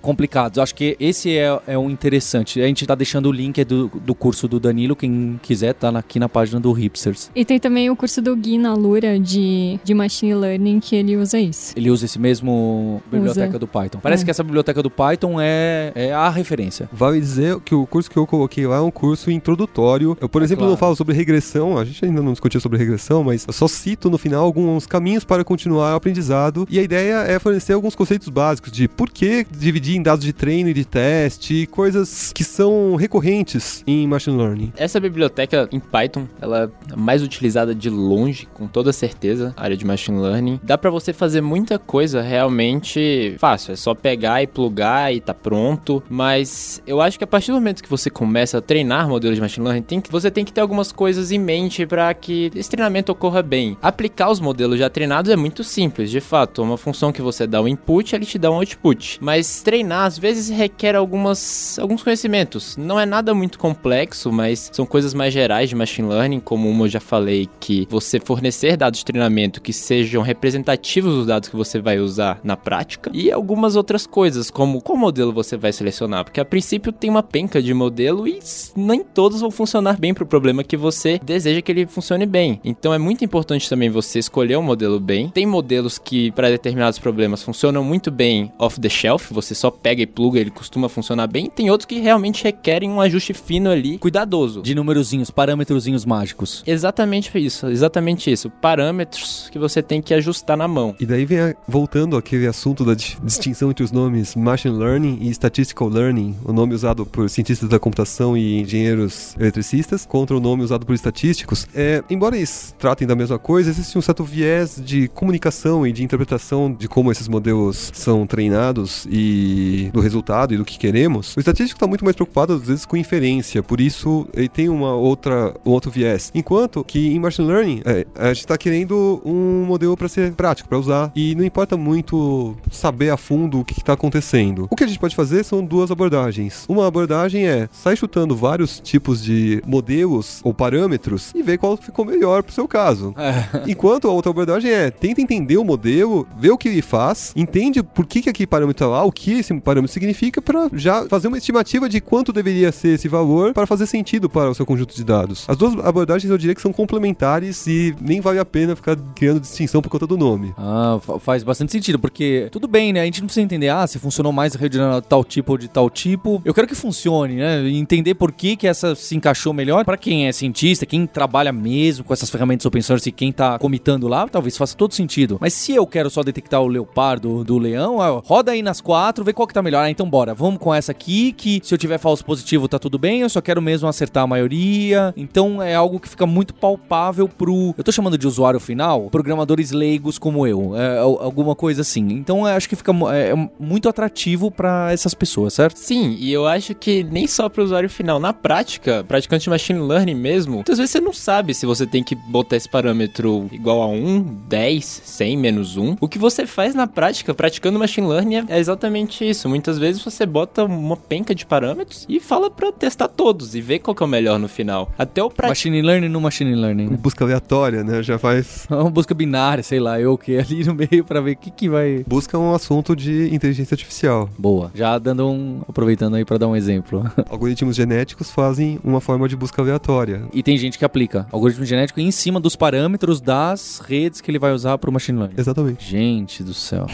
complicados. 0.53 0.63
Acho 0.63 0.75
que 0.75 0.95
esse 0.99 1.35
é, 1.37 1.59
é 1.67 1.77
um 1.77 1.89
interessante. 1.89 2.61
A 2.61 2.67
gente 2.67 2.85
tá 2.85 2.95
deixando 2.95 3.27
o 3.27 3.31
link 3.31 3.63
do, 3.63 3.87
do 3.87 4.13
curso 4.15 4.47
do 4.47 4.59
Danilo, 4.59 4.95
quem 4.95 5.39
quiser 5.41 5.73
tá 5.73 5.89
aqui 5.89 6.19
na 6.19 6.29
página 6.29 6.59
do 6.59 6.71
Hipsters. 6.71 7.29
E 7.35 7.43
tem 7.43 7.59
também 7.59 7.89
o 7.89 7.95
curso 7.95 8.21
do 8.21 8.35
Gui 8.35 8.57
na 8.57 8.73
Lura 8.73 9.19
de, 9.19 9.79
de 9.83 9.93
Machine 9.93 10.35
Learning 10.35 10.79
que 10.79 10.95
ele 10.95 11.17
usa 11.17 11.39
isso. 11.39 11.73
Ele 11.75 11.89
usa 11.89 12.05
esse 12.05 12.19
mesmo 12.19 13.01
biblioteca 13.11 13.49
Usa. 13.49 13.59
do 13.59 13.67
Python. 13.67 13.99
Parece 14.01 14.23
É. 14.23 14.25
que 14.25 14.31
essa 14.31 14.43
biblioteca 14.43 14.81
do 14.83 14.89
Python 14.89 15.39
é, 15.39 15.91
é 15.95 16.13
a 16.13 16.29
referência. 16.29 16.89
Vale 16.91 17.19
dizer 17.19 17.59
que 17.61 17.73
o 17.75 17.85
curso 17.85 18.09
que 18.09 18.17
eu 18.17 18.25
coloquei 18.27 18.65
lá 18.67 18.77
é 18.77 18.81
um 18.81 18.91
curso 18.91 19.31
introdutório. 19.31 20.17
Eu, 20.19 20.29
por 20.29 20.41
É 20.41 20.45
exemplo, 20.45 20.61
claro. 20.61 20.71
não 20.71 20.77
falo 20.77 20.95
sobre 20.95 21.15
regressão, 21.15 21.77
a 21.77 21.85
gente 21.85 22.03
ainda 22.05 22.21
não 22.21 22.31
discutiu 22.31 22.59
sobre 22.59 22.77
regressão, 22.77 23.23
mas 23.23 23.45
eu 23.47 23.53
só 23.53 23.67
cito 23.67 24.09
no 24.09 24.17
final 24.17 24.43
alguns 24.43 24.85
caminhos 24.85 25.23
para 25.23 25.43
continuar 25.43 25.93
o 25.93 25.95
aprendizado. 25.95 26.67
E 26.69 26.79
a 26.79 26.81
ideia 26.83 27.15
é 27.27 27.39
fornecer 27.39 27.73
alguns 27.73 27.95
conceitos 27.95 28.29
básicos 28.29 28.71
de 28.71 28.87
por 28.87 29.09
que 29.09 29.45
dividir 29.51 29.95
em 29.95 30.01
dados 30.01 30.23
de 30.25 30.33
treino 30.43 30.73
de 30.73 30.83
teste, 30.83 31.65
coisas 31.67 32.33
que 32.33 32.43
são 32.43 32.97
recorrentes 32.97 33.81
em 33.87 34.05
machine 34.05 34.35
learning. 34.35 34.73
Essa 34.75 34.99
biblioteca 34.99 35.69
em 35.71 35.79
Python, 35.79 36.27
ela 36.41 36.69
é 36.91 36.95
mais 36.97 37.23
utilizada 37.23 37.73
de 37.73 37.89
longe, 37.89 38.45
com 38.53 38.67
toda 38.67 38.91
certeza, 38.91 39.53
área 39.55 39.77
de 39.77 39.85
machine 39.85 40.19
learning. 40.19 40.59
Dá 40.61 40.77
pra 40.77 40.89
você 40.89 41.13
fazer 41.13 41.39
muita 41.39 41.79
coisa 41.79 42.21
realmente 42.21 43.37
fácil, 43.39 43.71
é 43.71 43.77
só 43.77 43.95
pegar 43.95 44.43
e 44.43 44.47
plugar 44.47 45.13
e 45.13 45.21
tá 45.21 45.33
pronto, 45.33 46.03
mas 46.09 46.83
eu 46.85 46.99
acho 46.99 47.17
que 47.17 47.23
a 47.23 47.27
partir 47.27 47.51
do 47.51 47.55
momento 47.55 47.81
que 47.81 47.89
você 47.89 48.09
começa 48.09 48.57
a 48.57 48.61
treinar 48.61 49.07
modelos 49.07 49.37
de 49.37 49.41
machine 49.41 49.65
learning, 49.65 49.83
tem 49.83 50.01
que, 50.01 50.11
você 50.11 50.29
tem 50.29 50.43
que 50.43 50.51
ter 50.51 50.59
algumas 50.59 50.91
coisas 50.91 51.31
em 51.31 51.39
mente 51.39 51.85
para 51.85 52.13
que 52.13 52.51
esse 52.53 52.69
treinamento 52.69 53.13
ocorra 53.13 53.41
bem. 53.41 53.77
Aplicar 53.81 54.29
os 54.29 54.41
modelos 54.41 54.77
já 54.77 54.89
treinados 54.89 55.31
é 55.31 55.37
muito 55.37 55.63
simples, 55.63 56.11
de 56.11 56.19
fato, 56.19 56.61
uma 56.61 56.77
função 56.77 57.13
que 57.13 57.21
você 57.21 57.47
dá 57.47 57.61
um 57.61 57.67
input, 57.69 58.13
ele 58.13 58.25
te 58.25 58.37
dá 58.37 58.51
um 58.51 58.55
output. 58.55 59.19
Mas 59.21 59.61
treinar 59.61 60.05
às 60.05 60.17
vezes 60.23 60.49
requer 60.49 60.95
algumas 60.95 61.77
alguns 61.77 62.01
conhecimentos. 62.01 62.77
Não 62.77 62.97
é 62.97 63.05
nada 63.05 63.33
muito 63.33 63.59
complexo, 63.59 64.31
mas 64.31 64.69
são 64.71 64.85
coisas 64.85 65.13
mais 65.13 65.33
gerais 65.33 65.67
de 65.67 65.75
machine 65.75 66.07
learning, 66.07 66.39
como 66.39 66.69
uma 66.69 66.85
eu 66.85 66.89
já 66.89 67.01
falei 67.01 67.49
que 67.59 67.85
você 67.89 68.21
fornecer 68.21 68.77
dados 68.77 68.99
de 68.99 69.05
treinamento 69.05 69.61
que 69.61 69.73
sejam 69.73 70.23
representativos 70.23 71.13
dos 71.13 71.25
dados 71.25 71.49
que 71.49 71.55
você 71.57 71.77
vai 71.81 71.99
usar 71.99 72.39
na 72.41 72.55
prática 72.55 73.11
e 73.13 73.29
algumas 73.33 73.75
outras 73.75 74.07
coisas, 74.07 74.49
como 74.49 74.81
qual 74.81 74.97
modelo 74.97 75.33
você 75.33 75.57
vai 75.57 75.73
selecionar, 75.73 76.23
porque 76.23 76.39
a 76.39 76.45
princípio 76.45 76.93
tem 76.93 77.09
uma 77.09 77.21
penca 77.21 77.61
de 77.61 77.73
modelo 77.73 78.25
e 78.25 78.39
nem 78.77 79.03
todos 79.03 79.41
vão 79.41 79.51
funcionar 79.51 79.99
bem 79.99 80.13
para 80.13 80.23
o 80.23 80.27
problema 80.27 80.63
que 80.63 80.77
você 80.77 81.19
deseja 81.21 81.61
que 81.61 81.69
ele 81.69 81.85
funcione 81.85 82.25
bem. 82.25 82.61
Então 82.63 82.93
é 82.93 82.97
muito 82.97 83.25
importante 83.25 83.69
também 83.69 83.89
você 83.89 84.19
escolher 84.19 84.57
um 84.57 84.63
modelo 84.63 85.01
bem. 85.01 85.27
Tem 85.29 85.45
modelos 85.45 85.97
que 85.97 86.31
para 86.31 86.49
determinados 86.49 86.97
problemas 86.97 87.43
funcionam 87.43 87.83
muito 87.83 88.09
bem 88.09 88.53
off 88.57 88.79
the 88.79 88.87
shelf, 88.87 89.33
você 89.33 89.53
só 89.53 89.69
pega 89.69 90.01
e 90.01 90.12
pluga, 90.13 90.39
ele 90.39 90.51
costuma 90.51 90.87
funcionar 90.89 91.27
bem. 91.27 91.49
Tem 91.49 91.69
outros 91.69 91.85
que 91.85 91.99
realmente 91.99 92.43
requerem 92.43 92.89
um 92.89 93.01
ajuste 93.01 93.33
fino 93.33 93.69
ali, 93.69 93.97
cuidadoso. 93.97 94.61
De 94.61 94.75
numerozinhos, 94.75 95.29
parâmetrozinhos 95.31 96.05
mágicos. 96.05 96.63
Exatamente 96.65 97.37
isso, 97.37 97.67
exatamente 97.67 98.31
isso. 98.31 98.49
Parâmetros 98.49 99.49
que 99.51 99.59
você 99.59 99.81
tem 99.81 100.01
que 100.01 100.13
ajustar 100.13 100.57
na 100.57 100.67
mão. 100.67 100.95
E 100.99 101.05
daí 101.05 101.25
vem 101.25 101.39
a- 101.39 101.55
voltando 101.67 102.17
aquele 102.17 102.47
assunto 102.47 102.83
da 102.83 102.93
di- 102.93 103.17
distinção 103.23 103.69
entre 103.69 103.83
os 103.83 103.91
nomes 103.91 104.35
Machine 104.35 104.75
Learning 104.77 105.19
e 105.21 105.29
Statistical 105.33 105.87
Learning, 105.89 106.35
o 106.43 106.51
nome 106.53 106.73
usado 106.73 107.05
por 107.05 107.29
cientistas 107.29 107.69
da 107.69 107.79
computação 107.79 108.35
e 108.37 108.59
engenheiros 108.61 109.35
eletricistas, 109.39 110.05
contra 110.05 110.35
o 110.35 110.39
nome 110.39 110.63
usado 110.63 110.85
por 110.85 110.93
estatísticos. 110.93 111.67
É, 111.73 112.03
embora 112.09 112.35
eles 112.35 112.75
tratem 112.77 113.07
da 113.07 113.15
mesma 113.15 113.39
coisa, 113.39 113.69
existe 113.69 113.97
um 113.97 114.01
certo 114.01 114.23
viés 114.23 114.81
de 114.83 115.07
comunicação 115.09 115.85
e 115.85 115.91
de 115.91 116.03
interpretação 116.03 116.73
de 116.73 116.87
como 116.87 117.11
esses 117.11 117.27
modelos 117.27 117.91
são 117.93 118.25
treinados 118.27 119.07
e 119.09 119.89
do 119.93 119.99
resultado 120.03 120.53
e 120.53 120.57
do 120.57 120.65
que 120.65 120.77
queremos. 120.77 121.35
O 121.35 121.39
estatístico 121.39 121.77
está 121.77 121.87
muito 121.87 122.03
mais 122.03 122.15
preocupado, 122.15 122.53
às 122.53 122.61
vezes, 122.61 122.85
com 122.85 122.97
inferência, 122.97 123.63
por 123.63 123.79
isso 123.79 124.27
ele 124.33 124.49
tem 124.49 124.69
uma 124.69 124.93
outra, 124.93 125.55
um 125.65 125.71
outro 125.71 125.89
viés. 125.89 126.31
Enquanto 126.33 126.83
que 126.83 127.13
em 127.13 127.19
Machine 127.19 127.47
Learning, 127.47 127.81
é, 127.85 128.05
a 128.15 128.27
gente 128.27 128.39
está 128.39 128.57
querendo 128.57 129.21
um 129.25 129.65
modelo 129.65 129.95
para 129.97 130.07
ser 130.07 130.33
prático, 130.33 130.69
para 130.69 130.77
usar, 130.77 131.11
e 131.15 131.35
não 131.35 131.43
importa 131.43 131.77
muito 131.77 132.55
saber 132.71 133.09
a 133.09 133.17
fundo 133.17 133.59
o 133.59 133.65
que 133.65 133.79
está 133.79 133.93
acontecendo. 133.93 134.67
O 134.69 134.75
que 134.75 134.83
a 134.83 134.87
gente 134.87 134.99
pode 134.99 135.15
fazer 135.15 135.43
são 135.43 135.63
duas 135.63 135.91
abordagens. 135.91 136.65
Uma 136.67 136.87
abordagem 136.87 137.47
é 137.47 137.69
sair 137.71 137.97
chutando 137.97 138.35
vários 138.35 138.79
tipos 138.79 139.23
de 139.23 139.61
modelos 139.65 140.41
ou 140.43 140.53
parâmetros 140.53 141.31
e 141.33 141.41
ver 141.41 141.57
qual 141.57 141.77
ficou 141.77 142.05
melhor 142.05 142.43
pro 142.43 142.53
seu 142.53 142.67
caso. 142.67 143.13
Enquanto 143.67 144.07
a 144.07 144.11
outra 144.11 144.31
abordagem 144.31 144.71
é 144.71 144.91
tenta 144.91 145.21
entender 145.21 145.57
o 145.57 145.63
modelo, 145.63 146.27
ver 146.37 146.51
o 146.51 146.57
que 146.57 146.67
ele 146.67 146.81
faz, 146.81 147.33
entende 147.35 147.81
por 147.81 148.05
que, 148.05 148.21
que 148.21 148.29
aquele 148.29 148.47
parâmetro 148.47 148.85
tá 148.85 148.87
lá, 148.87 149.03
o 149.03 149.11
que 149.11 149.39
esse 149.39 149.53
parâmetro 149.59 149.92
significa, 149.93 150.41
para 150.41 150.69
já 150.73 151.07
fazer 151.07 151.27
uma 151.27 151.37
estimativa 151.37 151.87
de 151.87 152.01
quanto 152.01 152.33
deveria 152.33 152.71
ser 152.71 152.89
esse 152.95 153.07
valor 153.07 153.53
para 153.53 153.65
fazer 153.67 153.85
sentido 153.85 154.29
para 154.29 154.49
o 154.49 154.55
seu 154.55 154.65
conjunto 154.65 154.95
de 154.95 155.03
dados. 155.03 155.45
As 155.47 155.57
duas 155.57 155.73
abordagens 155.85 156.29
eu 156.29 156.37
diria 156.37 156.55
que 156.55 156.61
são 156.61 156.73
complementares 156.73 157.65
e 157.67 157.95
nem 158.01 158.21
vale 158.21 158.39
a 158.39 158.45
pena 158.45 158.75
ficar 158.75 158.95
criando 159.15 159.39
distinção 159.39 159.81
por 159.81 159.89
conta 159.89 160.07
do 160.07 160.17
nome. 160.17 160.53
Ah, 160.57 160.97
fa- 161.01 161.19
faz 161.19 161.43
bastante 161.43 161.71
sentido, 161.71 161.99
porque 161.99 162.47
tudo 162.51 162.67
bem, 162.67 162.93
né? 162.93 163.01
A 163.01 163.05
gente 163.05 163.19
não 163.21 163.27
precisa 163.27 163.43
entender, 163.43 163.69
ah, 163.69 163.85
se 163.85 163.99
funcionou 163.99 164.31
mais 164.31 164.55
a 164.55 164.59
rede 164.59 164.77
de 164.77 165.01
tal 165.07 165.23
tipo 165.23 165.51
ou 165.53 165.57
de 165.57 165.67
tal 165.67 165.89
tipo. 165.89 166.41
Eu 166.45 166.53
quero 166.53 166.67
que 166.67 166.75
funcione, 166.75 167.35
né? 167.35 167.67
Entender 167.69 168.15
por 168.15 168.31
que, 168.31 168.55
que 168.55 168.67
essa 168.67 168.95
se 168.95 169.15
encaixou 169.15 169.53
melhor. 169.53 169.83
Pra 169.85 169.97
quem 169.97 170.27
é 170.27 170.31
cientista, 170.31 170.85
quem 170.85 171.05
trabalha 171.05 171.51
mesmo 171.51 172.03
com 172.05 172.13
essas 172.13 172.29
ferramentas 172.29 172.65
open 172.65 172.81
source 172.81 173.09
e 173.09 173.11
quem 173.11 173.31
tá 173.31 173.59
comitando 173.59 174.07
lá, 174.07 174.27
talvez 174.27 174.57
faça 174.57 174.75
todo 174.75 174.93
sentido. 174.93 175.37
Mas 175.39 175.53
se 175.53 175.73
eu 175.73 175.85
quero 175.85 176.09
só 176.09 176.23
detectar 176.23 176.61
o 176.61 176.67
leopardo 176.67 177.43
do 177.43 177.57
leão, 177.57 177.97
roda 178.23 178.51
aí 178.51 178.61
nas 178.61 178.79
quatro, 178.81 179.23
vê 179.23 179.33
qual 179.33 179.47
que 179.47 179.53
tá 179.53 179.61
melhor. 179.61 179.82
Ah, 179.83 179.89
então 179.89 180.09
bora, 180.09 180.33
vamos 180.33 180.59
com 180.59 180.73
essa 180.73 180.91
aqui, 180.91 181.31
que 181.33 181.59
se 181.63 181.73
eu 181.73 181.77
tiver 181.77 181.97
falso 181.97 182.23
positivo 182.23 182.67
tá 182.67 182.79
tudo 182.79 182.97
bem, 182.97 183.21
eu 183.21 183.29
só 183.29 183.41
quero 183.41 183.61
mesmo 183.61 183.87
acertar 183.87 184.23
a 184.23 184.27
maioria. 184.27 185.13
Então 185.17 185.61
é 185.61 185.75
algo 185.75 185.99
que 185.99 186.07
fica 186.09 186.25
muito 186.25 186.53
palpável 186.53 187.27
pro. 187.27 187.73
Eu 187.77 187.83
tô 187.83 187.91
chamando 187.91 188.17
de 188.17 188.27
usuário 188.27 188.59
final, 188.59 189.09
programadores 189.09 189.71
leigos 189.71 190.17
como 190.17 190.45
eu, 190.47 190.75
é, 190.75 190.99
al- 190.99 191.21
alguma 191.21 191.55
coisa 191.55 191.81
assim. 191.81 192.07
Então 192.13 192.39
eu 192.39 192.45
acho 192.55 192.67
que 192.69 192.75
fica 192.75 192.91
é, 193.13 193.29
é 193.31 193.49
muito 193.59 193.89
atrativo 193.89 194.49
pra 194.51 194.89
essas 194.91 195.13
pessoas, 195.13 195.53
certo? 195.53 195.77
Sim, 195.77 196.15
e 196.19 196.31
eu 196.31 196.47
acho 196.47 196.73
que 196.75 197.03
nem 197.03 197.27
só 197.27 197.49
para 197.49 197.61
o 197.61 197.65
usuário 197.65 197.89
final. 197.89 198.19
Na 198.19 198.33
prática, 198.33 199.03
praticante 199.07 199.43
de 199.45 199.49
machine 199.49 199.79
learning 199.79 200.15
mesmo, 200.15 200.55
muitas 200.55 200.77
vezes 200.77 200.91
você 200.91 200.99
não 201.01 201.13
sabe 201.13 201.53
se 201.53 201.65
você 201.65 201.85
tem 201.85 202.03
que 202.03 202.15
botar 202.15 202.55
esse 202.55 202.69
parâmetro 202.69 203.47
igual 203.51 203.81
a 203.81 203.87
1, 203.87 204.21
10, 204.47 204.85
100, 205.03 205.37
menos 205.37 205.77
1. 205.77 205.95
O 205.99 206.07
que 206.07 206.17
você 206.19 206.45
faz 206.45 206.73
na 206.75 206.87
prática, 206.87 207.33
praticando 207.33 207.79
machine 207.79 208.07
learning, 208.07 208.35
é- 208.35 208.45
é 208.49 208.59
exatamente 208.59 209.27
isso. 209.27 209.49
Muitas 209.49 209.72
vezes 209.79 210.03
você 210.03 210.25
bota 210.25 210.63
uma 210.65 210.95
penca 210.97 211.33
de 211.35 211.45
parâmetros 211.45 212.05
e 212.09 212.19
fala 212.19 212.49
para 212.49 212.71
testar 212.71 213.07
todos 213.07 213.55
e 213.55 213.61
ver 213.61 213.79
qual 213.79 213.93
que 213.95 214.03
é 214.03 214.05
o 214.05 214.09
melhor 214.09 214.37
no 214.39 214.47
final. 214.47 214.91
Até 214.97 215.21
o 215.23 215.29
prático. 215.29 215.49
Machine 215.51 215.81
learning 215.81 216.09
no 216.09 216.21
machine 216.21 216.55
learning. 216.55 216.87
né? 216.89 216.97
Busca 216.97 217.23
aleatória, 217.23 217.83
né? 217.83 218.01
Já 218.03 218.17
faz. 218.17 218.65
Uma 218.71 218.89
busca 218.89 219.13
binária, 219.13 219.63
sei 219.63 219.79
lá, 219.79 219.99
eu 219.99 220.17
que 220.17 220.37
ali 220.37 220.63
no 220.63 220.73
meio 220.73 221.03
pra 221.03 221.21
ver 221.21 221.31
o 221.33 221.37
que 221.37 221.51
que 221.51 221.69
vai. 221.69 222.03
Busca 222.07 222.37
um 222.37 222.53
assunto 222.53 222.95
de 222.95 223.33
inteligência 223.33 223.75
artificial. 223.75 224.29
Boa. 224.37 224.71
Já 224.73 224.97
dando 224.97 225.27
um. 225.29 225.61
aproveitando 225.67 226.15
aí 226.15 226.25
pra 226.25 226.37
dar 226.37 226.47
um 226.47 226.55
exemplo. 226.55 227.03
Algoritmos 227.29 227.75
genéticos 227.75 228.31
fazem 228.31 228.79
uma 228.83 228.99
forma 229.01 229.27
de 229.27 229.35
busca 229.35 229.61
aleatória. 229.61 230.23
E 230.33 230.41
tem 230.43 230.57
gente 230.57 230.77
que 230.77 230.85
aplica 230.85 231.27
algoritmo 231.31 231.65
genético 231.65 231.99
em 231.99 232.11
cima 232.11 232.39
dos 232.39 232.55
parâmetros 232.55 233.19
das 233.21 233.79
redes 233.85 234.21
que 234.21 234.29
ele 234.31 234.39
vai 234.39 234.53
usar 234.53 234.77
pro 234.77 234.91
machine 234.91 235.17
learning. 235.19 235.35
Exatamente. 235.37 235.85
Gente 235.89 236.43
do 236.43 236.53
céu. 236.53 236.87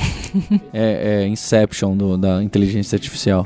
é, 0.74 1.24
é 1.24 1.28
Inception 1.28 1.96
do- 1.96 2.18
da 2.18 2.44
inteligência 2.44 2.69
artificial. 2.94 3.46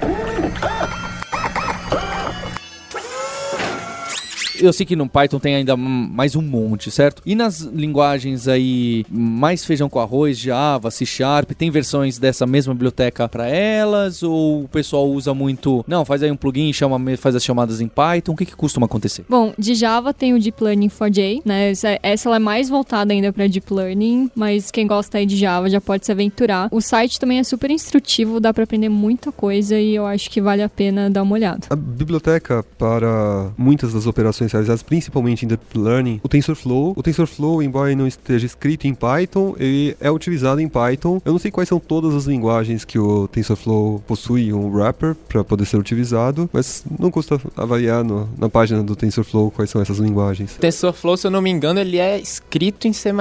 Eu 4.64 4.72
sei 4.72 4.86
que 4.86 4.96
no 4.96 5.10
Python 5.10 5.40
tem 5.40 5.56
ainda 5.56 5.76
mais 5.76 6.38
um 6.38 6.42
monte, 6.42 6.90
certo? 6.90 7.22
E 7.26 7.36
nas 7.36 7.60
linguagens 7.60 8.48
aí 8.48 9.06
mais 9.10 9.66
feijão 9.66 9.90
com 9.90 10.00
arroz, 10.00 10.40
Java, 10.40 10.90
C 10.90 11.06
Sharp, 11.06 11.52
tem 11.52 11.70
versões 11.70 12.18
dessa 12.18 12.48
mesma 12.48 12.74
biblioteca 12.74 13.28
para 13.28 13.46
elas? 13.46 14.24
Ou 14.24 14.64
o 14.64 14.68
pessoal 14.70 15.10
usa 15.10 15.34
muito. 15.34 15.84
Não, 15.86 16.06
faz 16.06 16.24
aí 16.24 16.32
um 16.32 16.38
plugin, 16.38 16.72
chama, 16.72 16.98
faz 17.18 17.36
as 17.36 17.44
chamadas 17.44 17.82
em 17.82 17.90
Python. 17.90 18.32
O 18.32 18.38
que, 18.38 18.46
que 18.46 18.56
costuma 18.56 18.86
acontecer? 18.86 19.26
Bom, 19.28 19.54
de 19.60 19.76
Java 19.76 20.14
tem 20.14 20.34
o 20.34 20.40
Deep 20.40 20.64
Learning 20.64 20.88
4J, 20.88 21.42
né? 21.44 21.72
Essa, 21.72 22.00
essa 22.02 22.30
ela 22.30 22.38
é 22.38 22.40
mais 22.40 22.70
voltada 22.70 23.12
ainda 23.12 23.34
para 23.34 23.46
Deep 23.48 23.74
Learning, 23.74 24.32
mas 24.34 24.72
quem 24.72 24.88
gosta 24.88 25.18
aí 25.18 25.26
de 25.26 25.36
Java 25.36 25.70
já 25.70 25.82
pode 25.82 26.06
se 26.06 26.12
aventurar. 26.14 26.70
O 26.72 26.80
site 26.80 27.20
também 27.20 27.40
é 27.40 27.44
super 27.44 27.70
instrutivo, 27.70 28.40
dá 28.40 28.54
para 28.54 28.64
aprender 28.64 28.88
muita 28.88 29.30
coisa 29.30 29.78
e 29.78 29.94
eu 29.94 30.06
acho 30.06 30.30
que 30.30 30.40
vale 30.40 30.64
a 30.64 30.70
pena 30.70 31.10
dar 31.10 31.24
uma 31.24 31.34
olhada. 31.34 31.68
A 31.70 31.76
biblioteca 31.76 32.64
para 32.78 33.52
muitas 33.58 33.92
das 33.92 34.08
operações 34.08 34.53
realizadas, 34.54 34.84
principalmente 34.84 35.46
em 35.46 35.48
Deep 35.48 35.78
Learning, 35.78 36.20
o 36.24 36.30
TensorFlow. 36.30 36.94
O 36.96 37.04
TensorFlow, 37.04 37.62
embora 37.62 37.90
ele 37.90 37.96
não 38.00 38.08
esteja 38.08 38.46
escrito 38.46 38.86
em 38.88 38.94
Python, 38.94 39.56
ele 39.60 39.96
é 40.00 40.10
utilizado 40.12 40.62
em 40.62 40.68
Python. 40.68 41.22
Eu 41.26 41.32
não 41.34 41.40
sei 41.40 41.52
quais 41.52 41.68
são 41.70 41.80
todas 41.80 42.14
as 42.16 42.26
linguagens 42.26 42.86
que 42.86 42.98
o 43.00 43.28
TensorFlow 43.28 44.00
possui 44.08 44.54
um 44.54 44.70
wrapper 44.72 45.16
para 45.28 45.44
poder 45.44 45.66
ser 45.66 45.78
utilizado, 45.78 46.50
mas 46.54 46.84
não 47.00 47.12
custa 47.12 47.40
avaliar 47.58 48.04
no- 48.04 48.30
na 48.38 48.50
página 48.50 48.82
do 48.84 48.96
TensorFlow 48.96 49.52
quais 49.52 49.70
são 49.70 49.82
essas 49.82 49.98
linguagens. 49.98 50.56
TensorFlow, 50.60 51.18
se 51.18 51.28
eu 51.28 51.32
não 51.32 51.42
me 51.42 51.50
engano, 51.50 51.80
ele 51.80 51.98
é 51.98 52.20
escrito 52.20 52.88
em 52.88 52.94
C++, 52.94 53.12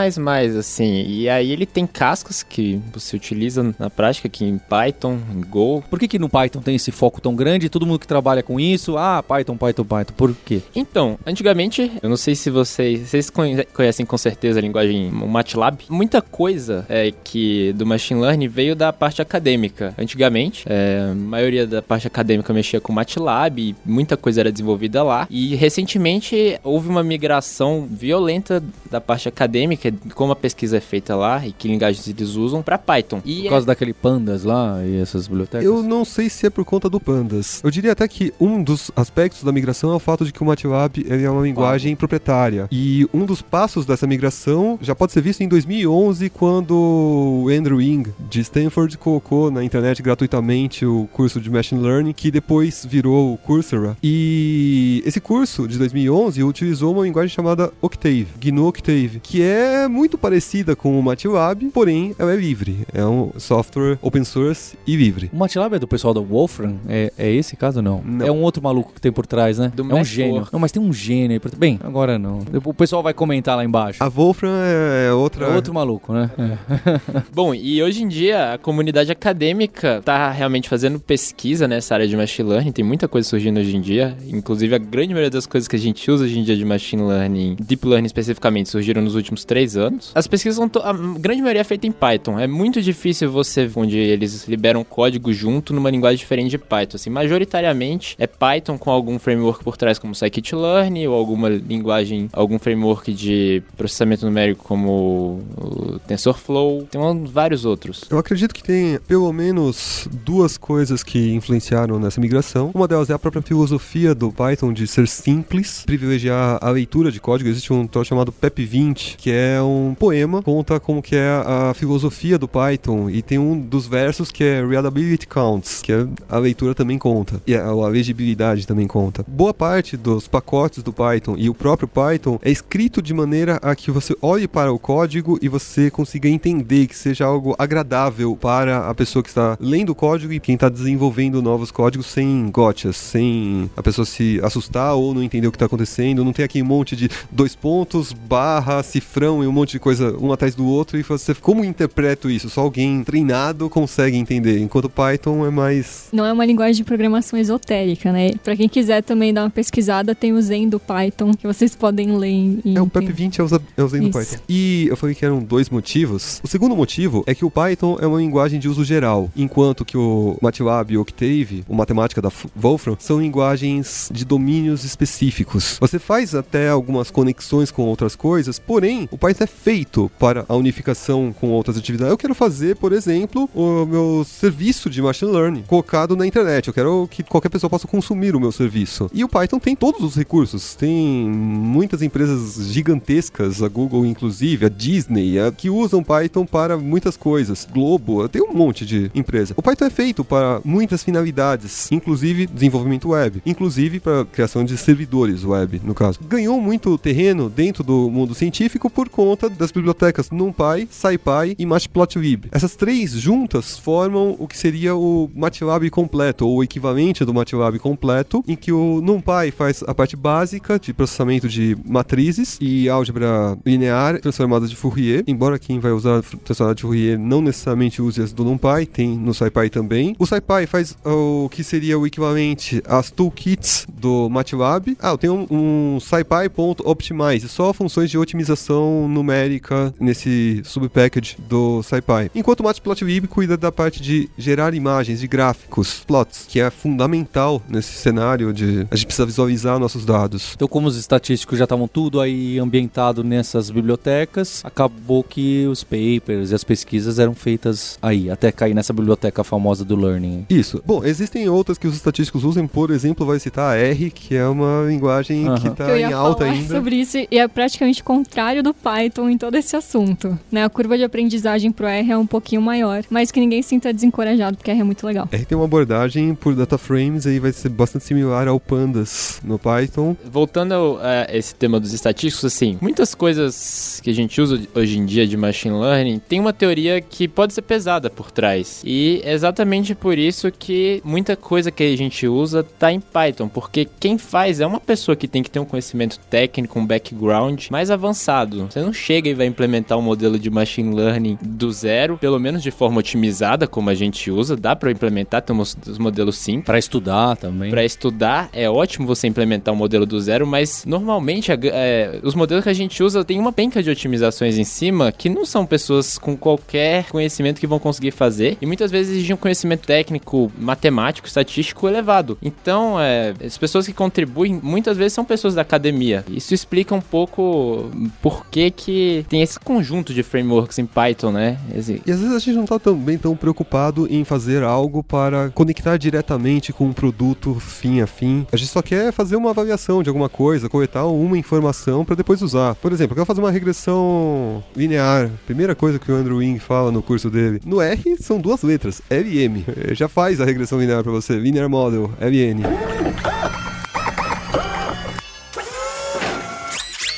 assim. 0.59 1.05
E 1.07 1.29
aí 1.29 1.51
ele 1.51 1.67
tem 1.67 1.87
cascas 1.87 2.43
que 2.43 2.81
você 2.93 3.17
utiliza 3.17 3.75
na 3.79 3.91
prática, 3.91 4.29
aqui 4.29 4.45
em 4.45 4.59
Python, 4.59 5.19
em 5.35 5.41
Go. 5.41 5.83
Por 5.89 5.99
que, 5.99 6.09
que 6.09 6.19
no 6.19 6.29
Python 6.29 6.61
tem 6.61 6.75
esse 6.77 6.91
foco 6.91 7.21
tão 7.21 7.35
grande? 7.35 7.69
Todo 7.69 7.87
mundo 7.87 7.99
que 7.99 8.07
trabalha 8.07 8.43
com 8.43 8.59
isso, 8.59 8.97
ah, 8.97 9.23
Python, 9.27 9.57
Python, 9.57 9.85
Python. 9.85 10.13
Por 10.17 10.35
quê? 10.45 10.63
Então, 10.75 11.19
antigamente, 11.27 11.91
eu 12.03 12.09
não 12.09 12.17
sei 12.17 12.35
se 12.35 12.51
vocês, 12.51 13.09
vocês 13.09 13.31
conhe- 13.31 13.65
conhecem 13.73 14.05
com 14.07 14.17
certeza 14.19 14.59
a 14.59 14.63
linguagem 14.63 15.11
MATLAB. 15.11 15.81
Muita 15.89 16.21
coisa 16.23 16.85
é 16.89 17.13
que 17.25 17.73
do 17.75 17.87
machine 17.87 18.21
learning 18.21 18.49
veio 18.49 18.75
da 18.77 18.93
parte 18.93 19.21
acadêmica. 19.23 19.95
Antigamente, 19.99 20.65
é, 20.69 21.09
a 21.11 21.15
maioria 21.15 21.67
da 21.67 21.83
parte 21.83 22.07
acadêmica 22.07 22.53
mexia 22.53 22.81
com 22.81 22.93
MATLAB, 22.93 23.59
e 23.61 23.77
muita 23.85 24.17
coisa 24.17 24.41
era 24.41 24.53
desenvolvida 24.53 25.03
lá. 25.03 25.27
E 25.31 25.55
recentemente 25.55 26.59
houve 26.63 26.89
uma 26.89 27.03
migração 27.03 27.87
violenta 27.91 28.63
da 28.91 29.01
parte 29.01 29.29
acadêmica, 29.29 29.93
como 30.15 30.33
a 30.33 30.37
pesquisa 30.37 30.77
é 30.77 30.81
feita 30.81 31.15
lá 31.17 31.47
e 31.47 31.53
que 31.53 31.69
linguagens 31.69 32.07
eles 32.09 32.35
usam 32.35 32.63
para 32.63 32.79
Python. 32.79 33.21
E 33.25 33.43
Por 33.43 33.51
causa 33.51 33.67
daquele 33.67 33.93
pandas 33.93 34.45
lá 34.45 34.81
e 34.85 35.01
essas 35.01 35.27
bibliotecas? 35.27 35.65
Eu 35.65 35.83
não 35.83 36.05
sei 36.05 36.29
se 36.29 36.47
é 36.47 36.51
por 36.51 36.65
conta 36.65 36.89
do 36.89 37.01
Pandas. 37.01 37.61
Eu 37.65 37.71
diria 37.71 37.93
até 37.93 38.07
que 38.07 38.33
um 38.41 38.63
dos 38.63 38.91
aspectos 38.95 39.43
da 39.43 39.53
migração 39.53 39.93
é 39.93 39.95
o 39.95 39.99
fato 39.99 40.25
de 40.25 40.33
que 40.33 40.43
o 40.43 40.47
MATLAB 40.47 41.02
ele 41.09 41.25
é 41.25 41.31
uma 41.31 41.43
linguagem 41.43 41.95
proprietária. 41.97 42.69
E 42.71 43.07
um 43.13 43.25
dos 43.25 43.43
passos 43.43 43.87
dessa 43.87 44.07
migração 44.07 44.79
já 44.81 44.95
pode 44.95 45.13
ser 45.13 45.21
visto 45.21 45.41
em 45.43 45.49
2011, 45.49 46.31
quando 46.31 46.73
o 46.75 47.49
Andrew 47.49 47.81
Ng, 47.81 48.13
de 48.31 48.41
Stanford, 48.41 48.97
colocou 48.99 49.51
na 49.51 49.65
internet 49.65 50.03
gratuitamente 50.03 50.85
o 50.85 51.09
curso 51.13 51.41
de 51.41 51.51
Machine 51.51 51.81
Learning, 51.81 52.13
que 52.13 52.31
depois 52.31 52.87
virou 52.89 53.35
o 53.35 53.39
Coursera. 53.39 53.97
E 54.03 55.03
esse 55.07 55.21
curso 55.21 55.67
de 55.67 55.79
2011 55.79 56.43
utilizou 56.43 56.93
uma 56.93 57.05
linguagem 57.05 57.35
chamada 57.35 57.73
Octave, 57.81 58.29
GNU 58.41 58.67
Octave, 58.67 59.21
que 59.23 59.43
é 59.43 59.89
muito 59.89 60.17
parecida 60.17 60.75
com 60.77 60.99
o 60.99 61.03
MATLAB, 61.03 61.71
porém 61.73 62.15
ela 62.19 62.33
é 62.33 62.37
livre. 62.37 62.87
É 62.93 63.05
um 63.05 63.31
software 63.39 63.99
open 64.01 64.25
source 64.25 64.77
e 64.87 64.97
livre. 64.97 65.31
O 65.33 65.37
MATLAB 65.37 65.75
é 65.75 65.79
do 65.79 65.89
pessoal 65.89 66.15
da 66.15 66.21
Wolfram? 66.21 66.77
É, 66.89 67.13
é 67.19 67.31
esse 67.31 67.57
caso 67.57 67.83
não? 67.83 68.03
Não. 68.05 68.27
É 68.27 68.31
um 68.31 68.43
outro 68.43 68.63
maluco 68.63 68.93
que 68.93 69.01
tem 69.01 69.13
por 69.13 69.27
trás, 69.27 69.59
né? 69.59 69.73
Do 69.75 69.91
é 69.91 69.95
um 69.95 70.05
gênio. 70.05 70.47
Não, 70.53 70.61
mas 70.61 70.73
tem 70.73 70.83
um 70.83 70.92
um 70.93 70.95
gênio. 70.95 71.41
aí. 71.45 71.59
Bem, 71.59 71.81
agora 71.83 72.19
não. 72.19 72.41
O 72.65 72.75
pessoal 72.75 73.03
vai 73.03 73.15
comentar 73.15 73.57
lá 73.57 73.65
embaixo. 73.65 74.03
A 74.03 74.09
Wolfram 74.09 74.51
é 74.55 75.13
outra. 75.13 75.47
É 75.47 75.55
outro 75.55 75.73
maluco, 75.75 76.13
né? 76.13 76.31
É. 76.39 77.23
Bom, 77.35 77.55
e 77.55 77.83
hoje 77.83 78.03
em 78.03 78.09
dia 78.09 78.53
a 78.55 78.59
comunidade 78.59 79.11
acadêmica 79.11 80.01
tá 80.05 80.31
realmente 80.31 80.69
fazendo 80.69 80.99
pesquisa 81.01 81.67
nessa 81.67 81.95
área 81.95 82.07
de 82.07 82.17
machine 82.17 82.49
learning, 82.49 82.73
tem 82.73 82.85
muita 82.85 83.09
coisa 83.09 83.29
surgindo 83.29 83.59
hoje 83.61 83.77
em 83.77 83.81
dia, 83.81 84.17
inclusive 84.29 84.75
a 84.75 84.79
grande 84.79 85.09
maioria 85.15 85.31
das 85.31 85.47
coisas 85.47 85.67
que 85.69 85.77
a 85.77 85.79
gente 85.79 86.11
usa 86.11 86.25
hoje 86.25 86.39
em 86.39 86.43
dia 86.43 86.57
de 86.57 86.65
machine 86.65 87.03
learning, 87.03 87.57
deep 87.61 87.87
learning 87.87 88.07
especificamente, 88.07 88.69
surgiram 88.69 89.01
nos 89.03 89.15
últimos 89.15 89.45
três 89.45 89.77
anos. 89.77 90.13
As 90.15 90.27
pesquisas 90.27 90.57
são, 90.57 90.69
to- 90.69 90.81
a 90.83 90.93
grande 90.93 91.41
maioria 91.43 91.61
é 91.61 91.65
feita 91.65 91.87
em 91.87 91.93
Python, 91.93 92.39
é 92.39 92.47
muito 92.47 92.81
difícil 92.83 93.31
você, 93.31 93.71
onde 93.77 93.97
eles 93.99 94.47
liberam 94.49 94.85
código 94.85 95.33
junto 95.33 95.73
numa 95.73 95.91
linguagem 95.91 96.19
diferente 96.19 96.51
de 96.51 96.59
Python, 96.59 96.97
assim, 96.97 97.11
majoritariamente 97.11 98.17
é 98.19 98.27
Python 98.27 98.79
com 98.79 98.91
algum 98.91 99.19
framework 99.19 99.63
por 99.65 99.77
trás 99.77 99.99
como 99.99 100.15
scikit-learn 100.15 100.82
ou 101.09 101.15
alguma 101.15 101.49
linguagem, 101.49 102.29
algum 102.33 102.59
framework 102.59 103.13
de 103.13 103.63
processamento 103.77 104.25
numérico 104.25 104.65
como 104.65 105.41
o 105.57 105.99
TensorFlow, 106.07 106.87
tem 106.91 107.01
vários 107.25 107.65
outros. 107.65 108.05
Eu 108.11 108.19
acredito 108.19 108.55
que 108.55 108.63
tem 108.63 108.99
pelo 109.07 109.33
menos 109.33 110.09
duas 110.25 110.57
coisas 110.57 111.03
que 111.03 111.33
influenciaram 111.35 111.99
nessa 111.99 112.21
migração. 112.21 112.71
Uma 112.75 112.89
delas 112.89 113.11
é 113.11 113.15
a 113.15 113.19
própria 113.19 113.43
filosofia 113.43 114.15
do 114.15 114.33
Python 114.33 114.73
de 114.73 114.87
ser 114.87 115.09
simples, 115.09 115.83
privilegiar 115.85 116.59
a 116.61 116.71
leitura 116.71 117.11
de 117.11 117.21
código. 117.21 117.49
Existe 117.49 117.73
um 117.73 117.87
troço 117.87 118.09
chamado 118.09 118.33
PEP20, 118.33 119.17
que 119.17 119.31
é 119.31 119.61
um 119.63 119.95
poema, 119.99 120.43
conta 120.43 120.79
como 120.81 121.03
que 121.03 121.17
é 121.17 121.29
a 121.29 121.75
filosofia 121.75 122.39
do 122.39 122.49
Python 122.49 123.11
e 123.11 123.23
tem 123.23 123.39
um 123.39 123.59
dos 123.59 123.87
versos 123.87 124.31
que 124.31 124.45
é 124.45 124.65
Readability 124.65 125.27
Counts, 125.27 125.83
que 125.83 125.93
é 125.93 126.07
a 126.29 126.39
leitura 126.39 126.75
também 126.75 126.99
conta 126.99 127.41
e 127.47 127.55
a 127.55 127.73
legibilidade 127.87 128.67
também 128.67 128.87
conta. 128.87 129.25
Boa 129.27 129.53
parte 129.53 129.97
dos 129.97 130.29
pacotes 130.29 130.72
do 130.81 130.93
Python 130.93 131.35
e 131.37 131.51
o 131.51 131.55
próprio 131.55 131.89
Python 131.89 132.39
é 132.41 132.51
escrito 132.51 133.03
de 133.03 133.13
maneira 133.13 133.57
a 133.57 133.75
que 133.75 133.91
você 133.91 134.15
olhe 134.23 134.47
para 134.47 134.73
o 134.73 134.79
código 134.79 135.39
e 135.43 135.49
você 135.49 135.91
consiga 135.91 136.29
entender 136.29 136.87
que 136.87 136.97
seja 136.97 137.25
algo 137.25 137.57
agradável 137.59 138.37
para 138.37 138.89
a 138.89 138.95
pessoa 138.95 139.23
que 139.23 139.29
está 139.29 139.57
lendo 139.61 139.91
o 139.91 139.95
código 139.95 140.33
e 140.33 140.39
quem 140.39 140.55
está 140.55 140.69
desenvolvendo 140.69 141.43
novos 141.43 141.73
códigos 141.73 142.07
sem 142.07 142.49
gotchas, 142.51 142.97
sem 142.97 143.69
a 143.77 143.83
pessoa 143.83 144.07
se 144.07 144.41
assustar 144.43 144.95
ou 144.95 145.13
não 145.13 145.23
entender 145.23 145.49
o 145.49 145.51
que 145.51 145.57
está 145.57 145.67
acontecendo. 145.67 146.25
Não 146.25 146.33
tem 146.33 146.45
aquele 146.45 146.65
monte 146.65 146.95
de 146.95 147.11
dois 147.31 147.57
pontos, 147.57 148.13
barra, 148.13 148.83
cifrão 148.83 149.43
e 149.43 149.47
um 149.47 149.53
monte 149.53 149.73
de 149.73 149.81
coisa 149.81 150.17
um 150.19 150.33
atrás 150.33 150.55
do 150.55 150.67
outro 150.67 150.99
e 150.99 151.03
você, 151.03 151.35
como 151.35 151.65
interpreto 151.65 152.31
isso? 152.31 152.49
Só 152.49 152.61
alguém 152.61 153.03
treinado 153.03 153.69
consegue 153.69 154.17
entender, 154.17 154.61
enquanto 154.61 154.89
Python 154.89 155.45
é 155.47 155.51
mais 155.51 156.09
Não 156.13 156.25
é 156.25 156.33
uma 156.33 156.45
linguagem 156.45 156.77
de 156.77 156.85
programação 156.85 157.39
esotérica, 157.39 158.13
né? 158.13 158.33
Pra 158.43 158.57
quem 158.57 158.69
quiser 158.69 159.03
também 159.03 159.33
dar 159.33 159.45
uma 159.45 159.51
pesquisada, 159.51 160.15
tem 160.15 160.33
o 160.33 160.41
Zen 160.41 160.62
do 160.69 160.79
Python, 160.79 161.33
que 161.35 161.47
vocês 161.47 161.75
podem 161.75 162.17
ler 162.17 162.29
em... 162.29 162.63
É, 162.75 162.81
o 162.81 162.87
PEP20 162.87 163.39
é 163.39 163.43
o, 163.43 163.63
é 163.77 163.83
o 163.83 163.89
Zen 163.89 164.01
do 164.01 164.09
Isso. 164.09 164.19
Python. 164.19 164.43
E 164.49 164.87
eu 164.89 164.97
falei 164.97 165.15
que 165.15 165.25
eram 165.25 165.43
dois 165.43 165.69
motivos. 165.71 166.41
O 166.43 166.49
segundo 166.49 166.77
motivo 166.77 167.23
é 167.27 167.35
que 167.35 167.45
o 167.45 167.51
Python 167.51 167.99
é 168.01 168.07
uma 168.07 168.19
linguagem 168.19 168.59
de 168.59 168.69
uso 168.69 168.85
geral, 168.85 169.31
enquanto 169.37 169.85
que 169.85 169.97
o 169.97 170.37
MATLAB 170.41 170.93
e 170.93 170.99
o 170.99 171.03
Octave, 171.03 171.65
o 171.69 171.75
matemática 171.75 172.21
da 172.21 172.31
Wolfram, 172.55 172.97
são 172.99 173.21
linguagens 173.21 174.11
de 174.13 174.25
domínios 174.25 174.85
específicos. 174.85 175.79
Você 175.81 175.99
faz 175.99 176.35
até 176.35 176.69
algumas 176.69 177.11
conexões 177.11 177.71
com 177.71 177.83
outras 177.83 178.15
coisas, 178.15 178.59
porém, 178.59 179.09
o 179.11 179.19
Python 179.19 179.45
é 179.45 179.47
feito 179.47 180.11
para 180.19 180.45
a 180.49 180.55
unificação 180.55 181.35
com 181.39 181.51
outras 181.51 181.77
atividades. 181.77 182.11
Eu 182.11 182.19
quero 182.19 182.35
fazer, 182.35 182.77
por 182.77 182.93
exemplo, 182.93 183.49
o 183.55 183.87
meu 183.87 184.27
serviço 184.27 184.91
de 184.91 185.01
machine 185.01 185.31
learning 185.31 185.63
colocado 185.63 186.17
na 186.17 186.27
internet. 186.27 186.69
Eu 186.69 186.75
quero 186.75 187.09
que 187.11 187.23
qualquer 187.23 187.49
pessoa 187.49 187.71
possa 187.71 187.87
consumir 187.87 188.35
o 188.37 188.41
meu 188.41 188.53
serviço. 188.53 189.11
E 189.13 189.25
o 189.25 189.29
Python 189.29 189.59
tem 189.59 189.75
todos 189.75 190.03
os 190.03 190.15
recursos. 190.15 190.52
Tem 190.79 190.95
muitas 191.29 192.03
empresas 192.03 192.67
gigantescas, 192.71 193.63
a 193.63 193.69
Google 193.69 194.05
inclusive, 194.07 194.67
a 194.67 194.69
Disney, 194.69 195.39
a- 195.39 195.51
que 195.53 195.71
usam 195.71 196.03
Python 196.03 196.45
para 196.45 196.77
muitas 196.77 197.17
coisas. 197.17 197.67
Globo, 197.73 198.29
tem 198.29 198.43
um 198.43 198.53
monte 198.53 198.85
de 198.85 199.11
empresa. 199.15 199.55
O 199.57 199.63
Python 199.63 199.85
é 199.87 199.91
feito 199.91 200.25
para 200.25 200.61
muitas 200.65 201.03
finalidades, 201.03 201.91
inclusive 201.91 202.47
desenvolvimento 202.47 203.09
web, 203.11 203.41
inclusive 203.47 204.01
para 204.01 204.25
criação 204.25 204.65
de 204.65 204.77
servidores 204.77 205.45
web, 205.45 205.81
no 205.85 205.95
caso. 205.95 206.19
Ganhou 206.29 206.61
muito 206.61 206.97
terreno 206.99 207.49
dentro 207.49 207.83
do 207.83 208.11
mundo 208.11 208.35
científico 208.35 208.91
por 208.91 209.09
conta 209.09 209.49
das 209.49 209.71
bibliotecas 209.73 210.31
NumPy, 210.31 210.89
SciPy 210.91 211.57
e 211.59 211.65
Matplotlib. 211.67 212.47
Essas 212.51 212.77
três 212.77 213.13
juntas 213.13 213.79
formam 213.79 214.37
o 214.39 214.47
que 214.47 214.59
seria 214.59 214.95
o 214.95 215.31
MATLAB 215.35 215.89
completo, 215.91 216.47
ou 216.47 216.57
o 216.59 216.63
equivalente 216.65 217.25
do 217.25 217.33
MATLAB 217.35 217.79
completo, 217.79 218.45
em 218.47 218.57
que 218.57 218.73
o 218.73 219.01
NumPy 219.01 219.51
faz 219.57 219.83
a 219.87 219.95
parte 219.95 220.17
básica 220.17 220.42
de 220.81 220.93
processamento 220.93 221.49
de 221.49 221.77
matrizes 221.85 222.59
e 222.61 222.89
álgebra 222.89 223.57
linear 223.65 224.21
transformada 224.21 224.67
de 224.67 224.75
Fourier, 224.75 225.23
embora 225.27 225.59
quem 225.59 225.79
vai 225.79 225.93
usar 225.93 226.23
transformada 226.45 226.75
de 226.75 226.83
Fourier 226.83 227.19
não 227.19 227.41
necessariamente 227.41 228.03
use 228.03 228.21
as 228.21 228.33
do 228.33 228.45
NumPy, 228.45 228.87
tem 228.87 229.17
no 229.17 229.33
SciPy 229.33 229.71
também. 229.71 230.17
O 230.19 230.27
SciPy 230.27 230.67
faz 230.67 230.97
o 231.05 231.49
que 231.49 231.63
seria 231.63 231.99
o 231.99 232.07
equivalente 232.07 232.83
às 232.87 233.11
toolkits 233.11 233.87
do 233.93 234.29
MATLAB. 234.29 234.97
Ah, 235.01 235.11
eu 235.11 235.19
tenho 235.19 235.47
um, 235.51 235.97
um 235.97 236.01
SciPy.optimize, 236.01 237.49
só 237.49 237.73
funções 237.73 238.11
de 238.11 238.19
otimização 238.19 239.09
numérica 239.09 239.95
nesse 240.01 240.61
subpackage 240.65 241.37
do 241.49 241.83
SciPy. 241.83 242.31
Enquanto 242.35 242.61
o 242.61 242.65
Matplotlib 242.65 243.27
cuida 243.29 243.57
da 243.57 243.71
parte 243.71 244.03
de 244.03 244.29
gerar 244.37 244.75
imagens, 244.75 245.21
de 245.21 245.29
gráficos, 245.29 246.03
plots, 246.07 246.47
que 246.49 246.61
é 246.61 246.71
fundamental 246.71 247.63
nesse 247.69 247.93
cenário 247.93 248.53
de 248.53 248.87
a 248.91 248.97
gente 248.97 249.07
precisa 249.07 249.27
visualizar 249.27 249.79
nossos 249.79 250.05
dados. 250.05 250.32
Então, 250.55 250.69
como 250.69 250.89
os 250.89 250.97
estatísticos 250.97 251.59
já 251.59 251.65
estavam 251.65 251.89
tudo 251.89 252.21
aí 252.21 252.59
ambientado 252.59 253.25
nessas 253.25 253.71
bibliotecas, 253.71 254.63
acabou 254.65 255.23
que 255.23 255.67
os 255.67 255.83
papers 255.83 256.51
e 256.51 256.55
as 256.55 256.65
pesquisas 256.65 257.19
eram 257.19 257.35
feitas 257.35 257.99
aí, 258.01 258.31
até 258.31 258.53
cair 258.53 258.75
nessa 258.75 258.93
biblioteca 258.93 259.43
famosa 259.45 259.85
do 259.85 259.97
Learning. 259.97 260.47
Isso. 260.49 260.83
Bom, 260.85 261.05
existem 261.05 261.49
outras 261.49 261.79
que 261.79 261.87
os 261.87 261.95
estatísticos 261.95 262.45
usam, 262.45 262.67
por 262.67 262.91
exemplo, 262.91 263.27
vai 263.27 263.39
citar 263.39 263.75
a 263.75 263.79
R, 263.79 264.11
que 264.11 264.35
é 264.35 264.47
uma 264.47 264.85
linguagem 264.87 265.45
que 265.57 265.69
está 265.69 265.99
em 265.99 266.13
alta 266.13 266.45
falar 266.45 266.57
ainda. 266.57 266.75
sobre 266.75 266.97
isso 266.97 267.19
e 267.19 267.39
é 267.39 267.47
praticamente 267.49 268.01
o 268.01 268.05
contrário 268.05 268.63
do 268.63 268.73
Python 268.75 269.29
em 269.29 269.39
todo 269.39 269.55
esse 269.57 269.77
assunto. 269.77 270.39
Né? 270.51 270.65
A 270.65 270.69
curva 270.69 270.97
de 270.97 271.05
aprendizagem 271.05 271.71
pro 271.73 271.87
R 271.87 272.11
é 272.11 272.17
um 272.17 272.27
pouquinho 272.27 272.63
maior, 272.63 273.05
mas 273.11 273.31
que 273.31 273.41
ninguém 273.41 273.63
se 273.63 273.71
sinta 273.71 273.93
desencorajado, 273.93 274.57
porque 274.57 274.71
R 274.71 274.81
é 274.81 274.85
muito 274.85 275.07
legal. 275.07 275.29
R 275.31 275.45
tem 275.45 275.57
uma 275.57 275.65
abordagem 275.65 276.35
por 276.35 276.55
data 276.55 276.77
frames 276.77 277.27
aí 277.27 277.39
vai 277.39 277.53
ser 277.53 277.69
bastante 277.69 278.05
similar 278.05 278.49
ao 278.49 278.61
Pandas 278.61 279.41
no 279.45 279.59
Python. 279.59 280.17
Voltando 280.25 280.99
a 281.01 281.35
esse 281.35 281.55
tema 281.55 281.79
dos 281.79 281.93
estatísticos, 281.93 282.45
assim, 282.45 282.79
muitas 282.81 283.15
coisas 283.15 284.01
que 284.03 284.11
a 284.11 284.15
gente 284.15 284.41
usa 284.41 284.61
hoje 284.75 284.99
em 284.99 285.07
dia 285.07 285.27
de 285.27 285.37
machine 285.37 285.79
learning 285.79 286.19
tem 286.19 286.41
uma 286.41 286.53
teoria 286.53 287.01
que 287.01 287.27
pode 287.29 287.53
ser 287.53 287.63
pesada 287.63 288.11
por 288.11 288.31
trás. 288.31 288.83
E 288.85 289.21
é 289.25 289.33
exatamente 289.33 289.95
por 289.95 290.19
isso 290.19 290.51
que 290.51 291.01
muita 291.05 291.37
coisa 291.37 291.71
que 291.71 291.83
a 291.83 291.97
gente 291.97 292.27
usa 292.27 292.63
tá 292.63 292.93
em 292.93 293.01
Python, 293.01 293.49
porque 293.49 293.87
quem 293.99 294.19
faz 294.19 294.61
é 294.61 294.67
uma 294.67 294.81
pessoa 294.81 295.17
que 295.17 295.29
tem 295.29 295.43
que 295.43 295.51
ter 295.51 295.59
um 295.59 295.65
conhecimento 295.65 296.19
técnico, 296.31 296.79
um 296.79 296.87
background 296.87 297.69
mais 297.71 297.91
avançado. 297.91 298.69
Você 298.71 298.81
não 298.81 298.93
chega 298.93 299.29
e 299.29 299.35
vai 299.35 299.47
implementar 299.47 299.99
um 299.99 300.03
modelo 300.03 300.39
de 300.39 300.51
machine 300.51 300.95
learning 300.95 301.39
do 301.43 301.71
zero, 301.73 302.19
pelo 302.19 302.39
menos 302.39 302.63
de 302.63 302.71
forma 302.71 303.01
otimizada, 303.01 303.67
como 303.67 303.91
a 303.91 303.95
gente 303.95 304.31
usa, 304.31 304.57
dá 304.57 304.75
para 304.77 304.91
implementar, 304.91 305.43
temos 305.43 305.77
os 305.87 305.99
modelos 305.99 306.37
simples. 306.37 306.67
Pra 306.67 306.79
estudar 306.79 307.37
também. 307.37 307.71
Para 307.71 307.85
estudar, 307.85 308.49
é 308.53 308.69
ótimo 308.69 309.07
você 309.07 309.27
implementar 309.27 309.75
um 309.75 309.77
modelo 309.77 310.02
do 310.07 310.21
zero, 310.21 310.47
mas 310.47 310.85
normalmente 310.87 311.51
a- 311.53 311.59
é, 311.63 312.21
os 312.23 312.35
modelos 312.35 312.65
que 312.65 312.71
a 312.71 312.75
gente 312.75 313.03
usa 313.03 313.25
tem 313.25 313.39
uma 313.39 313.53
penca 313.53 313.83
de 313.83 313.91
otimizações 313.91 314.59
em 314.59 314.65
cima 314.65 315.13
que 315.13 315.29
não 315.29 315.45
são 315.45 315.65
pessoas 315.67 316.19
com 316.19 316.37
qualquer 316.37 317.07
conhecimento 317.11 317.61
que 317.61 317.67
vão 317.67 317.79
conseguir 317.79 318.11
fazer 318.11 318.57
e 318.61 318.67
muitas 318.67 318.91
vezes 318.91 319.13
exigem 319.17 319.35
um 319.35 319.39
conhecimento 319.39 319.87
técnico, 319.87 320.51
matemático, 320.59 321.27
estatístico 321.27 321.89
elevado. 321.89 322.39
Então, 322.43 322.99
é, 323.01 323.35
as 323.45 323.59
pessoas 323.59 323.87
que 323.87 323.93
contribuem 323.93 324.59
muitas 324.63 324.97
vezes 324.97 325.13
são 325.13 325.25
pessoas 325.25 325.55
da 325.55 325.63
academia. 325.63 326.25
Isso 326.31 326.55
explica 326.55 326.95
um 326.95 327.01
pouco 327.01 327.91
por 328.21 328.47
que 328.47 328.71
que 328.71 329.25
tem 329.29 329.43
esse 329.43 329.59
conjunto 329.59 330.13
de 330.15 330.23
frameworks 330.23 330.79
em 330.79 330.87
Python, 330.87 331.33
né? 331.33 331.59
Esse- 331.75 332.01
E 332.07 332.11
às 332.11 332.21
vezes 332.21 332.35
a 332.35 332.39
gente 332.39 332.55
não 332.57 332.65
tá 332.65 332.79
também 332.79 333.19
tão 333.19 333.37
preocupado 333.37 334.07
em 334.11 334.25
fazer 334.25 334.63
algo 334.63 335.03
para 335.03 335.51
conectar 335.51 335.97
diretamente 335.97 336.73
com 336.73 336.85
um 336.87 336.93
produto 336.93 337.55
fim 337.61 338.01
a 338.01 338.07
fim. 338.07 338.47
A 338.53 338.57
gente 338.57 338.71
só 338.71 338.81
quer 338.83 339.13
fazer 339.13 339.37
uma 339.37 339.51
avaliação 339.51 339.92
de 340.01 340.09
alguma 340.09 340.29
coisa, 340.29 340.69
coletar 340.69 341.05
uma 341.07 341.37
informação 341.37 342.05
para 342.05 342.15
depois 342.15 342.41
usar. 342.41 342.77
Por 342.77 342.93
exemplo, 342.93 343.13
eu 343.13 343.17
quero 343.17 343.27
fazer 343.27 343.41
uma 343.41 343.51
regressão 343.51 344.63
linear. 344.77 345.29
Primeira 345.45 345.75
coisa 345.75 345.99
que 345.99 346.13
o 346.13 346.15
Andrew 346.15 346.37
Wing 346.37 346.61
fala 346.61 346.93
no 346.93 347.03
curso 347.03 347.29
dele. 347.29 347.61
No 347.67 347.81
R 347.81 348.17
são 348.21 348.39
duas 348.41 348.63
letras, 348.63 349.03
L 349.11 349.29
e 349.29 349.43
M. 349.43 349.65
Eh, 349.67 349.95
Já 349.95 350.07
faz 350.09 350.41
a 350.41 350.45
regressão 350.45 350.79
linear 350.79 351.03
para 351.03 351.11
você. 351.11 351.37
Linear 351.37 351.69
Model, 351.69 352.13
LN. 352.21 352.63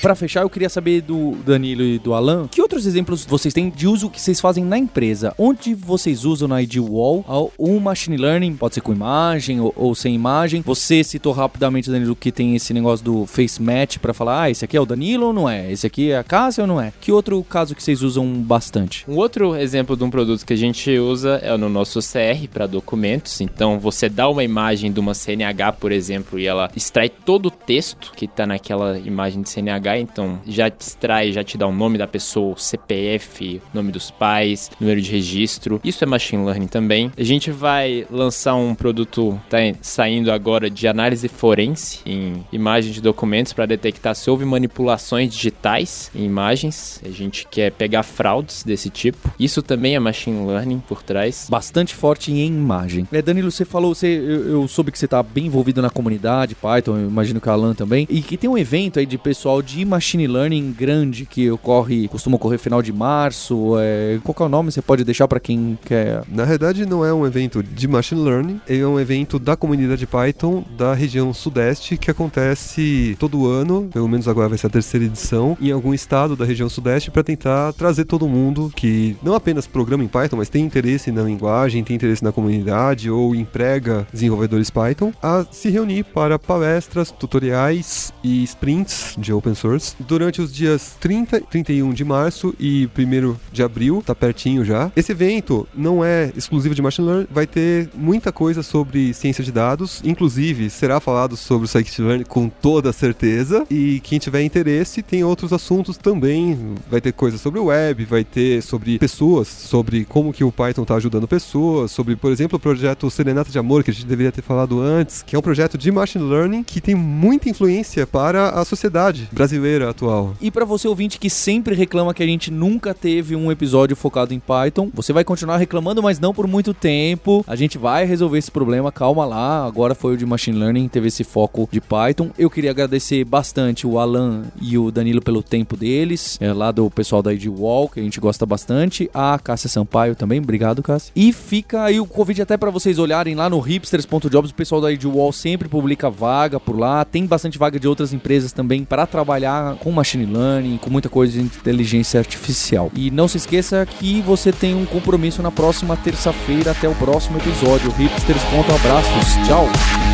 Pra 0.04 0.14
fechar, 0.14 0.42
eu 0.42 0.50
queria 0.50 0.68
saber 0.68 1.00
do 1.00 1.30
Danilo 1.46 1.82
e 1.82 1.98
do 1.98 2.12
Alan, 2.12 2.46
que 2.46 2.60
outros 2.60 2.84
exemplos 2.84 3.24
vocês 3.24 3.54
têm 3.54 3.70
de 3.70 3.88
uso 3.88 4.10
que 4.10 4.20
vocês 4.20 4.38
fazem 4.38 4.62
na 4.62 4.76
empresa? 4.76 5.32
Onde 5.38 5.74
vocês 5.74 6.26
usam 6.26 6.46
na 6.46 6.60
ID 6.60 6.76
Wall 6.76 7.24
o 7.56 7.80
machine 7.80 8.18
learning, 8.18 8.54
pode 8.54 8.74
ser 8.74 8.82
com 8.82 8.92
imagem 8.92 9.62
ou, 9.62 9.72
ou 9.74 9.94
sem 9.94 10.14
imagem. 10.14 10.60
Você 10.60 11.02
citou 11.02 11.32
rapidamente, 11.32 11.90
Danilo, 11.90 12.14
que 12.14 12.30
tem 12.30 12.54
esse 12.54 12.74
negócio 12.74 13.02
do 13.02 13.24
face 13.24 13.62
match 13.62 13.96
para 13.96 14.12
falar, 14.12 14.42
ah, 14.42 14.50
esse 14.50 14.62
aqui 14.62 14.76
é 14.76 14.80
o 14.80 14.84
Danilo 14.84 15.28
ou 15.28 15.32
não 15.32 15.48
é? 15.48 15.72
Esse 15.72 15.86
aqui 15.86 16.10
é 16.10 16.18
a 16.18 16.22
Cássia 16.22 16.64
ou 16.64 16.68
não 16.68 16.78
é? 16.78 16.92
Que 17.00 17.10
outro 17.10 17.42
caso 17.42 17.74
que 17.74 17.82
vocês 17.82 18.02
usam 18.02 18.26
bastante? 18.42 19.06
Um 19.08 19.16
outro 19.16 19.56
exemplo 19.56 19.96
de 19.96 20.04
um 20.04 20.10
produto 20.10 20.44
que 20.44 20.52
a 20.52 20.56
gente 20.56 20.98
usa 20.98 21.40
é 21.42 21.56
no 21.56 21.70
nosso 21.70 22.00
CR 22.00 22.46
para 22.52 22.66
documentos. 22.66 23.40
Então, 23.40 23.78
você 23.78 24.10
dá 24.10 24.28
uma 24.28 24.44
imagem 24.44 24.92
de 24.92 25.00
uma 25.00 25.14
CNH, 25.14 25.72
por 25.72 25.90
exemplo, 25.90 26.38
e 26.38 26.46
ela 26.46 26.70
extrai 26.76 27.08
todo 27.08 27.46
o 27.46 27.50
texto 27.50 28.12
que 28.14 28.26
está 28.26 28.46
naquela 28.46 28.98
imagem 28.98 29.40
de 29.40 29.48
CNH. 29.48 29.93
Então, 29.98 30.40
já 30.46 30.70
te 30.70 30.80
extrai, 30.80 31.32
já 31.32 31.44
te 31.44 31.56
dá 31.56 31.66
o 31.66 31.72
nome 31.72 31.98
da 31.98 32.06
pessoa, 32.06 32.56
CPF, 32.56 33.60
nome 33.72 33.92
dos 33.92 34.10
pais, 34.10 34.70
número 34.80 35.00
de 35.00 35.10
registro. 35.10 35.80
Isso 35.84 36.02
é 36.04 36.06
machine 36.06 36.44
learning 36.44 36.66
também. 36.66 37.12
A 37.16 37.22
gente 37.22 37.50
vai 37.50 38.06
lançar 38.10 38.54
um 38.54 38.74
produto, 38.74 39.40
tá 39.48 39.58
saindo 39.80 40.32
agora 40.32 40.68
de 40.68 40.86
análise 40.88 41.28
forense 41.28 42.00
em 42.04 42.44
imagens 42.52 42.94
de 42.94 43.00
documentos 43.00 43.52
para 43.52 43.66
detectar 43.66 44.14
se 44.14 44.30
houve 44.30 44.44
manipulações 44.44 45.32
digitais 45.32 46.10
em 46.14 46.24
imagens. 46.24 47.00
A 47.04 47.10
gente 47.10 47.46
quer 47.46 47.72
pegar 47.72 48.02
fraudes 48.02 48.62
desse 48.62 48.90
tipo. 48.90 49.32
Isso 49.38 49.62
também 49.62 49.94
é 49.94 50.00
machine 50.00 50.46
learning 50.46 50.80
por 50.80 51.02
trás. 51.02 51.46
Bastante 51.50 51.94
forte 51.94 52.32
em 52.32 52.46
imagem. 52.46 53.06
É, 53.12 53.22
Danilo, 53.22 53.50
você 53.50 53.64
falou, 53.64 53.94
você, 53.94 54.06
eu, 54.06 54.48
eu 54.48 54.68
soube 54.68 54.90
que 54.90 54.98
você 54.98 55.04
está 55.04 55.22
bem 55.22 55.46
envolvido 55.46 55.80
na 55.80 55.90
comunidade 55.90 56.54
Python, 56.54 56.96
eu 56.96 57.08
imagino 57.08 57.40
que 57.40 57.48
o 57.48 57.52
Alan 57.52 57.74
também, 57.74 58.06
e 58.08 58.22
que 58.22 58.36
tem 58.36 58.48
um 58.48 58.56
evento 58.56 58.98
aí 58.98 59.06
de 59.06 59.18
pessoal 59.18 59.60
de 59.60 59.83
machine 59.84 60.26
learning 60.26 60.72
grande 60.72 61.26
que 61.26 61.50
ocorre, 61.50 62.08
costuma 62.08 62.36
ocorrer 62.36 62.58
final 62.58 62.82
de 62.82 62.92
março. 62.92 63.74
É, 63.78 64.18
qual 64.22 64.34
é 64.40 64.42
o 64.44 64.48
nome? 64.48 64.72
Você 64.72 64.82
pode 64.82 65.04
deixar 65.04 65.28
para 65.28 65.40
quem 65.40 65.78
quer. 65.84 66.22
Na 66.28 66.44
verdade, 66.44 66.86
não 66.86 67.04
é 67.04 67.12
um 67.12 67.26
evento 67.26 67.62
de 67.62 67.88
machine 67.88 68.20
learning, 68.20 68.60
é 68.68 68.86
um 68.86 68.98
evento 68.98 69.38
da 69.38 69.56
comunidade 69.56 70.06
Python 70.06 70.64
da 70.76 70.94
região 70.94 71.32
sudeste 71.32 71.96
que 71.96 72.10
acontece 72.10 73.16
todo 73.18 73.46
ano, 73.46 73.88
pelo 73.92 74.08
menos 74.08 74.28
agora 74.28 74.48
vai 74.48 74.58
ser 74.58 74.66
a 74.66 74.70
terceira 74.70 75.06
edição, 75.06 75.56
em 75.60 75.70
algum 75.70 75.94
estado 75.94 76.36
da 76.36 76.44
região 76.44 76.68
sudeste 76.68 77.10
para 77.10 77.22
tentar 77.22 77.72
trazer 77.72 78.04
todo 78.04 78.28
mundo 78.28 78.72
que 78.74 79.16
não 79.22 79.34
apenas 79.34 79.66
programa 79.66 80.04
em 80.04 80.08
Python, 80.08 80.36
mas 80.36 80.48
tem 80.48 80.64
interesse 80.64 81.10
na 81.10 81.22
linguagem, 81.22 81.82
tem 81.82 81.96
interesse 81.96 82.22
na 82.22 82.32
comunidade 82.32 83.10
ou 83.10 83.34
emprega 83.34 84.06
desenvolvedores 84.12 84.70
Python, 84.70 85.12
a 85.22 85.44
se 85.50 85.70
reunir 85.70 86.04
para 86.04 86.38
palestras, 86.38 87.10
tutoriais 87.10 88.12
e 88.22 88.42
sprints 88.44 89.14
de 89.18 89.32
open 89.32 89.54
source 89.54 89.73
durante 90.00 90.40
os 90.40 90.52
dias 90.52 90.96
30 91.00 91.40
31 91.40 91.92
de 91.92 92.04
março 92.04 92.54
e 92.58 92.88
1 92.96 93.36
de 93.52 93.62
abril, 93.62 94.02
tá 94.04 94.14
pertinho 94.14 94.64
já. 94.64 94.90
Esse 94.96 95.12
evento 95.12 95.66
não 95.74 96.04
é 96.04 96.32
exclusivo 96.36 96.74
de 96.74 96.82
machine 96.82 97.06
learning, 97.06 97.26
vai 97.30 97.46
ter 97.46 97.88
muita 97.94 98.32
coisa 98.32 98.62
sobre 98.62 99.12
ciência 99.14 99.42
de 99.42 99.52
dados, 99.52 100.00
inclusive 100.04 100.70
será 100.70 101.00
falado 101.00 101.36
sobre 101.36 101.66
o 101.66 101.68
scikit-learn 101.68 102.24
com 102.24 102.48
toda 102.48 102.92
certeza. 102.92 103.66
E 103.70 104.00
quem 104.00 104.18
tiver 104.18 104.42
interesse, 104.42 105.02
tem 105.02 105.24
outros 105.24 105.52
assuntos 105.52 105.96
também. 105.96 106.74
Vai 106.90 107.00
ter 107.00 107.12
coisas 107.12 107.40
sobre 107.40 107.60
o 107.60 107.66
web, 107.66 108.04
vai 108.04 108.24
ter 108.24 108.62
sobre 108.62 108.98
pessoas, 108.98 109.48
sobre 109.48 110.04
como 110.04 110.32
que 110.32 110.44
o 110.44 110.52
Python 110.52 110.82
está 110.82 110.96
ajudando 110.96 111.28
pessoas, 111.28 111.90
sobre, 111.90 112.16
por 112.16 112.32
exemplo, 112.32 112.56
o 112.56 112.60
projeto 112.60 113.10
Serenata 113.10 113.50
de 113.50 113.58
Amor, 113.58 113.82
que 113.82 113.90
a 113.90 113.94
gente 113.94 114.06
deveria 114.06 114.32
ter 114.32 114.42
falado 114.42 114.80
antes, 114.80 115.22
que 115.22 115.36
é 115.36 115.38
um 115.38 115.42
projeto 115.42 115.76
de 115.76 115.90
machine 115.90 116.24
learning 116.24 116.62
que 116.62 116.80
tem 116.80 116.94
muita 116.94 117.48
influência 117.48 118.06
para 118.06 118.50
a 118.50 118.64
sociedade 118.64 119.28
brasileira 119.32 119.63
atual. 119.82 120.34
E 120.40 120.50
para 120.50 120.64
você 120.64 120.86
ouvinte 120.86 121.18
que 121.18 121.30
sempre 121.30 121.74
reclama 121.74 122.14
que 122.14 122.22
a 122.22 122.26
gente 122.26 122.50
nunca 122.50 122.92
teve 122.92 123.34
um 123.34 123.50
episódio 123.50 123.96
focado 123.96 124.34
em 124.34 124.38
Python, 124.38 124.90
você 124.92 125.12
vai 125.12 125.24
continuar 125.24 125.56
reclamando, 125.56 126.02
mas 126.02 126.18
não 126.18 126.34
por 126.34 126.46
muito 126.46 126.74
tempo. 126.74 127.44
A 127.46 127.56
gente 127.56 127.78
vai 127.78 128.04
resolver 128.04 128.38
esse 128.38 128.50
problema, 128.50 128.92
calma 128.92 129.24
lá. 129.24 129.66
Agora 129.66 129.94
foi 129.94 130.14
o 130.14 130.16
de 130.16 130.26
machine 130.26 130.58
learning, 130.58 130.88
teve 130.88 131.08
esse 131.08 131.24
foco 131.24 131.68
de 131.70 131.80
Python. 131.80 132.30
Eu 132.38 132.50
queria 132.50 132.70
agradecer 132.70 133.24
bastante 133.24 133.86
o 133.86 133.98
Alan 133.98 134.44
e 134.60 134.76
o 134.76 134.90
Danilo 134.90 135.22
pelo 135.22 135.42
tempo 135.42 135.76
deles, 135.76 136.38
é, 136.40 136.52
lá 136.52 136.70
do 136.70 136.90
pessoal 136.90 137.22
da 137.22 137.32
ID 137.32 137.46
Wall, 137.46 137.88
que 137.88 138.00
a 138.00 138.02
gente 138.02 138.20
gosta 138.20 138.44
bastante. 138.44 139.10
A 139.14 139.38
Cássia 139.38 139.68
Sampaio 139.68 140.14
também, 140.14 140.40
obrigado, 140.40 140.82
Cássia. 140.82 141.12
E 141.16 141.32
fica 141.32 141.84
aí 141.84 142.00
o 142.00 142.06
convite 142.06 142.42
até 142.42 142.56
para 142.56 142.70
vocês 142.70 142.98
olharem 142.98 143.34
lá 143.34 143.48
no 143.48 143.58
hipsters.jobs, 143.58 144.50
o 144.50 144.54
pessoal 144.54 144.80
da 144.80 144.92
ID 144.92 145.04
Wall 145.04 145.32
sempre 145.32 145.68
publica 145.68 146.10
vaga 146.10 146.60
por 146.60 146.78
lá. 146.78 147.04
Tem 147.04 147.26
bastante 147.26 147.58
vaga 147.58 147.78
de 147.78 147.88
outras 147.88 148.12
empresas 148.12 148.52
também 148.52 148.84
para 148.84 149.06
trabalhar 149.44 149.76
com 149.76 149.92
machine 149.92 150.24
learning, 150.24 150.78
com 150.78 150.90
muita 150.90 151.08
coisa 151.08 151.32
de 151.34 151.40
inteligência 151.40 152.18
artificial. 152.18 152.90
E 152.94 153.10
não 153.10 153.28
se 153.28 153.36
esqueça 153.36 153.86
que 153.86 154.20
você 154.22 154.50
tem 154.50 154.74
um 154.74 154.86
compromisso 154.86 155.42
na 155.42 155.50
próxima 155.50 155.96
terça-feira. 155.96 156.70
Até 156.70 156.88
o 156.88 156.94
próximo 156.94 157.38
episódio. 157.38 157.90
Hipsters, 157.90 158.42
ponto 158.44 158.72
abraços. 158.72 159.46
Tchau. 159.46 160.13